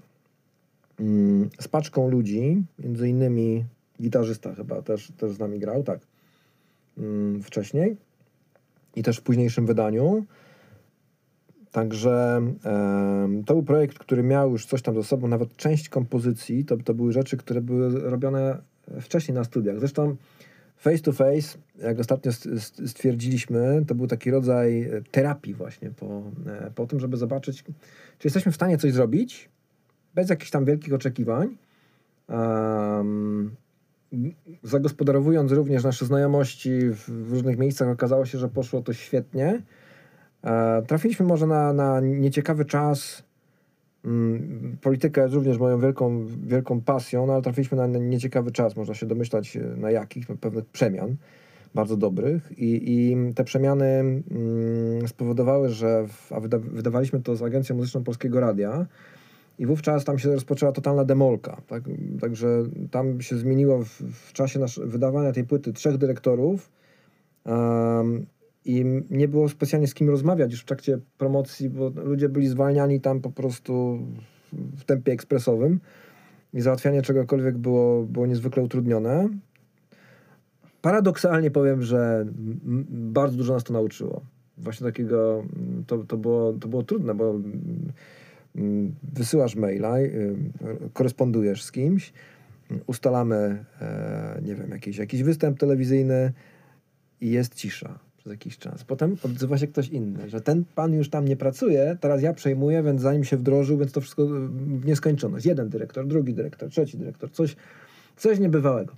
mm, 1.00 1.50
z 1.60 1.68
paczką 1.68 2.10
ludzi, 2.10 2.64
między 2.80 3.10
innymi 3.10 3.66
gitarzysta 4.02 4.56
chyba 4.56 4.82
też, 4.82 5.12
też 5.18 5.32
z 5.32 5.40
nami 5.40 5.60
grał, 5.60 5.84
tak, 5.84 6.00
mm, 6.98 7.44
wcześniej 7.44 7.98
i 8.96 9.04
też 9.04 9.18
w 9.18 9.22
późniejszym 9.22 9.66
wydaniu. 9.66 10.26
Także 11.72 12.42
e, 12.66 13.44
to 13.46 13.54
był 13.54 13.64
projekt, 13.64 14.00
który 14.00 14.24
miał 14.24 14.52
już 14.52 14.66
coś 14.66 14.82
tam 14.82 14.96
ze 14.96 15.04
sobą, 15.04 15.28
nawet 15.28 15.56
część 15.56 15.90
kompozycji, 15.90 16.66
to, 16.66 16.78
to 16.78 16.94
były 16.94 17.12
rzeczy, 17.12 17.38
które 17.38 17.62
były 17.62 18.10
robione 18.10 18.70
wcześniej 19.02 19.36
na 19.36 19.44
studiach. 19.44 19.80
Zresztą 19.80 20.16
face 20.78 21.00
to 21.00 21.12
face, 21.12 21.58
jak 21.82 22.00
ostatnio 22.00 22.32
stwierdziliśmy, 22.86 23.84
to 23.88 23.96
był 23.96 24.08
taki 24.08 24.32
rodzaj 24.32 24.90
terapii 25.12 25.54
właśnie 25.54 25.90
po, 25.90 26.22
e, 26.48 26.72
po 26.76 26.88
tym, 26.88 27.00
żeby 27.00 27.18
zobaczyć, 27.18 27.64
czy 28.20 28.28
jesteśmy 28.28 28.52
w 28.52 28.56
stanie 28.56 28.78
coś 28.78 28.94
zrobić 28.94 29.50
bez 30.16 30.30
jakichś 30.30 30.52
tam 30.52 30.66
wielkich 30.66 30.94
oczekiwań, 30.94 31.58
um, 32.28 33.56
zagospodarowując 34.64 35.52
również 35.52 35.84
nasze 35.84 36.06
znajomości 36.06 36.80
w 37.08 37.32
różnych 37.32 37.58
miejscach, 37.58 37.88
okazało 37.88 38.26
się, 38.26 38.38
że 38.38 38.50
poszło 38.50 38.82
to 38.82 38.94
świetnie. 38.94 39.62
E, 40.44 40.82
trafiliśmy 40.88 41.26
może 41.26 41.48
na, 41.48 41.74
na 41.74 42.00
nieciekawy 42.00 42.66
czas. 42.66 43.24
Mm, 44.06 44.78
polityka 44.82 45.22
jest 45.22 45.34
również 45.34 45.58
moją 45.58 45.80
wielką, 45.80 46.26
wielką 46.44 46.82
pasją, 46.82 47.26
no 47.26 47.34
ale 47.34 47.42
trafiliśmy 47.42 47.78
na 47.78 47.88
nieciekawy 47.88 48.52
czas. 48.52 48.76
Można 48.76 48.94
się 48.94 49.06
domyślać 49.06 49.58
e, 49.58 49.60
na 49.60 49.92
jakich, 49.92 50.30
na 50.30 50.36
pewnych 50.36 50.66
przemian 50.66 51.16
bardzo 51.76 51.98
dobrych 51.98 52.52
i, 52.58 52.82
i 52.92 53.18
te 53.34 53.44
przemiany 53.44 53.86
mm, 53.86 55.08
spowodowały, 55.08 55.70
że 55.70 56.08
w, 56.08 56.34
a 56.34 56.40
wyda, 56.40 56.58
wydawaliśmy 56.60 57.22
to 57.22 57.36
z 57.36 57.42
Agencją 57.42 57.76
Muzyczną 57.76 58.04
Polskiego 58.04 58.40
Radia, 58.40 58.86
i 59.60 59.66
wówczas 59.66 60.06
tam 60.06 60.20
się 60.20 60.30
rozpoczęła 60.34 60.72
totalna 60.72 61.06
demolka. 61.06 61.62
Tak? 61.68 61.84
Także 62.22 62.64
tam 62.92 63.22
się 63.22 63.38
zmieniło 63.38 63.84
w, 63.84 64.02
w 64.02 64.34
czasie 64.34 64.60
nasz, 64.60 64.80
wydawania 64.84 65.32
tej 65.32 65.44
płyty 65.44 65.74
trzech 65.74 65.98
dyrektorów 65.98 66.72
i 68.66 68.86
nie 69.10 69.28
było 69.28 69.50
specjalnie 69.50 69.88
z 69.88 69.94
kim 69.94 70.10
rozmawiać 70.10 70.52
już 70.52 70.62
w 70.62 70.66
trakcie 70.66 71.00
promocji, 71.18 71.70
bo 71.70 71.92
ludzie 71.96 72.30
byli 72.30 72.48
zwalniani 72.48 73.02
tam 73.02 73.22
po 73.22 73.32
prostu 73.32 74.00
w 74.54 74.84
tempie 74.84 75.12
ekspresowym 75.12 75.80
i 76.54 76.62
załatwianie 76.62 77.02
czegokolwiek 77.02 77.58
było, 77.58 78.04
było 78.04 78.28
niezwykle 78.28 78.64
utrudnione. 78.64 79.30
Paradoksalnie 80.82 81.52
powiem, 81.52 81.82
że 81.82 82.26
bardzo 82.90 83.38
dużo 83.38 83.54
nas 83.54 83.64
to 83.64 83.74
nauczyło. 83.74 84.22
Właśnie 84.58 84.88
takiego, 84.88 85.44
to, 85.88 85.98
to, 85.98 86.18
było, 86.18 86.54
to 86.54 86.68
było 86.68 86.84
trudne, 86.84 87.16
bo 87.16 87.36
wysyłasz 89.14 89.56
maila, 89.56 90.00
y, 90.00 90.36
korespondujesz 90.94 91.64
z 91.64 91.72
kimś, 91.72 92.14
ustalamy, 92.88 93.66
e, 93.82 94.42
nie 94.46 94.56
wiem, 94.56 94.70
jakiś, 94.70 94.98
jakiś 94.98 95.24
występ 95.24 95.60
telewizyjny 95.60 96.34
i 97.22 97.30
jest 97.30 97.56
cisza 97.56 98.09
przez 98.20 98.32
jakiś 98.32 98.58
czas. 98.58 98.84
Potem 98.84 99.18
odzywa 99.24 99.58
się 99.58 99.68
ktoś 99.68 99.88
inny, 99.88 100.30
że 100.30 100.42
ten 100.42 100.66
pan 100.76 100.94
już 100.94 101.10
tam 101.10 101.26
nie 101.26 101.36
pracuje, 101.36 101.98
teraz 102.00 102.22
ja 102.22 102.34
przejmuję, 102.34 102.84
więc 102.84 103.02
zanim 103.02 103.24
się 103.24 103.38
wdrożył, 103.38 103.78
więc 103.78 103.92
to 103.92 104.02
wszystko 104.02 104.26
w 104.26 104.86
nieskończoność. 104.86 105.46
Jeden 105.46 105.70
dyrektor, 105.70 106.08
drugi 106.08 106.34
dyrektor, 106.34 106.70
trzeci 106.70 106.98
dyrektor, 106.98 107.32
coś, 107.32 107.56
coś 108.18 108.40
niebywałego. 108.40 108.94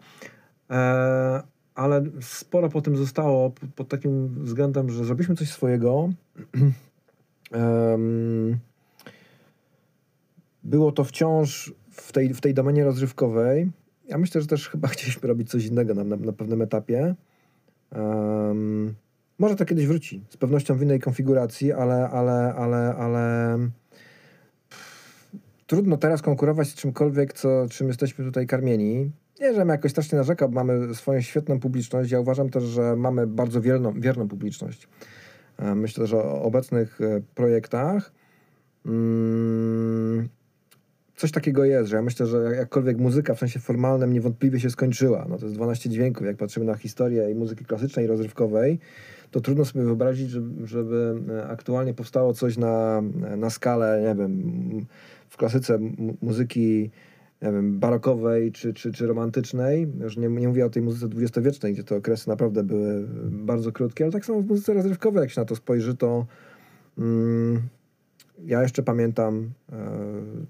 E, 0.70 1.44
ale 1.76 2.04
sporo 2.22 2.70
po 2.70 2.82
tym 2.82 2.98
zostało 2.98 3.52
pod 3.76 3.88
takim 3.88 4.44
względem, 4.44 4.90
że 4.90 5.06
zrobiliśmy 5.06 5.36
coś 5.36 5.50
swojego. 5.50 6.10
było 10.64 10.92
to 10.92 11.04
wciąż 11.04 11.74
w 11.92 12.12
tej, 12.12 12.34
w 12.34 12.42
tej 12.42 12.54
domenie 12.54 12.84
rozrywkowej. 12.84 13.72
Ja 14.08 14.18
myślę, 14.18 14.42
że 14.42 14.48
też 14.48 14.70
chyba 14.70 14.88
chcieliśmy 14.94 15.28
robić 15.28 15.50
coś 15.50 15.66
innego 15.66 15.94
na, 15.94 16.04
na, 16.04 16.16
na 16.16 16.34
pewnym 16.34 16.62
etapie. 16.62 17.16
Może 19.42 19.56
to 19.56 19.66
kiedyś 19.66 19.88
wróci, 19.88 20.24
z 20.30 20.38
pewnością 20.38 20.76
w 20.76 20.82
innej 20.82 21.00
konfiguracji, 21.00 21.72
ale, 21.72 22.10
ale, 22.10 22.54
ale, 22.56 22.96
ale 22.96 23.58
trudno 25.68 25.98
teraz 25.98 26.22
konkurować 26.22 26.68
z 26.68 26.76
czymkolwiek, 26.76 27.34
co, 27.34 27.66
czym 27.70 27.88
jesteśmy 27.88 28.26
tutaj 28.26 28.48
karmieni. 28.48 29.12
Nie, 29.40 29.54
żebym 29.54 29.70
jakoś 29.70 29.92
strasznie 29.92 30.18
narzekał, 30.18 30.52
mamy 30.52 30.96
swoją 30.96 31.22
świetną 31.22 31.60
publiczność. 31.60 32.12
Ja 32.12 32.20
uważam 32.20 32.50
też, 32.50 32.64
że 32.64 32.96
mamy 32.96 33.28
bardzo 33.28 33.62
wierną, 33.62 33.94
wierną 34.00 34.28
publiczność. 34.28 34.88
Myślę, 35.76 36.08
że 36.08 36.18
o 36.18 36.42
obecnych 36.42 37.02
e, 37.02 37.22
projektach 37.36 38.12
mm, 38.86 40.30
coś 41.16 41.32
takiego 41.32 41.66
jest, 41.66 41.90
że 41.90 41.96
ja 41.96 42.02
myślę, 42.02 42.26
że 42.26 42.38
jakkolwiek 42.38 42.98
muzyka 42.98 43.36
w 43.36 43.40
sensie 43.40 43.60
formalnym 43.60 44.14
niewątpliwie 44.14 44.60
się 44.60 44.70
skończyła, 44.70 45.26
no 45.30 45.38
to 45.38 45.46
jest 45.46 45.56
12 45.56 45.90
dźwięków, 45.90 46.28
jak 46.28 46.38
patrzymy 46.38 46.66
na 46.66 46.76
historię 46.76 47.32
i 47.32 47.36
muzyki 47.36 47.66
klasycznej 47.66 48.06
i 48.06 48.08
rozrywkowej, 48.08 48.80
to 49.32 49.42
trudno 49.42 49.66
sobie 49.66 49.86
wyobrazić, 49.86 50.30
żeby, 50.30 50.68
żeby 50.68 51.16
aktualnie 51.48 51.94
powstało 51.94 52.34
coś 52.34 52.58
na, 52.58 53.02
na 53.38 53.50
skalę, 53.50 54.02
nie 54.08 54.16
wiem, 54.16 54.86
w 55.30 55.38
klasyce 55.38 55.80
muzyki 56.22 56.92
nie 57.42 57.52
wiem, 57.52 57.80
barokowej 57.80 58.52
czy, 58.52 58.74
czy, 58.74 58.92
czy 58.92 59.08
romantycznej. 59.08 59.88
Już 60.00 60.18
nie, 60.18 60.28
nie 60.28 60.48
mówię 60.48 60.66
o 60.66 60.70
tej 60.70 60.82
muzyce 60.82 61.08
dwudziestowiecznej, 61.08 61.74
gdzie 61.74 61.84
te 61.84 61.96
okresy 61.96 62.30
naprawdę 62.30 62.64
były 62.64 63.08
bardzo 63.32 63.72
krótkie, 63.72 64.04
ale 64.04 64.14
tak 64.14 64.26
samo 64.26 64.42
w 64.42 64.48
muzyce 64.48 64.74
rozrywkowej, 64.74 65.22
jak 65.22 65.32
się 65.32 65.42
na 65.42 65.46
to 65.46 65.56
spojrzy, 65.56 65.96
to 65.98 66.26
mm, 66.98 67.62
ja 68.46 68.62
jeszcze 68.62 68.84
pamiętam 68.84 69.50
e, 69.72 69.76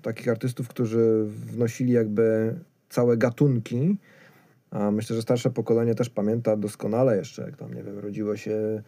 takich 0.01 0.27
artystów, 0.27 0.67
którzy 0.67 1.25
wnosili 1.27 1.93
jakby 1.93 2.55
całe 2.89 3.17
gatunki. 3.17 3.97
A 4.71 4.91
myślę, 4.91 5.15
że 5.15 5.21
starsze 5.21 5.49
pokolenie 5.49 5.95
też 5.95 6.09
pamięta 6.09 6.57
doskonale 6.57 7.17
jeszcze, 7.17 7.41
jak 7.41 7.57
tam, 7.57 7.73
nie 7.73 7.83
wiem, 7.83 7.99
rodziło 7.99 8.37
się, 8.37 8.81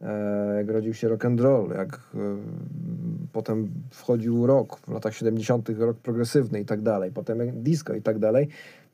e, 0.00 0.54
jak 0.56 0.70
rodził 0.70 0.94
się 0.94 1.08
rock 1.08 1.24
and 1.24 1.40
roll, 1.40 1.70
jak 1.70 2.00
e, 2.14 2.18
potem 3.32 3.68
wchodził 3.90 4.46
rock 4.46 4.80
w 4.86 4.88
latach 4.88 5.14
70., 5.14 5.68
rok 5.78 5.96
progresywny 5.96 6.60
i 6.60 6.64
tak 6.64 6.82
dalej, 6.82 7.12
potem 7.12 7.62
disco 7.62 7.94
i 7.94 8.02
tak 8.02 8.18
dalej. 8.18 8.48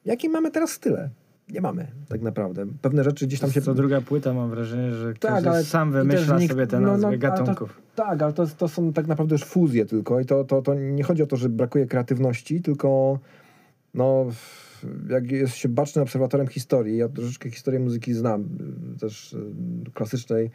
Jakie 0.04 0.28
mamy 0.28 0.50
teraz 0.50 0.70
style? 0.70 1.10
nie 1.50 1.60
mamy 1.60 1.86
tak 2.08 2.22
naprawdę. 2.22 2.66
Pewne 2.82 3.04
rzeczy 3.04 3.26
gdzieś 3.26 3.40
tam 3.40 3.50
się... 3.50 3.60
Co 3.60 3.74
druga 3.74 4.00
płyta 4.00 4.34
mam 4.34 4.50
wrażenie, 4.50 4.92
że 4.92 5.14
tak, 5.14 5.46
ale 5.46 5.64
sam 5.64 5.92
wymyśla 5.92 6.38
nikt, 6.38 6.52
sobie 6.52 6.66
te 6.66 6.80
nazwy 6.80 7.06
no, 7.06 7.12
no, 7.12 7.18
gatunków. 7.18 7.80
To, 7.94 8.04
tak, 8.04 8.22
ale 8.22 8.32
to, 8.32 8.46
to 8.46 8.68
są 8.68 8.92
tak 8.92 9.06
naprawdę 9.06 9.34
już 9.34 9.44
fuzje 9.44 9.86
tylko 9.86 10.20
i 10.20 10.24
to, 10.24 10.44
to, 10.44 10.62
to 10.62 10.74
nie 10.74 11.02
chodzi 11.02 11.22
o 11.22 11.26
to, 11.26 11.36
że 11.36 11.48
brakuje 11.48 11.86
kreatywności, 11.86 12.62
tylko 12.62 13.18
no 13.94 14.26
jak 15.10 15.30
jest 15.30 15.54
się 15.54 15.68
bacznym 15.68 16.02
obserwatorem 16.02 16.46
historii, 16.46 16.96
ja 16.96 17.08
troszeczkę 17.08 17.50
historię 17.50 17.80
muzyki 17.80 18.14
znam, 18.14 18.48
też 19.00 19.32
y, 19.32 19.38
klasycznej, 19.94 20.50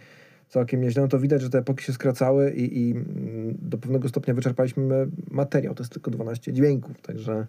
całkiem 0.49 0.81
nieźle, 0.81 1.01
no 1.01 1.07
to 1.07 1.19
widać, 1.19 1.41
że 1.41 1.49
te 1.49 1.57
epoki 1.57 1.83
się 1.83 1.93
skracały 1.93 2.51
i, 2.51 2.79
i 2.79 2.91
mm, 2.91 3.57
do 3.61 3.77
pewnego 3.77 4.09
stopnia 4.09 4.33
wyczerpaliśmy 4.33 5.07
materiał. 5.31 5.75
To 5.75 5.83
jest 5.83 5.93
tylko 5.93 6.11
12 6.11 6.53
dźwięków, 6.53 7.01
także 7.01 7.47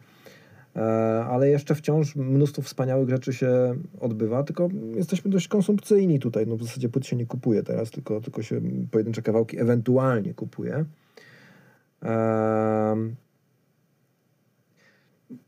E, 0.76 0.80
ale 1.24 1.48
jeszcze 1.48 1.74
wciąż 1.74 2.16
mnóstwo 2.16 2.62
wspaniałych 2.62 3.08
rzeczy 3.08 3.32
się 3.32 3.74
odbywa, 4.00 4.42
tylko 4.42 4.68
jesteśmy 4.94 5.30
dość 5.30 5.48
konsumpcyjni 5.48 6.18
tutaj. 6.18 6.46
No 6.46 6.56
w 6.56 6.62
zasadzie 6.62 6.88
płyt 6.88 7.06
się 7.06 7.16
nie 7.16 7.26
kupuje 7.26 7.62
teraz, 7.62 7.90
tylko, 7.90 8.20
tylko 8.20 8.42
się 8.42 8.60
pojedyncze 8.90 9.22
kawałki 9.22 9.60
ewentualnie 9.60 10.34
kupuje. 10.34 10.84
Em, 12.02 13.14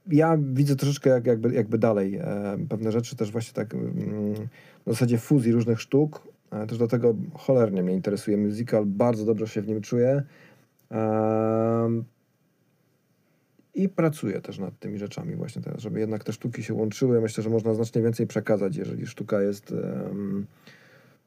ja 0.07 0.39
widzę 0.53 0.77
troszeczkę 0.77 1.11
jak, 1.11 1.27
jakby, 1.27 1.55
jakby 1.55 1.79
dalej 1.79 2.17
e, 2.17 2.57
pewne 2.69 2.93
rzeczy, 2.93 3.17
też 3.17 3.31
właśnie 3.33 3.55
tak 3.55 3.75
mm, 3.75 4.33
na 4.87 4.93
zasadzie 4.93 5.19
fuzji 5.19 5.53
różnych 5.53 5.81
sztuk. 5.81 6.29
E, 6.51 6.67
też 6.67 6.79
dlatego 6.79 7.15
cholernie 7.35 7.83
mnie 7.83 7.95
interesuje 7.95 8.37
musical, 8.37 8.87
bardzo 8.87 9.25
dobrze 9.25 9.49
się 9.49 9.63
w 9.63 9.69
nim 9.69 9.81
czuję. 9.81 10.23
Em, 10.91 12.05
I 13.75 13.89
pracuję 13.89 14.41
też 14.41 14.59
nad 14.59 14.79
tymi 14.79 14.99
rzeczami 14.99 15.37
właśnie 15.37 15.63
teraz, 15.63 15.81
żeby 15.81 16.01
jednak 16.01 16.25
te 16.25 16.33
sztuki 16.33 16.63
się 16.63 16.75
łączyły. 16.75 17.21
Myślę, 17.21 17.45
że 17.45 17.51
można 17.51 17.75
znacznie 17.75 18.03
więcej 18.03 18.27
przekazać, 18.27 18.77
jeżeli 18.77 19.07
sztuka 19.07 19.43
jest 19.43 19.73
em, 19.73 20.47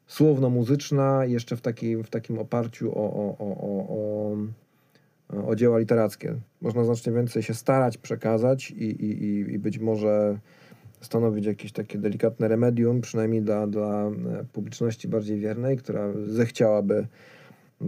słowno-muzyczna, 0.07 1.25
jeszcze 1.25 1.57
w 1.57 1.61
takim, 1.61 2.03
w 2.03 2.09
takim 2.09 2.39
oparciu 2.39 2.91
o, 2.91 3.13
o, 3.13 3.37
o, 3.39 3.55
o, 3.89 4.37
o 5.29 5.55
dzieła 5.55 5.79
literackie. 5.79 6.35
Można 6.61 6.83
znacznie 6.83 7.13
więcej 7.13 7.43
się 7.43 7.53
starać 7.53 7.97
przekazać 7.97 8.71
i, 8.71 8.83
i, 8.83 9.23
i- 9.23 9.53
i 9.53 9.59
być 9.59 9.79
może 9.79 10.39
stanowić 11.01 11.45
jakieś 11.45 11.71
takie 11.71 11.97
delikatne 11.97 12.47
remedium, 12.47 13.01
przynajmniej 13.01 13.41
dla, 13.41 13.67
dla 13.67 14.07
e, 14.07 14.11
publiczności 14.53 15.07
bardziej 15.07 15.39
wiernej, 15.39 15.77
która 15.77 16.13
zechciałaby 16.27 17.07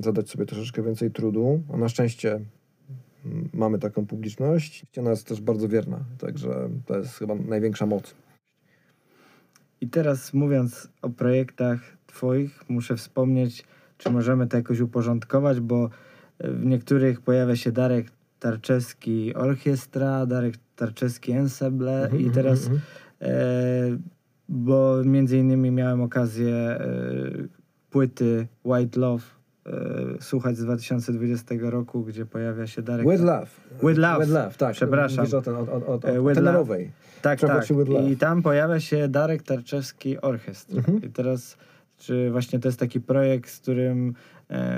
zadać 0.04 0.30
sobie 0.30 0.46
troszeczkę 0.46 0.84
więcej 0.84 1.12
trudu. 1.12 1.64
A 1.74 1.78
na 1.78 1.89
szczęście 1.89 2.39
mm, 3.26 3.50
mamy 3.54 3.80
taką 3.80 4.06
publiczność. 4.08 4.86
Ona 5.00 5.10
jest 5.10 5.28
też 5.28 5.42
bardzo 5.42 5.68
wierna, 5.68 6.00
także 6.20 6.70
to 6.86 6.98
jest 6.98 7.14
chyba 7.18 7.36
największa 7.36 7.86
moc. 7.86 8.16
I 9.82 9.89
teraz 9.89 10.34
mówiąc 10.34 10.89
o 11.02 11.10
projektach 11.10 11.80
Twoich, 12.08 12.70
muszę 12.70 12.96
wspomnieć, 12.98 13.64
czy 13.98 14.10
możemy 14.10 14.48
to 14.48 14.58
jakoś 14.58 14.80
uporządkować, 14.80 15.60
bo 15.60 15.89
w 16.44 16.66
niektórych 16.66 17.22
pojawia 17.22 17.56
się 17.56 17.72
Darek 17.72 18.08
Tarczewski 18.39 19.36
Orkiestra, 19.36 20.26
Darek 20.26 20.56
Tarczewski 20.76 21.32
Ensemble 21.32 22.04
Mhm, 22.04 22.22
i 22.22 22.26
mhm, 22.26 22.44
teraz, 22.44 22.64
mhm. 22.64 22.82
e, 23.22 23.98
bo 24.50 25.04
między 25.06 25.38
innymi 25.38 25.72
miałem 25.72 26.02
okazję 26.02 26.56
e, 26.56 26.80
płyty 27.89 28.48
White 28.66 29.00
Love 29.00 29.24
e, 29.66 29.72
słuchać 30.20 30.58
z 30.58 30.64
2020 30.64 31.56
roku, 31.62 32.04
gdzie 32.04 32.26
pojawia 32.26 32.68
się 32.68 32.82
Darek... 32.82 33.10
With 33.10 33.24
Love. 33.24 33.48
With 33.84 33.98
Love. 33.98 34.20
With 34.20 34.34
Love, 34.34 34.52
tak. 34.58 34.74
Przepraszam. 34.74 35.18
Mówisz 35.18 35.34
o, 35.34 35.42
ten, 35.42 35.56
o, 35.56 35.60
o, 35.60 35.86
o, 35.88 36.00
E. 36.08 36.92
Tak, 37.22 37.39
tak. 37.39 37.66
I 38.10 38.18
tam 38.18 38.42
pojawia 38.42 38.80
się 38.80 39.08
Darek 39.08 39.44
Tarczewski 39.44 40.22
Orchestra. 40.22 40.78
Mhm. 40.78 41.02
I 41.04 41.10
teraz, 41.10 41.58
czy 41.98 42.32
właśnie 42.32 42.60
to 42.60 42.68
jest 42.68 42.80
taki 42.80 43.02
projekt, 43.02 43.50
z 43.50 43.60
którym 43.60 44.14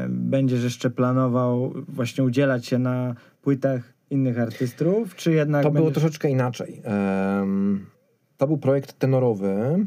będziesz 0.09 0.63
jeszcze 0.63 0.89
planował 0.89 1.73
właśnie 1.87 2.23
udzielać 2.23 2.65
się 2.65 2.79
na 2.79 3.15
płytach 3.41 3.93
innych 4.09 4.39
artystów, 4.39 5.15
czy 5.15 5.31
jednak 5.31 5.63
To 5.63 5.71
było 5.71 5.85
będziesz... 5.85 6.01
troszeczkę 6.01 6.29
inaczej. 6.29 6.81
Em, 6.83 7.85
to 8.37 8.47
był 8.47 8.57
projekt 8.57 8.99
tenorowy, 8.99 9.85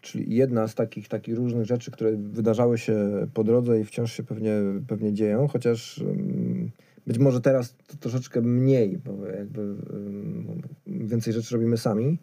czyli 0.00 0.36
jedna 0.36 0.68
z 0.68 0.74
takich, 0.74 1.08
takich 1.08 1.36
różnych 1.36 1.66
rzeczy, 1.66 1.90
które 1.90 2.16
wydarzały 2.16 2.78
się 2.78 3.26
po 3.34 3.44
drodze 3.44 3.80
i 3.80 3.84
wciąż 3.84 4.12
się 4.12 4.22
pewnie, 4.22 4.52
pewnie 4.86 5.12
dzieją, 5.12 5.48
chociaż 5.48 5.98
em, 5.98 6.70
być 7.06 7.18
może 7.18 7.40
teraz 7.40 7.76
to 7.86 7.96
troszeczkę 7.96 8.40
mniej, 8.40 8.98
bo 8.98 9.26
jakby 9.26 9.60
em, 9.60 10.62
więcej 10.86 11.32
rzeczy 11.32 11.54
robimy 11.54 11.76
sami. 11.76 12.18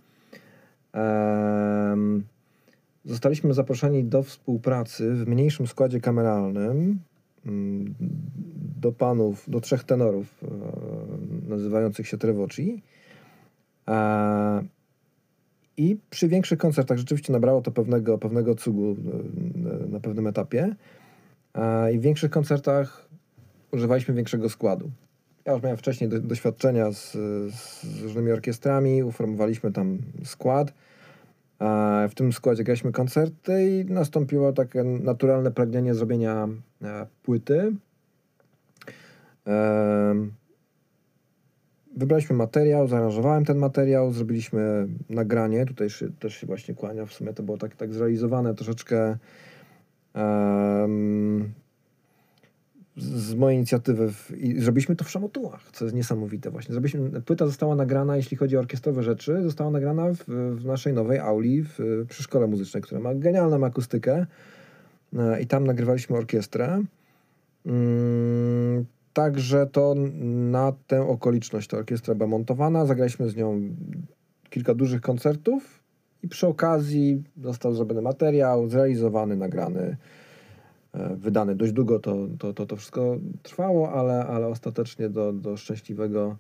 Em, 0.94 2.24
Zostaliśmy 3.06 3.54
zaproszeni 3.54 4.04
do 4.04 4.24
współpracy 4.24 5.14
w 5.14 5.28
mniejszym 5.28 5.68
składzie 5.68 6.00
kameralnym 6.00 7.00
mm, 7.46 7.96
do 8.82 8.92
panów, 8.92 9.50
do 9.50 9.62
trzech 9.62 9.84
tenorów 9.84 10.44
e, 10.44 10.48
nazywających 11.50 12.08
się 12.08 12.18
Trevoci. 12.18 12.84
E, 13.88 14.64
I 15.78 15.98
przy 16.10 16.28
większych 16.28 16.60
koncertach 16.60 16.98
rzeczywiście 16.98 17.34
nabrało 17.34 17.62
to 17.62 17.72
pewnego, 17.72 18.18
pewnego 18.18 18.56
cugu 18.56 18.96
e, 19.86 19.88
na 19.88 20.00
pewnym 20.00 20.28
etapie. 20.28 20.76
I 21.94 22.00
w 22.00 22.02
większych 22.02 22.32
koncertach 22.32 23.10
używaliśmy 23.72 24.14
większego 24.14 24.50
składu. 24.50 24.92
Ja 25.46 25.54
już 25.54 25.64
miałem 25.64 25.78
wcześniej 25.78 26.10
do, 26.10 26.20
doświadczenia 26.20 26.92
z, 26.92 27.12
z 27.54 28.02
różnymi 28.02 28.32
orkiestrami, 28.32 29.04
uformowaliśmy 29.04 29.72
tam 29.72 29.98
skład. 30.24 30.74
E, 31.62 32.08
W 32.10 32.16
tym 32.16 32.34
składzie 32.34 32.64
graliśmy 32.64 32.92
koncerty 32.92 33.70
i 33.70 33.86
nastąpiło 33.94 34.54
takie 34.54 34.84
naturalne 34.84 35.52
pragnienie 35.52 35.94
zrobienia 35.96 36.48
e, 36.82 37.06
płyty. 37.24 37.76
Wybraliśmy 41.98 42.36
materiał, 42.36 42.88
zaaranżowałem 42.88 43.46
ten 43.46 43.58
materiał, 43.58 44.12
zrobiliśmy 44.12 44.88
nagranie. 45.10 45.66
Tutaj 45.66 45.88
też 46.20 46.36
się 46.36 46.48
właśnie 46.48 46.74
kłania. 46.74 47.06
W 47.06 47.14
sumie 47.14 47.34
to 47.34 47.44
było 47.44 47.58
tak, 47.58 47.76
tak 47.76 47.94
zrealizowane 47.94 48.56
troszeczkę 48.56 49.18
z 52.98 53.34
mojej 53.34 53.58
inicjatywy 53.58 54.12
w, 54.12 54.32
i 54.38 54.62
zrobiliśmy 54.62 54.96
to 54.96 55.06
w 55.06 55.10
Szamotułach, 55.10 55.62
co 55.74 55.86
jest 55.86 55.96
niesamowite 55.96 56.52
właśnie. 56.52 56.74
Zrobiliśmy, 56.74 57.22
płyta 57.22 57.46
została 57.46 57.76
nagrana, 57.76 58.18
jeśli 58.18 58.38
chodzi 58.38 58.58
o 58.58 58.60
orkiestrowe 58.60 59.04
rzeczy, 59.04 59.44
została 59.44 59.72
nagrana 59.72 60.14
w, 60.14 60.24
w 60.56 60.66
naszej 60.66 60.94
nowej 60.94 61.20
auli 61.20 61.64
w, 61.64 62.06
przy 62.10 62.24
szkole 62.24 62.48
muzycznej, 62.48 62.84
która 62.84 63.02
ma 63.02 63.16
genialną 63.16 63.66
akustykę 63.66 64.26
e, 65.18 65.42
i 65.42 65.48
tam 65.48 65.68
nagrywaliśmy 65.68 66.18
orkiestrę. 66.18 66.84
Mm, 67.66 68.86
Także 69.16 69.68
to 69.68 69.96
na 70.52 70.74
tę 70.88 71.02
okoliczność 71.02 71.68
ta 71.68 71.78
orkiestra 71.78 72.16
była 72.16 72.30
montowana. 72.30 72.86
Zagraliśmy 72.86 73.30
z 73.30 73.36
nią 73.36 73.62
kilka 74.50 74.74
dużych 74.74 75.02
koncertów 75.02 75.84
i 76.24 76.28
przy 76.28 76.48
okazji 76.48 77.24
został 77.42 77.76
zrobiony 77.76 78.02
materiał, 78.02 78.70
zrealizowany, 78.70 79.36
nagrany, 79.36 79.98
wydany. 81.16 81.56
Dość 81.56 81.74
długo 81.74 82.00
to, 82.00 82.28
to, 82.40 82.54
to, 82.54 82.66
to 82.66 82.76
wszystko 82.76 83.18
trwało, 83.44 83.92
ale, 83.92 84.26
ale 84.26 84.48
ostatecznie 84.48 85.10
do, 85.10 85.34
do 85.34 85.58
szczęśliwego 85.58 86.38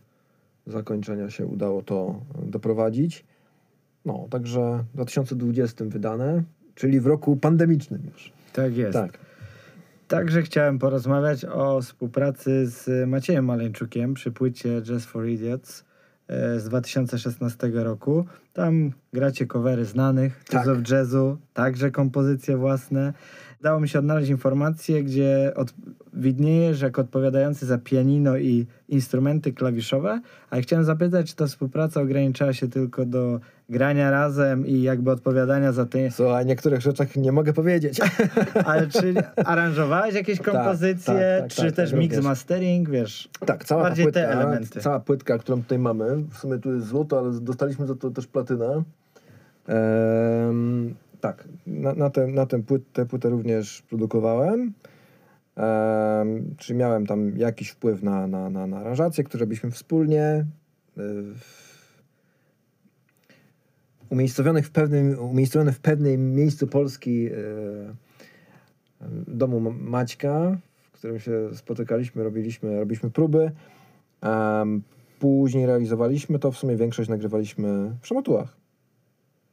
zakończenia 0.67 1.29
się 1.29 1.45
udało 1.45 1.81
to 1.81 2.21
doprowadzić. 2.43 3.25
No, 4.05 4.27
także 4.29 4.83
w 4.91 4.93
2020 4.93 5.85
wydane, 5.85 6.43
czyli 6.75 6.99
w 6.99 7.07
roku 7.07 7.37
pandemicznym 7.37 8.01
już. 8.13 8.31
Tak 8.53 8.77
jest. 8.77 8.93
Tak. 8.93 9.17
Także 10.07 10.41
chciałem 10.41 10.79
porozmawiać 10.79 11.45
o 11.45 11.81
współpracy 11.81 12.67
z 12.67 13.09
Maciejem 13.09 13.45
Maleńczukiem 13.45 14.13
przy 14.13 14.31
płycie 14.31 14.81
Jazz 14.81 15.05
for 15.05 15.27
Idiots 15.27 15.85
e, 16.27 16.59
z 16.59 16.63
2016 16.63 17.71
roku. 17.73 18.25
Tam 18.53 18.91
gracie 19.13 19.47
covery 19.47 19.85
znanych, 19.85 20.43
tak. 20.49 20.67
of 20.67 20.77
jazzu, 20.91 21.37
także 21.53 21.91
kompozycje 21.91 22.57
własne. 22.57 23.13
Dało 23.61 23.79
mi 23.79 23.89
się 23.89 23.99
odnaleźć 23.99 24.29
informację, 24.29 25.03
gdzie 25.03 25.51
od, 25.55 25.73
widniejesz 26.13 26.81
jako 26.81 27.01
odpowiadający 27.01 27.65
za 27.65 27.77
pianino 27.77 28.37
i 28.37 28.65
instrumenty 28.89 29.53
klawiszowe, 29.53 30.21
a 30.49 30.55
ja 30.55 30.61
chciałem 30.61 30.85
zapytać, 30.85 31.29
czy 31.29 31.35
ta 31.35 31.47
współpraca 31.47 32.01
ograniczała 32.01 32.53
się 32.53 32.67
tylko 32.67 33.05
do 33.05 33.39
grania 33.69 34.11
razem 34.11 34.67
i 34.67 34.81
jakby 34.81 35.11
odpowiadania 35.11 35.71
za 35.71 35.85
te 35.85 36.11
Słuchaj, 36.11 36.45
niektórych 36.45 36.81
rzeczach 36.81 37.15
nie 37.15 37.31
mogę 37.31 37.53
powiedzieć. 37.53 37.99
ale 38.65 38.87
czy 38.87 39.13
aranżowałeś 39.45 40.15
jakieś 40.15 40.37
Tak, 40.37 40.47
kompozycje, 40.47 41.13
tak, 41.13 41.41
tak, 41.41 41.49
czy 41.49 41.61
tak, 41.61 41.71
też 41.71 41.91
tak, 41.91 41.99
mix 41.99 42.21
mastering, 42.23 42.89
wiesz? 42.89 43.29
Tak, 43.45 43.65
cała 43.65 43.83
Bardziej 43.83 44.05
ta 44.05 44.11
te 44.11 44.19
płytka, 44.23 44.41
elementy. 44.41 44.79
cała 44.79 44.99
płytka, 44.99 45.37
którą 45.37 45.61
tutaj 45.61 45.79
mamy, 45.79 46.15
w 46.31 46.37
sumie 46.37 46.59
tu 46.59 46.73
jest 46.73 46.87
złoto, 46.87 47.19
ale 47.19 47.31
dostaliśmy 47.31 47.87
za 47.87 47.95
to 47.95 48.11
też 48.11 48.27
platynę. 48.27 48.83
Em, 49.67 50.95
tak, 51.25 51.47
na, 51.67 51.93
na, 51.93 52.09
tę, 52.09 52.27
na 52.27 52.45
tę, 52.45 52.63
płyt, 52.63 52.91
tę 52.93 53.05
płytę 53.05 53.29
również 53.29 53.81
produkowałem. 53.81 54.73
Em, 55.55 56.55
czy 56.57 56.73
miałem 56.75 57.05
tam 57.05 57.37
jakiś 57.37 57.69
wpływ 57.69 58.03
na, 58.03 58.27
na, 58.27 58.49
na, 58.49 58.67
na 58.67 58.77
aranżację, 58.77 59.23
które 59.23 59.41
robiliśmy 59.41 59.71
wspólnie. 59.71 60.45
y, 60.97 61.01
w- 61.35 61.75
Umiejscowionych 64.09 64.67
w 64.67 64.71
pewnym, 64.71 65.19
umiejscowione 65.19 65.71
w 65.71 65.79
pewnym 65.79 66.33
miejscu 66.35 66.67
Polski 66.67 67.27
y, 67.27 67.33
domu 69.27 69.59
Ma- 69.59 69.69
Maćka, 69.79 70.57
w 70.83 70.91
którym 70.91 71.19
się 71.19 71.49
spotykaliśmy, 71.55 72.23
robiliśmy, 72.23 72.79
robiliśmy 72.79 73.11
próby. 73.11 73.51
Później 75.19 75.65
realizowaliśmy 75.65 76.39
to, 76.39 76.51
w 76.51 76.57
sumie 76.57 76.75
większość 76.75 77.09
nagrywaliśmy 77.09 77.91
w 78.01 78.07
Szamotułach. 78.07 78.64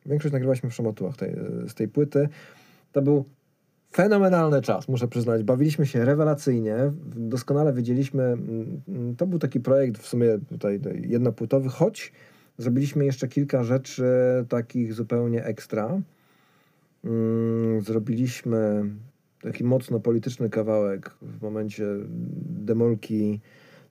Większość 0.06 0.32
nagrywaliśmy 0.32 0.70
w 0.70 0.74
Szamotułach 0.74 1.16
tej, 1.16 1.36
z 1.68 1.74
tej 1.74 1.88
płyty. 1.88 2.28
To 2.92 3.02
był 3.02 3.24
fenomenalny 3.92 4.62
czas, 4.62 4.88
muszę 4.88 5.08
przyznać. 5.08 5.42
Bawiliśmy 5.42 5.86
się 5.86 6.04
rewelacyjnie. 6.04 6.76
Doskonale 7.16 7.72
wiedzieliśmy, 7.72 8.22
mm, 8.22 8.80
mm, 8.88 9.16
to 9.16 9.26
był 9.26 9.38
taki 9.38 9.60
projekt 9.60 10.02
w 10.02 10.06
sumie 10.06 10.38
tutaj 10.48 10.80
jednopłytowy, 11.02 11.68
choć 11.68 12.12
Zrobiliśmy 12.58 13.04
jeszcze 13.04 13.28
kilka 13.28 13.64
rzeczy 13.64 14.04
takich 14.48 14.94
zupełnie 14.94 15.44
ekstra. 15.44 16.00
Mm, 17.04 17.80
Zrobiliśmy 17.82 18.84
taki 19.42 19.64
mocno 19.64 20.00
polityczny 20.00 20.50
kawałek 20.50 21.10
w 21.22 21.42
momencie 21.42 21.84
demolki 22.46 23.40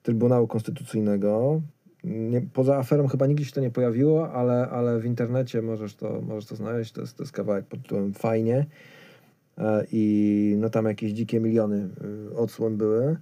Trybunału 0.02 0.46
Konstytucyjnego. 0.46 1.62
Nie, 2.04 2.40
poza 2.40 2.76
aferą 2.76 3.08
chyba 3.08 3.26
nigdzie 3.26 3.44
się 3.44 3.52
to 3.52 3.60
nie 3.60 3.70
pojawiło, 3.70 4.32
ale, 4.32 4.68
ale 4.68 5.00
w 5.00 5.04
internecie 5.04 5.62
możesz 5.62 5.94
to, 5.94 6.20
możesz 6.22 6.46
to 6.46 6.56
znaleźć. 6.56 6.92
To 6.92 7.00
jest, 7.00 7.16
to 7.16 7.22
jest 7.22 7.32
kawałek 7.32 7.66
pod 7.66 7.82
tytułem 7.82 8.12
Fajnie. 8.14 8.66
E, 9.58 9.86
I 9.92 10.54
no 10.58 10.70
tam 10.70 10.84
jakieś 10.84 11.12
dzikie 11.12 11.40
miliony 11.40 11.88
y, 12.30 12.36
odsłon 12.36 12.76
były. 12.76 13.16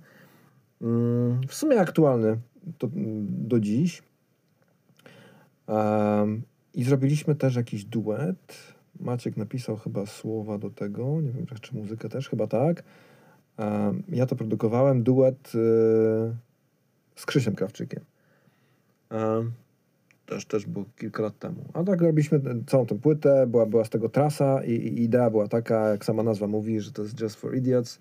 Mm, 0.83 1.41
W 1.49 1.55
sumie 1.55 1.81
aktualny 1.81 2.39
to, 2.79 2.87
mm, 2.87 3.27
do 3.49 3.61
dziś. 3.61 4.03
I 6.75 6.85
zrobiliśmy 6.85 7.35
też 7.35 7.57
jakiś 7.57 7.85
duet. 7.85 8.57
Maciek 9.01 9.37
napisał 9.37 9.77
chyba 9.77 10.07
słowa 10.07 10.59
do 10.59 10.71
tego. 10.71 11.21
Nie 11.21 11.33
wiem, 11.33 11.47
czy 11.61 11.77
muzykę 11.77 12.09
też, 12.09 12.29
chyba 12.29 12.47
tak. 12.47 12.83
Ja 14.09 14.27
to 14.27 14.37
produkowałem. 14.37 15.03
Duet 15.03 15.49
y, 15.49 15.59
z 17.17 17.27
Krzysiem 17.27 17.55
Krawczykiem. 17.55 18.05
Em, 19.11 19.53
Też, 20.31 20.45
też 20.45 20.67
było 20.67 20.85
kilka 20.97 21.23
lat 21.23 21.39
temu. 21.39 21.65
A 21.73 21.85
tak 21.85 22.03
robiliśmy 22.03 22.41
całą 22.67 22.87
tę 22.87 22.99
płytę, 22.99 23.47
była, 23.47 23.67
była 23.67 23.85
z 23.85 23.91
tego 23.91 24.09
trasa 24.09 24.65
i, 24.65 24.73
i 24.73 25.03
idea 25.03 25.31
była 25.31 25.49
taka, 25.49 25.89
jak 25.89 26.05
sama 26.05 26.23
nazwa 26.23 26.47
mówi, 26.47 26.81
że 26.81 26.93
to 26.93 27.03
jest 27.03 27.21
Just 27.21 27.37
for 27.37 27.57
Idiots. 27.57 27.99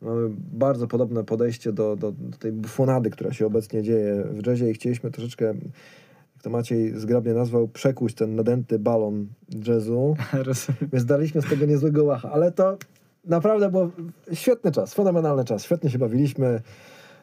Mamy 0.00 0.28
bardzo 0.52 0.86
podobne 0.86 1.24
podejście 1.24 1.72
do, 1.72 1.96
do, 1.96 2.12
do 2.12 2.38
tej 2.38 2.52
bufonady, 2.52 3.10
która 3.10 3.32
się 3.32 3.46
obecnie 3.46 3.82
dzieje 3.82 4.24
w 4.24 4.46
jazzie 4.46 4.70
i 4.70 4.74
chcieliśmy 4.74 5.10
troszeczkę, 5.10 5.44
jak 5.44 6.42
to 6.42 6.50
Maciej 6.50 6.98
zgrabnie 6.98 7.34
nazwał, 7.34 7.68
przekłuć 7.68 8.14
ten 8.14 8.36
nadęty 8.36 8.78
balon 8.78 9.26
jazzu, 9.66 10.16
więc 10.92 11.04
daliśmy 11.04 11.42
z 11.42 11.48
tego 11.48 11.66
niezłego 11.66 12.04
łacha, 12.04 12.32
ale 12.32 12.52
to 12.52 12.78
naprawdę 13.24 13.70
był 13.70 13.90
świetny 14.32 14.72
czas, 14.72 14.94
fenomenalny 14.94 15.44
czas, 15.44 15.64
świetnie 15.64 15.90
się 15.90 15.98
bawiliśmy, 15.98 16.60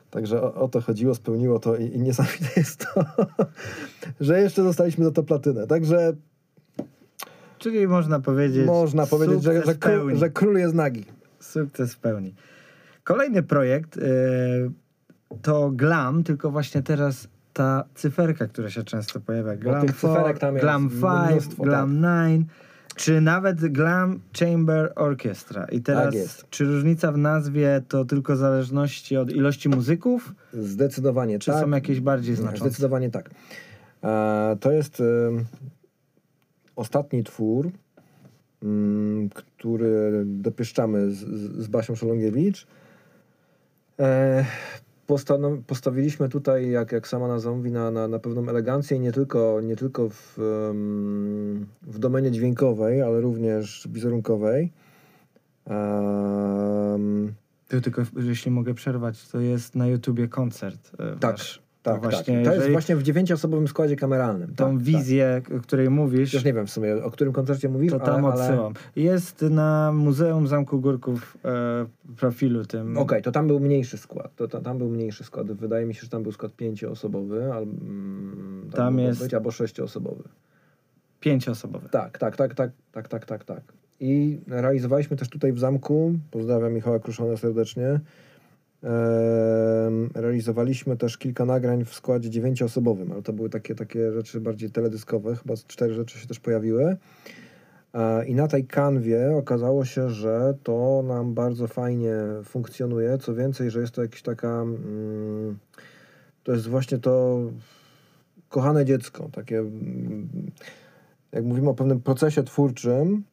także 0.09 0.41
o, 0.41 0.53
o 0.53 0.67
to 0.67 0.81
chodziło, 0.81 1.15
spełniło 1.15 1.59
to 1.59 1.75
i, 1.77 1.85
i 1.85 1.99
niesamowite 1.99 2.49
jest 2.57 2.85
to, 2.93 3.05
że 4.19 4.41
jeszcze 4.41 4.63
dostaliśmy 4.63 5.05
za 5.05 5.11
to 5.11 5.23
platynę, 5.23 5.67
także 5.67 6.13
Czyli 7.57 7.87
można 7.87 8.19
powiedzieć. 8.19 8.65
można 8.67 9.05
powiedzieć, 9.07 9.43
że, 9.43 9.65
że, 9.65 9.75
król, 9.75 10.15
że 10.15 10.29
król 10.29 10.57
jest 10.57 10.73
nagi. 10.73 11.05
Sukces 11.39 11.93
w 11.93 11.99
pełni. 11.99 12.35
Kolejny 13.03 13.43
projekt 13.43 13.97
y, 13.97 14.01
to 15.41 15.71
Glam, 15.71 16.23
tylko 16.23 16.51
właśnie 16.51 16.81
teraz 16.81 17.27
ta 17.53 17.83
cyferka, 17.95 18.47
która 18.47 18.69
się 18.69 18.83
często 18.83 19.19
pojawia. 19.19 19.55
Glam 19.55 19.81
tych 19.81 19.95
cyferek 19.95 20.37
4, 20.37 20.39
tam 20.39 20.53
jest 20.53 20.65
Glam 20.65 20.89
5, 20.89 21.31
mnóstwo, 21.31 21.63
Glam 21.63 22.01
9, 22.01 22.47
czy 22.99 23.21
nawet 23.21 23.67
Glam 23.67 24.19
Chamber 24.39 24.93
Orchestra. 24.95 25.65
I 25.65 25.81
teraz, 25.81 26.13
Tak 26.13 26.49
czy 26.49 26.65
różnica 26.65 27.11
w 27.11 27.17
nazwie 27.17 27.81
to 27.87 28.05
tylko 28.05 28.33
w 28.33 28.37
zależności 28.37 29.17
od 29.17 29.31
ilości 29.31 29.69
muzyków, 29.69 30.33
Zdecydowanie 30.53 31.39
czy 31.39 31.51
tak. 31.51 31.63
są 31.63 31.69
jakieś 31.69 31.99
bardziej 31.99 32.35
znaczące? 32.35 32.65
Zdecydowanie 32.65 33.09
tak. 33.09 33.29
E, 34.03 34.57
to 34.59 34.71
jest 34.71 35.01
e, 35.01 35.03
ostatni 36.75 37.23
twór, 37.23 37.71
mm, 38.63 39.29
który 39.29 40.23
dopieszczamy 40.25 41.11
z, 41.11 41.19
z 41.63 41.67
Basią 41.67 41.95
Szolongiewicz. 41.95 42.67
E, 43.99 44.45
postanow- 45.09 45.61
postawiliśmy 45.67 46.29
tutaj, 46.29 46.69
jak, 46.69 46.91
jak 46.91 47.07
sama 47.07 47.27
nazwa 47.27 47.51
mówi, 47.51 47.71
na, 47.71 47.91
na, 47.91 48.07
na 48.07 48.19
pewną 48.19 48.49
elegancję 48.49 48.99
nie 48.99 49.11
tylko, 49.11 49.61
nie 49.63 49.75
tylko 49.75 50.09
w, 50.09 50.33
w 51.81 51.99
domenie 51.99 52.31
dźwiękowej, 52.31 53.01
ale 53.01 53.21
również 53.21 53.87
wizerunkowej. 53.91 54.71
Tu 57.69 57.81
tylko, 57.81 58.01
jeśli 58.21 58.51
mogę 58.51 58.73
przerwać, 58.73 59.27
to 59.27 59.39
jest 59.39 59.75
na 59.75 59.87
YouTubie 59.87 60.27
koncert. 60.27 60.91
y, 60.93 61.19
Tak, 61.19 61.31
wasz. 61.37 61.61
Tak, 61.93 62.01
to 62.01 62.01
tak. 62.01 62.11
właśnie, 62.11 62.43
To 62.43 62.53
jest 62.53 62.69
właśnie 62.69 62.95
w 62.95 63.03
dziewięcioosobowym 63.03 63.67
składzie 63.67 63.95
kameralnym. 63.95 64.55
tą 64.55 64.73
tak, 64.73 64.83
wizję, 64.83 65.41
o 65.57 65.61
której 65.61 65.89
mówisz, 65.89 66.33
Już 66.33 66.45
nie 66.45 66.53
wiem 66.53 66.67
w 66.67 66.71
sumie, 66.71 67.03
o 67.03 67.11
którym 67.11 67.33
koncercie 67.33 67.69
mówisz, 67.69 67.91
To 67.91 67.99
tam 67.99 68.25
ale... 68.25 68.33
ale... 68.33 68.43
odsyłam. 68.43 68.73
Jest 68.95 69.41
na 69.41 69.91
Muzeum 69.91 70.47
Zamku 70.47 70.81
Górków 70.81 71.37
e, 71.45 71.85
profilu 72.17 72.65
tym. 72.65 72.97
Okej, 72.97 73.21
to 73.21 73.31
tam 73.31 73.47
był 73.47 73.59
mniejszy 73.59 73.97
skład. 73.97 74.35
To, 74.35 74.47
to, 74.47 74.61
tam 74.61 74.77
był 74.77 74.89
mniejszy 74.89 75.23
skład. 75.23 75.51
Wydaje 75.51 75.85
mi 75.85 75.93
się, 75.95 76.01
że 76.01 76.09
tam 76.09 76.23
był 76.23 76.31
skład 76.31 76.55
pięcioosobowy, 76.55 77.53
al, 77.53 77.63
mm, 77.63 78.61
tam, 78.71 78.77
Tam 78.77 78.99
jest- 78.99 79.23
być, 79.23 79.33
albo 79.33 79.51
sześcioosobowy. 79.51 80.23
Pięcioosobowy. 81.19 81.89
Tak, 81.89 82.17
tak, 82.17 82.35
tak, 82.37 82.55
tak, 82.55 82.71
tak, 82.91 83.07
tak, 83.07 83.25
tak, 83.25 83.43
tak. 83.43 83.61
I 83.99 84.39
realizowaliśmy 84.47 85.17
też 85.17 85.29
tutaj 85.29 85.53
w 85.53 85.59
zamku, 85.59 86.13
pozdrawiam 86.31 86.73
Michała 86.73 86.99
Kruszona 86.99 87.37
serdecznie, 87.37 87.99
realizowaliśmy 90.13 90.97
też 90.97 91.17
kilka 91.17 91.45
nagrań 91.45 91.85
w 91.85 91.93
składzie 91.93 92.29
dziewięcioosobowym, 92.29 93.11
ale 93.11 93.21
to 93.21 93.33
były 93.33 93.49
takie, 93.49 93.75
takie 93.75 94.11
rzeczy 94.11 94.41
bardziej 94.41 94.71
teledyskowe, 94.71 95.35
chyba 95.35 95.53
cztery 95.67 95.93
rzeczy 95.93 96.19
się 96.19 96.27
też 96.27 96.39
pojawiły. 96.39 96.97
I 98.27 98.35
na 98.35 98.47
tej 98.47 98.65
kanwie 98.65 99.35
okazało 99.35 99.85
się, 99.85 100.09
że 100.09 100.53
to 100.63 101.03
nam 101.07 101.33
bardzo 101.33 101.67
fajnie 101.67 102.15
funkcjonuje. 102.43 103.17
Co 103.17 103.35
więcej, 103.35 103.71
że 103.71 103.81
jest 103.81 103.93
to 103.93 104.01
jakaś 104.01 104.21
taka. 104.21 104.61
Mm, 104.61 105.57
to 106.43 106.51
jest 106.51 106.67
właśnie 106.67 106.97
to 106.97 107.39
kochane 108.49 108.85
dziecko. 108.85 109.29
Takie. 109.31 109.57
mm, 109.57 110.29
Jak 111.31 111.43
mówimy 111.43 111.69
o 111.69 111.73
pewnym 111.73 112.01
procesie 112.01 112.43
twórczym, 112.43 113.23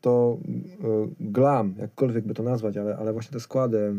to 0.00 0.38
y, 0.84 1.08
glam, 1.20 1.74
jakkolwiek 1.78 2.26
by 2.26 2.34
to 2.34 2.42
nazwać, 2.42 2.76
ale, 2.76 2.96
ale 2.96 3.12
właśnie 3.12 3.32
te 3.32 3.40
składy 3.40 3.78
e, 3.78 3.94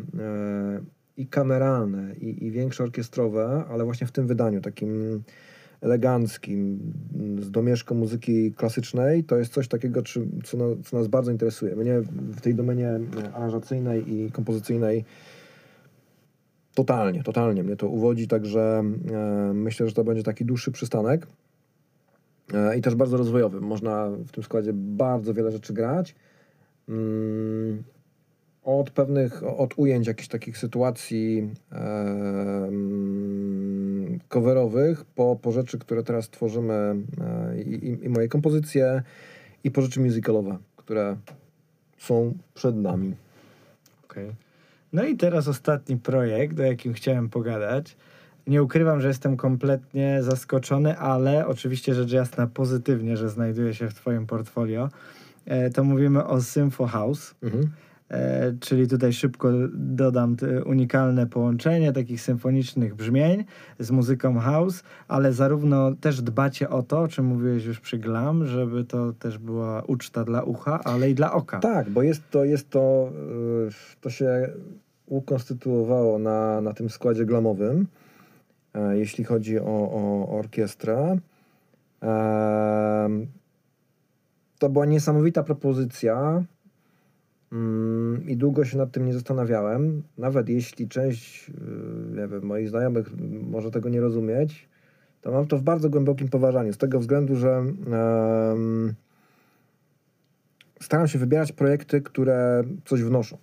i 1.18 1.28
kameralne, 1.28 2.16
i, 2.16 2.46
i 2.46 2.52
większe 2.52 2.84
orkiestrowe, 2.84 3.64
ale 3.70 3.84
właśnie 3.86 4.08
w 4.08 4.12
tym 4.12 4.28
wydaniu 4.28 4.62
takim 4.62 5.24
eleganckim, 5.82 6.80
z 7.40 7.52
domieszką 7.52 7.96
muzyki 7.96 8.54
klasycznej, 8.54 9.24
to 9.24 9.38
jest 9.38 9.54
coś 9.54 9.68
takiego, 9.68 10.04
czy, 10.04 10.28
co, 10.44 10.58
na, 10.58 10.66
co 10.84 10.98
nas 10.98 11.08
bardzo 11.08 11.32
interesuje. 11.32 11.76
Mnie 11.76 12.02
w 12.12 12.42
tej 12.42 12.56
domenie 12.56 12.90
e, 12.90 13.34
aranżacyjnej 13.34 14.14
i 14.14 14.32
kompozycyjnej 14.32 15.06
totalnie, 16.76 17.24
totalnie 17.24 17.64
mnie 17.64 17.76
to 17.76 17.88
uwodzi, 17.88 18.28
także 18.28 18.84
e, 19.12 19.54
myślę, 19.54 19.88
że 19.88 19.94
to 19.94 20.04
będzie 20.04 20.24
taki 20.24 20.46
dłuższy 20.46 20.72
przystanek 20.72 21.28
e, 22.54 22.78
i 22.78 22.82
też 22.82 22.96
bardzo 22.96 23.18
rozwojowy. 23.18 23.62
Można 23.62 24.10
w 24.10 24.32
tym 24.32 24.44
składzie 24.44 24.72
bardzo 24.74 25.34
wiele 25.34 25.52
rzeczy 25.52 25.74
grać. 25.74 26.16
Mm, 26.90 27.84
od 28.66 28.92
pewnych, 28.92 29.44
od 29.44 29.74
ujęć 29.78 30.08
jakichś 30.08 30.28
takich 30.28 30.58
sytuacji 30.58 31.50
em, 31.72 32.80
coverowych, 34.30 35.06
po, 35.06 35.40
po 35.42 35.52
rzeczy, 35.52 35.80
które 35.80 36.04
teraz 36.04 36.30
tworzymy 36.30 36.74
e, 36.74 37.62
i, 37.62 38.06
i, 38.06 38.10
moje 38.10 38.28
kompozycje 38.28 39.04
i 39.64 39.72
po 39.72 39.82
rzeczy 39.82 40.00
musicalowe, 40.00 40.58
które 40.76 41.16
są 41.98 42.34
przed 42.54 42.76
nami. 42.76 43.16
Okej. 44.04 44.32
No 44.94 45.04
i 45.04 45.18
teraz 45.18 45.48
ostatni 45.48 45.98
projekt, 45.98 46.60
o 46.60 46.64
jakim 46.64 46.94
chciałem 46.94 47.30
pogadać. 47.30 47.98
Nie 48.48 48.64
ukrywam, 48.64 49.02
że 49.02 49.08
jestem 49.08 49.38
kompletnie 49.38 50.24
zaskoczony, 50.24 50.98
ale 50.98 51.48
oczywiście 51.48 51.94
rzecz 51.94 52.12
jasna 52.12 52.48
pozytywnie, 52.48 53.18
że 53.18 53.30
znajduje 53.30 53.74
się 53.74 53.90
w 53.90 53.94
Twoim 53.94 54.28
portfolio. 54.28 54.90
E, 55.46 55.70
to 55.70 55.84
mówimy 55.84 56.26
o 56.26 56.42
Sympho 56.42 56.88
House. 56.88 57.36
Mhm. 57.44 57.72
E, 58.10 58.54
czyli 58.60 58.88
tutaj 58.88 59.14
szybko 59.14 59.50
dodam 59.74 60.36
unikalne 60.66 61.28
połączenie 61.28 61.94
takich 61.94 62.22
symfonicznych 62.22 62.96
brzmień 62.96 63.44
z 63.80 63.92
muzyką 63.92 64.40
house, 64.40 64.84
ale 65.08 65.34
zarówno 65.34 65.96
też 65.96 66.22
dbacie 66.22 66.70
o 66.70 66.84
to, 66.84 67.00
o 67.00 67.08
czym 67.08 67.26
mówiłeś 67.26 67.66
już 67.66 67.80
przy 67.80 67.98
Glam, 67.98 68.48
żeby 68.48 68.84
to 68.84 69.14
też 69.14 69.38
była 69.38 69.82
uczta 69.82 70.24
dla 70.24 70.44
ucha, 70.44 70.80
ale 70.84 71.10
i 71.10 71.16
dla 71.16 71.34
oka. 71.34 71.60
Tak, 71.60 71.90
bo 71.90 72.02
jest 72.02 72.30
to, 72.32 72.46
jest 72.46 72.70
to, 72.70 73.12
y, 73.70 74.02
to 74.02 74.10
się 74.10 74.50
ukonstytuowało 75.06 76.20
na, 76.20 76.62
na 76.62 76.74
tym 76.74 76.90
składzie 76.90 77.26
glamowym, 77.26 77.88
e, 78.74 78.98
jeśli 78.98 79.24
chodzi 79.24 79.60
o, 79.60 79.66
o 79.66 80.30
orkiestrę. 80.40 81.18
To 84.60 84.70
była 84.70 84.86
niesamowita 84.86 85.44
propozycja 85.44 86.44
i 88.28 88.38
długo 88.38 88.66
się 88.66 88.78
nad 88.78 88.92
tym 88.92 89.06
nie 89.06 89.14
zastanawiałem. 89.14 90.04
Nawet 90.18 90.50
jeśli 90.50 90.88
część 90.88 91.50
y, 91.50 91.54
nie 92.16 92.28
wiem, 92.28 92.44
moich 92.44 92.70
znajomych 92.70 93.12
może 93.44 93.72
tego 93.72 93.90
nie 93.90 94.02
rozumieć, 94.02 94.70
to 95.22 95.32
mam 95.32 95.48
to 95.48 95.58
w 95.58 95.62
bardzo 95.62 95.90
głębokim 95.90 96.28
poważaniu. 96.28 96.74
Z 96.74 96.78
tego 96.78 97.00
względu, 97.00 97.36
że 97.36 97.50
em, 97.58 98.94
staram 100.82 101.08
się 101.08 101.20
wybierać 101.20 101.52
projekty, 101.52 102.02
które 102.02 102.64
coś 102.86 103.04
wnoszą, 103.04 103.38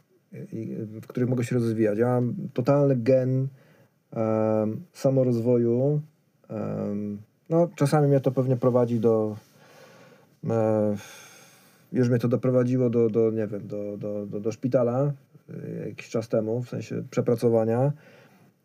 i, 0.53 0.77
w 1.03 1.07
których 1.07 1.29
mogę 1.29 1.45
się 1.45 1.55
rozwijać. 1.55 1.99
Ja 1.99 2.07
mam 2.07 2.35
totalny 2.55 2.97
gen 2.97 3.49
em, 4.13 4.83
samorozwoju, 4.93 6.01
em, 6.49 7.19
No, 7.53 7.69
czasami 7.75 8.09
mnie 8.09 8.21
to 8.21 8.33
pewnie 8.33 8.57
prowadzi 8.57 9.01
do. 9.01 9.37
E, 10.51 10.97
już 11.93 12.09
mnie 12.09 12.19
to 12.19 12.29
doprowadziło 12.29 12.91
do, 12.91 13.11
do 13.11 13.31
nie 13.31 13.47
wiem, 13.47 13.67
do, 13.67 13.97
do, 13.97 14.27
do, 14.27 14.41
do 14.41 14.53
szpitala 14.53 15.13
e, 15.83 15.89
jakiś 15.89 16.09
czas 16.09 16.29
temu, 16.29 16.63
w 16.63 16.69
sensie 16.69 17.03
przepracowania. 17.11 17.93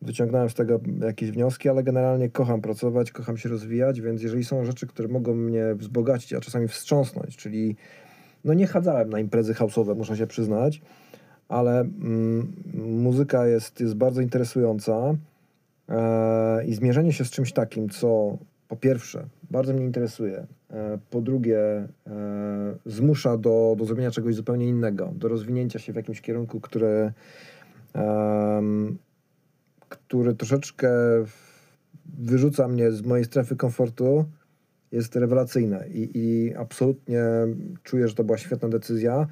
Wyciągnąłem 0.02 0.50
z 0.50 0.54
tego 0.54 0.80
jakieś 1.02 1.32
wnioski, 1.32 1.70
ale 1.70 1.84
generalnie 1.84 2.30
kocham 2.30 2.62
pracować, 2.62 3.12
kocham 3.12 3.38
się 3.38 3.50
rozwijać, 3.50 4.02
więc 4.02 4.22
jeżeli 4.22 4.44
są 4.44 4.66
rzeczy, 4.66 4.88
które 4.88 5.08
mogą 5.08 5.34
mnie 5.34 5.76
wzbogacić, 5.76 6.34
a 6.34 6.40
czasami 6.40 6.68
wstrząsnąć, 6.68 7.38
czyli 7.38 7.76
no 8.44 8.54
nie 8.54 8.68
chadzałem 8.68 9.10
na 9.10 9.20
imprezy 9.20 9.54
house'owe, 9.54 9.96
muszę 9.96 10.18
się 10.18 10.28
przyznać, 10.28 10.82
ale 11.50 11.80
mm, 11.80 12.54
muzyka 12.74 13.48
jest, 13.48 13.80
jest 13.80 13.96
bardzo 13.96 14.22
interesująca 14.22 15.16
e, 15.90 16.66
i 16.66 16.74
zmierzenie 16.74 17.14
się 17.14 17.26
z 17.26 17.30
czymś 17.30 17.54
takim, 17.54 17.90
co 17.90 18.38
po 18.68 18.76
pierwsze 18.76 19.28
bardzo 19.52 19.74
mnie 19.74 19.86
interesuje, 19.86 20.48
e, 20.70 21.00
po 21.10 21.22
drugie 21.22 21.60
e, 21.60 21.88
zmusza 22.86 23.38
do, 23.38 23.76
do 23.78 23.86
zrobienia 23.86 24.12
czegoś 24.12 24.36
zupełnie 24.36 24.68
innego, 24.68 25.14
do 25.16 25.28
rozwinięcia 25.28 25.80
się 25.80 25.94
w 25.94 25.96
jakimś 25.96 26.22
kierunku, 26.22 26.62
który, 26.62 27.12
który 29.90 30.36
troszeczkę 30.36 30.90
wyrzuca 32.06 32.68
mnie 32.68 32.92
z 32.92 33.02
mojej 33.02 33.26
strefy 33.26 33.56
komfortu, 33.56 34.26
jest 34.92 35.16
rewelacyjne 35.16 35.86
i, 35.94 36.10
i 36.14 36.56
absolutnie 36.56 37.24
czuję, 37.84 38.08
że 38.08 38.16
to 38.16 38.24
była 38.24 38.38
świetna 38.38 38.70
decyzja. 38.70 39.28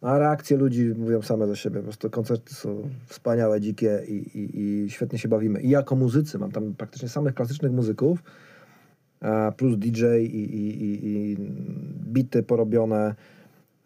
A 0.00 0.18
reakcje 0.18 0.56
ludzi 0.56 0.94
mówią 0.98 1.22
same 1.22 1.46
za 1.46 1.56
siebie. 1.56 1.76
Po 1.76 1.82
prostu 1.82 2.10
koncerty 2.10 2.54
są 2.54 2.90
wspaniałe, 3.06 3.60
dzikie 3.60 4.02
i, 4.08 4.12
i, 4.12 4.60
i 4.60 4.90
świetnie 4.90 5.18
się 5.18 5.28
bawimy. 5.28 5.60
I 5.60 5.70
jako 5.70 5.96
muzycy, 5.96 6.38
mam 6.38 6.52
tam 6.52 6.74
praktycznie 6.74 7.08
samych 7.08 7.34
klasycznych 7.34 7.72
muzyków, 7.72 8.22
plus 9.56 9.78
DJ 9.78 10.04
i, 10.20 10.24
i, 10.24 10.84
i, 10.84 11.06
i 11.32 11.36
bity 12.12 12.42
porobione. 12.42 13.14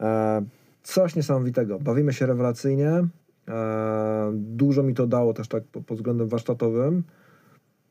E, 0.01 0.43
coś 0.83 1.17
niesamowitego. 1.17 1.79
Bawimy 1.79 2.13
się 2.13 2.27
rewelacyjnie. 2.27 3.07
E, 3.49 4.33
dużo 4.35 4.83
mi 4.83 4.95
to 4.95 5.07
dało 5.07 5.35
też 5.35 5.49
tak 5.49 5.65
pod 5.65 5.97
względem 5.97 6.29
warsztatowym. 6.29 7.03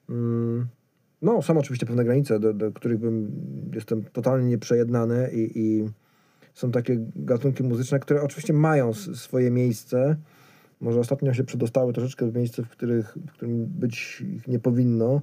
Mm. 0.10 0.68
No, 1.22 1.42
są 1.42 1.58
oczywiście 1.58 1.86
pewne 1.86 2.04
granice, 2.04 2.40
do, 2.40 2.54
do 2.54 2.72
których 2.72 2.98
bym, 2.98 3.32
jestem 3.74 4.04
totalnie 4.04 4.48
nieprzejednany 4.48 5.30
i, 5.34 5.60
i 5.60 5.90
są 6.54 6.72
takie 6.72 6.98
gatunki 7.16 7.64
muzyczne, 7.64 8.00
które 8.00 8.22
oczywiście 8.22 8.54
mają 8.54 8.94
swoje 8.94 9.52
miejsce. 9.52 10.16
Może 10.82 11.00
ostatnio 11.00 11.34
się 11.34 11.44
przedostały 11.44 11.94
troszeczkę 11.94 12.32
w 12.32 12.36
miejsce, 12.36 12.64
w, 12.64 12.70
których, 12.70 13.18
w 13.28 13.32
którym 13.32 13.66
być 13.66 14.22
ich 14.36 14.48
nie 14.48 14.60
powinno, 14.60 15.22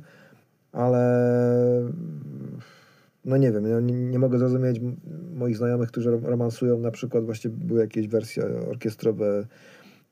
ale 0.76 1.02
no 3.24 3.36
nie 3.36 3.52
wiem, 3.52 3.70
no 3.70 3.80
nie, 3.80 3.94
nie 3.94 4.18
mogę 4.18 4.38
zrozumieć 4.38 4.80
moich 5.34 5.56
znajomych, 5.56 5.88
którzy 5.88 6.10
romansują 6.10 6.78
na 6.78 6.90
przykład 6.90 7.24
właśnie 7.24 7.50
były 7.50 7.80
jakieś 7.80 8.08
wersje 8.08 8.44
orkiestrowe 8.70 9.46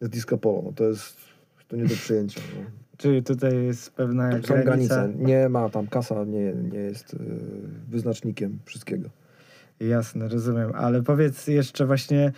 z 0.01 0.09
disco 0.09 0.39
polo. 0.39 0.63
No 0.65 0.73
to 0.73 0.85
jest 0.85 1.17
to 1.69 1.77
nie 1.77 1.85
do 1.85 1.95
przyjęcia. 1.95 2.41
No. 2.57 2.65
Czyli 2.99 3.23
tutaj 3.23 3.65
jest 3.65 3.91
pewna 3.91 4.33
Są 4.33 4.39
granica. 4.41 4.63
granice. 4.63 5.13
Nie 5.19 5.49
ma 5.49 5.69
tam 5.71 5.87
kasa, 5.87 6.25
nie, 6.25 6.55
nie 6.73 6.79
jest 6.79 7.15
y, 7.15 7.19
wyznacznikiem 7.89 8.59
wszystkiego. 8.65 9.09
Jasne, 9.81 10.29
rozumiem. 10.29 10.73
Ale 10.75 11.03
powiedz 11.03 11.47
jeszcze 11.47 11.87
właśnie, 11.87 12.33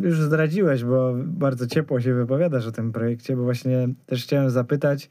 już 0.00 0.20
zdradziłeś, 0.20 0.84
bo 0.84 1.14
bardzo 1.16 1.66
ciepło 1.66 2.00
się 2.00 2.14
wypowiadasz 2.14 2.66
o 2.66 2.72
tym 2.72 2.92
projekcie, 2.92 3.36
bo 3.36 3.42
właśnie 3.42 3.88
też 4.06 4.24
chciałem 4.24 4.50
zapytać, 4.50 5.10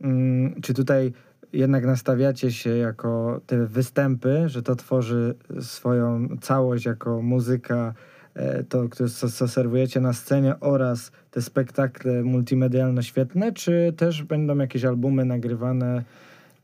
mm, 0.00 0.60
czy 0.62 0.74
tutaj 0.74 1.12
jednak 1.54 1.86
nastawiacie 1.86 2.52
się 2.52 2.76
jako 2.76 3.40
te 3.46 3.66
występy, 3.66 4.48
że 4.48 4.62
to 4.62 4.76
tworzy 4.76 5.34
swoją 5.60 6.28
całość 6.40 6.84
jako 6.84 7.22
muzyka, 7.22 7.94
e, 8.34 8.64
to, 8.64 8.88
co, 9.30 9.48
serwujecie 9.48 10.00
na 10.00 10.12
scenie 10.12 10.60
oraz 10.60 11.12
te 11.30 11.42
spektakle 11.42 12.22
multimedialno-świetne, 12.22 13.52
czy 13.52 13.94
też 13.96 14.22
będą 14.22 14.58
jakieś 14.58 14.84
albumy 14.84 15.24
nagrywane, 15.24 16.02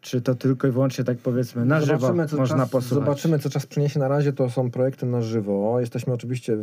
czy 0.01 0.21
to 0.21 0.35
tylko 0.35 0.69
i 0.69 0.71
wyłącznie 0.71 1.05
tak 1.05 1.19
powiedzmy 1.19 1.65
na 1.65 1.81
żywo 1.81 2.27
co 2.29 2.37
można 2.37 2.57
czas, 2.57 2.71
posłuchać? 2.71 3.05
Zobaczymy, 3.05 3.39
co 3.39 3.51
czas 3.51 3.67
przyniesie. 3.67 4.01
Na 4.01 4.09
razie 4.09 4.33
to 4.33 4.51
są 4.51 4.71
projekty 4.71 5.07
na 5.07 5.21
żywo. 5.21 5.81
Jesteśmy 5.81 6.13
oczywiście 6.13 6.57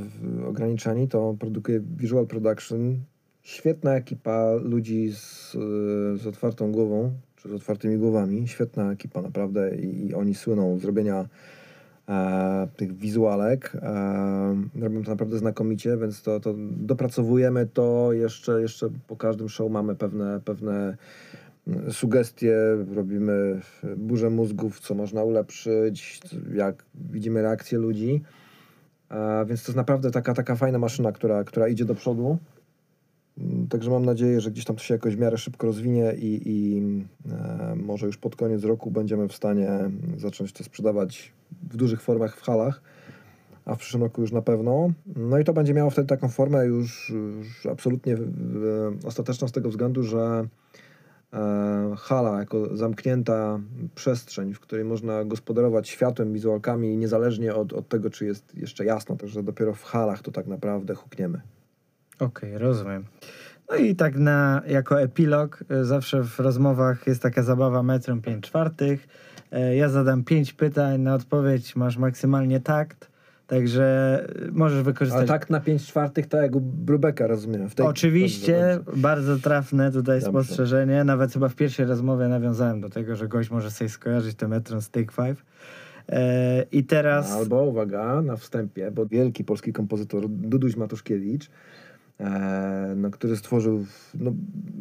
ograniczeni. 0.48 1.08
To 1.08 1.36
produkuje 1.40 1.80
Visual 1.80 2.28
Production. 2.28 3.00
Świetna 3.42 3.96
ekipa 3.96 4.52
ludzi 4.62 5.12
z, 5.12 5.56
y, 5.56 6.18
z 6.18 6.28
otwartą 6.28 6.72
głową, 6.72 7.12
czy 7.38 7.50
z 7.50 7.54
otwartymi 7.54 7.98
głowami. 7.98 8.48
Świetna 8.48 8.92
ekipa 8.92 9.22
naprawdę 9.22 9.76
i, 9.76 10.08
i 10.08 10.14
oni 10.14 10.36
słyną 10.36 10.80
z 10.80 10.86
robienia 10.86 11.26
e, 12.10 12.68
tych 12.78 12.98
wizualek. 12.98 13.72
E, 13.76 14.82
robią 14.82 15.04
to 15.04 15.12
naprawdę 15.12 15.38
znakomicie, 15.38 15.98
więc 15.98 16.22
to, 16.22 16.40
to 16.40 16.54
dopracowujemy 16.78 17.66
to. 17.66 18.14
Jeszcze, 18.14 18.62
jeszcze 18.62 18.90
po 19.08 19.16
każdym 19.16 19.50
show 19.50 19.72
mamy 19.72 19.96
pewne, 19.96 20.40
pewne 20.46 20.98
mm, 21.68 21.92
sugestie, 21.92 22.58
robimy 22.96 23.62
burzę 23.98 24.30
mózgów, 24.30 24.80
co 24.80 24.96
można 24.96 25.24
ulepszyć, 25.24 26.20
jak 26.54 26.86
widzimy 26.96 27.42
reakcję 27.42 27.78
ludzi. 27.78 28.22
E, 29.12 29.46
więc 29.46 29.64
to 29.64 29.72
jest 29.72 29.78
naprawdę 29.78 30.12
taka, 30.12 30.34
taka 30.34 30.56
fajna 30.56 30.80
maszyna, 30.80 31.12
która, 31.12 31.44
która 31.44 31.68
idzie 31.68 31.86
do 31.86 31.96
przodu. 31.96 32.38
Mm, 33.38 33.68
Także 33.68 33.90
mam 33.90 34.06
nadzieję, 34.06 34.42
że 34.42 34.52
gdzieś 34.52 34.66
tam 34.66 34.76
to 34.76 34.84
się 34.84 34.94
jakoś 34.94 35.16
w 35.16 35.20
miarę 35.20 35.38
szybko 35.38 35.68
rozwinie 35.68 36.14
i, 36.18 36.42
i 36.46 36.82
e, 37.32 37.76
może 37.76 38.06
już 38.06 38.18
pod 38.18 38.36
koniec 38.36 38.64
roku 38.64 38.92
będziemy 38.92 39.28
w 39.28 39.34
stanie 39.34 39.70
zacząć 40.18 40.54
to 40.54 40.64
sprzedawać 40.64 41.34
w 41.70 41.78
dużych 41.78 42.02
formach 42.02 42.38
w 42.38 42.42
halach, 42.42 42.82
a 43.66 43.76
w 43.76 43.78
przyszłym 43.78 44.04
roku 44.04 44.22
już 44.22 44.32
na 44.32 44.42
pewno. 44.42 44.92
No 45.16 45.40
i 45.40 45.44
to 45.44 45.54
będzie 45.54 45.74
miało 45.74 45.90
wtedy 45.90 46.08
taką 46.08 46.30
formę 46.30 46.66
już, 46.66 47.10
już 47.10 47.66
absolutnie 47.66 48.14
e, 48.14 48.18
ostateczną 49.06 49.48
z 49.48 49.52
tego 49.52 49.70
względu, 49.70 50.04
że 50.04 50.48
e, 51.34 51.96
hala 51.98 52.40
jako 52.40 52.78
zamknięta 52.78 53.60
przestrzeń, 53.96 54.54
w 54.54 54.60
której 54.60 54.86
można 54.86 55.26
gospodarować 55.26 55.90
światłem, 55.90 56.34
wizualkami, 56.34 56.98
niezależnie 56.98 57.56
od, 57.56 57.74
od 57.74 57.88
tego, 57.88 58.10
czy 58.10 58.26
jest 58.26 58.56
jeszcze 58.56 58.86
jasno, 58.86 59.16
także 59.16 59.44
dopiero 59.44 59.74
w 59.74 59.84
halach 59.84 60.22
to 60.22 60.32
tak 60.32 60.48
naprawdę 60.48 60.96
hukniemy. 60.96 61.42
Okej, 62.20 62.57
rozumiem. 62.57 63.05
No 63.70 63.76
i 63.76 63.95
tak 63.95 64.15
na, 64.15 64.61
jako 64.68 65.01
epilog, 65.01 65.63
e, 65.70 65.86
zawsze 65.86 66.24
w 66.24 66.39
rozmowach 66.39 67.07
jest 67.07 67.22
taka 67.22 67.43
zabawa 67.43 67.84
metrem 67.84 68.22
5 68.22 68.43
czwartych. 68.43 69.07
E, 69.51 69.76
Ja 69.76 69.89
zadam 69.89 70.24
5 70.24 70.53
pytań, 70.53 71.01
na 71.01 71.13
odpowiedź 71.13 71.76
masz 71.76 71.97
maksymalnie 71.97 72.59
takt, 72.59 73.11
także 73.47 73.86
e, 74.47 74.51
możesz 74.51 74.84
wykorzystać... 74.84 75.20
Ale 75.20 75.39
tak 75.39 75.49
na 75.49 75.59
5 75.59 75.86
czwartych, 75.86 76.28
tak 76.28 76.41
jak 76.41 76.55
u 76.55 76.61
Brubeka, 76.61 77.28
rozumiem. 77.28 77.68
Oczywiście, 77.84 78.80
bardzo 78.95 79.38
trafne 79.38 79.91
tutaj 79.91 80.20
Dobrze. 80.22 80.30
spostrzeżenie. 80.32 81.03
Nawet 81.03 81.34
chyba 81.34 81.49
w 81.49 81.55
pierwszej 81.55 81.86
rozmowie 81.86 82.28
nawiązałem 82.28 82.82
do 82.82 82.89
tego, 82.89 83.15
że 83.15 83.28
gość 83.28 83.51
może 83.51 83.72
sobie 83.72 83.89
skojarzyć 83.89 84.36
te 84.36 84.47
metron 84.47 84.82
z 84.82 84.89
Take 84.89 85.11
Five. 85.11 85.45
E, 86.09 86.63
I 86.72 86.84
teraz... 86.84 87.32
Albo, 87.32 87.63
uwaga, 87.63 88.22
na 88.22 88.36
wstępie, 88.36 88.91
bo 88.91 89.05
wielki 89.05 89.43
polski 89.43 89.74
kompozytor 89.74 90.30
Duduś 90.30 90.76
Matuszkiewicz, 90.76 91.49
no, 92.95 93.11
który 93.11 93.38
stworzył 93.38 93.86
no, 94.20 94.34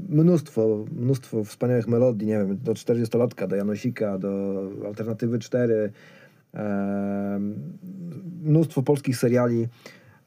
mnóstwo, 0.08 0.84
mnóstwo 0.92 1.44
wspaniałych 1.44 1.88
melodii, 1.88 2.28
nie 2.28 2.38
wiem, 2.38 2.58
do 2.62 2.72
40-latka, 2.72 3.48
do 3.48 3.56
Janosika, 3.56 4.18
do 4.18 4.62
Alternatywy 4.86 5.38
4, 5.38 5.92
e, 6.54 7.40
mnóstwo 8.42 8.82
polskich 8.82 9.16
seriali 9.16 9.68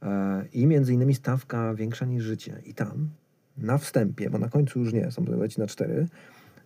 e, 0.01 0.45
i 0.53 0.68
między 0.68 0.93
innymi 0.93 1.16
stawka 1.16 1.74
większa 1.74 2.05
niż 2.05 2.24
życie. 2.24 2.62
I 2.66 2.74
tam 2.74 3.10
na 3.57 3.78
wstępie, 3.78 4.30
bo 4.30 4.38
na 4.38 4.49
końcu 4.49 4.80
już 4.80 4.93
nie, 4.93 5.12
są 5.12 5.26
leci 5.26 5.60
na 5.60 5.68
4, 5.68 6.07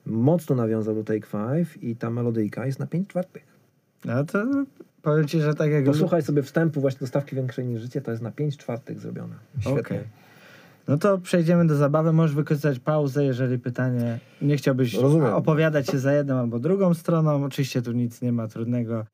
mocno 0.06 0.56
nawiązał 0.56 0.96
do 0.96 1.04
Take 1.04 1.28
Five 1.28 1.84
i 1.84 1.96
ta 1.96 2.10
melodyjka 2.10 2.66
jest 2.66 2.80
na 2.80 2.88
5 2.88 3.08
czwartych. 3.08 3.44
No 4.06 4.24
to 4.24 4.46
powiem 5.02 5.28
ci, 5.28 5.42
że 5.42 5.54
tak 5.54 5.72
jak... 5.72 5.86
Posłuchaj 5.86 6.22
sobie 6.22 6.44
wstępu 6.44 6.82
właśnie 6.82 7.00
do 7.00 7.08
stawki 7.08 7.36
większej 7.36 7.66
niż 7.66 7.82
życie, 7.82 8.02
to 8.02 8.12
jest 8.12 8.24
na 8.24 8.32
5 8.32 8.58
czwartych 8.58 9.00
zrobione. 9.00 9.36
Świetnie. 9.60 9.80
Okej. 9.80 10.24
No 10.88 10.98
to 10.98 11.18
przejdziemy 11.18 11.68
do 11.68 11.76
zabawy. 11.76 12.14
Możesz 12.14 12.36
wykorzystać 12.36 12.80
pauzę, 12.80 13.24
jeżeli 13.26 13.60
pytanie 13.60 14.20
nie 14.42 14.58
chciałbyś 14.58 14.94
Rozumiem. 14.94 15.34
opowiadać 15.34 15.88
się 15.88 16.00
za 16.00 16.14
jedną 16.14 16.40
albo 16.40 16.60
drugą 16.60 16.94
stroną. 16.94 17.44
Oczywiście 17.44 17.82
tu 17.82 17.92
nic 17.92 18.22
nie 18.22 18.32
ma 18.32 18.48
trudnego. 18.48 19.06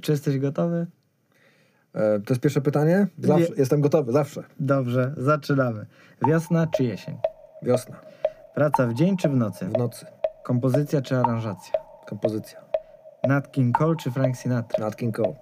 Czy 0.00 0.12
jesteś 0.12 0.38
gotowy? 0.38 0.86
E, 1.94 2.20
to 2.20 2.34
jest 2.34 2.40
pierwsze 2.42 2.60
pytanie? 2.60 3.06
Zawsze. 3.18 3.46
Jestem 3.56 3.80
gotowy, 3.80 4.12
zawsze. 4.12 4.42
Dobrze, 4.60 5.14
zaczynamy. 5.16 5.86
Wiosna 6.28 6.66
czy 6.66 6.84
jesień? 6.84 7.16
Wiosna, 7.62 7.96
Praca 8.54 8.86
w 8.86 8.94
dzień 8.94 9.16
czy 9.16 9.28
w 9.28 9.36
nocy? 9.36 9.64
w 9.66 9.78
nocy, 9.78 10.06
Kompozycja 10.44 11.02
czy 11.02 11.16
aranżacja? 11.16 11.72
kompozycja, 12.06 12.58
Nat 13.28 13.52
King 13.52 13.78
Cole 13.78 13.96
czy 13.96 14.10
Frank 14.10 14.36
Sinatra? 14.36 14.84
Nat 14.84 14.96
King 14.96 15.16
Cole, 15.16 15.34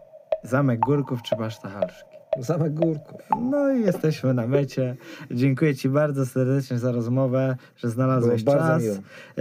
Zamek 0.43 0.81
Górków 0.81 1.23
czy 1.23 1.37
Baszta 1.37 1.69
Halszki? 1.69 2.12
Zamek 2.39 2.75
Górków. 2.75 3.21
No 3.41 3.73
i 3.73 3.81
jesteśmy 3.81 4.35
na 4.35 4.47
mecie. 4.47 4.97
Dziękuję 5.31 5.75
Ci 5.75 5.89
bardzo 5.89 6.27
serdecznie 6.27 6.79
za 6.79 6.93
rozmowę, 6.93 7.57
że 7.77 7.91
znalazłeś 7.91 8.43
Było 8.43 8.57
czas. 8.57 8.83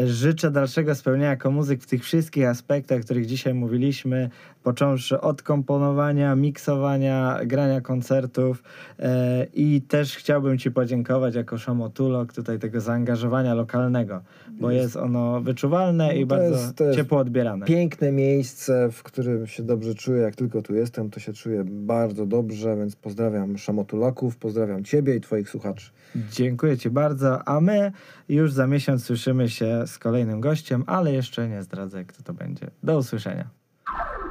Życzę 0.06 0.52
dalszego 0.52 0.96
spełnienia 0.96 1.30
jako 1.30 1.52
muzyk 1.52 1.82
w 1.82 1.86
tych 1.86 2.04
wszystkich 2.04 2.48
aspektach, 2.48 3.00
o 3.00 3.04
których 3.04 3.26
dzisiaj 3.26 3.54
mówiliśmy, 3.54 4.30
począwszy 4.64 5.22
od 5.22 5.42
komponowania, 5.42 6.36
miksowania, 6.36 7.40
grania 7.46 7.82
koncertów 7.82 8.64
e, 9.00 9.46
i 9.54 9.82
też 9.82 10.16
chciałbym 10.16 10.58
Ci 10.58 10.72
podziękować 10.72 11.36
jako 11.36 11.58
szamotulok 11.58 12.34
tutaj 12.34 12.60
tego 12.60 12.82
zaangażowania 12.82 13.54
lokalnego, 13.54 14.22
bo 14.52 14.72
jest, 14.72 14.96
ono 14.98 15.42
wyczuwalne 15.42 16.08
No 16.08 16.14
i 16.14 16.26
bardzo 16.26 16.56
jest- 16.56 16.80
jest 16.80 16.96
ciepło 16.96 17.18
odbierane. 17.18 17.66
Piękne 17.66 18.12
miejsce, 18.12 18.90
w 18.92 19.04
którym 19.04 19.48
się 19.48 19.64
dobrze 19.64 19.96
czuję. 19.96 20.22
Jak 20.22 20.36
tylko 20.36 20.62
tu 20.62 20.76
jestem, 20.76 21.10
to 21.10 21.20
się 21.20 21.34
czuję 21.34 21.64
bardzo 21.66 22.26
dobrze, 22.26 22.76
więc 22.78 22.96
pozdrawiam 22.96 23.58
szamotulaków, 23.58 24.38
pozdrawiam 24.38 24.84
Ciebie 24.84 25.16
i 25.16 25.22
Twoich 25.22 25.50
słuchaczy. 25.50 25.92
Dziękuję 26.32 26.78
Ci 26.78 26.90
bardzo, 26.90 27.48
a 27.48 27.62
my 27.62 27.92
już 28.30 28.54
za 28.54 28.68
miesiąc 28.68 29.04
słyszymy 29.06 29.50
się 29.50 29.88
z 29.88 29.98
kolejnym 30.00 30.42
gościem, 30.42 30.84
ale 30.88 31.14
jeszcze 31.14 31.50
nie 31.50 31.64
zdradzę, 31.64 32.06
kto 32.06 32.24
to 32.24 32.34
będzie. 32.34 32.68
Do 32.84 32.98
usłyszenia. 32.98 33.61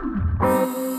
Thank. 0.00 0.89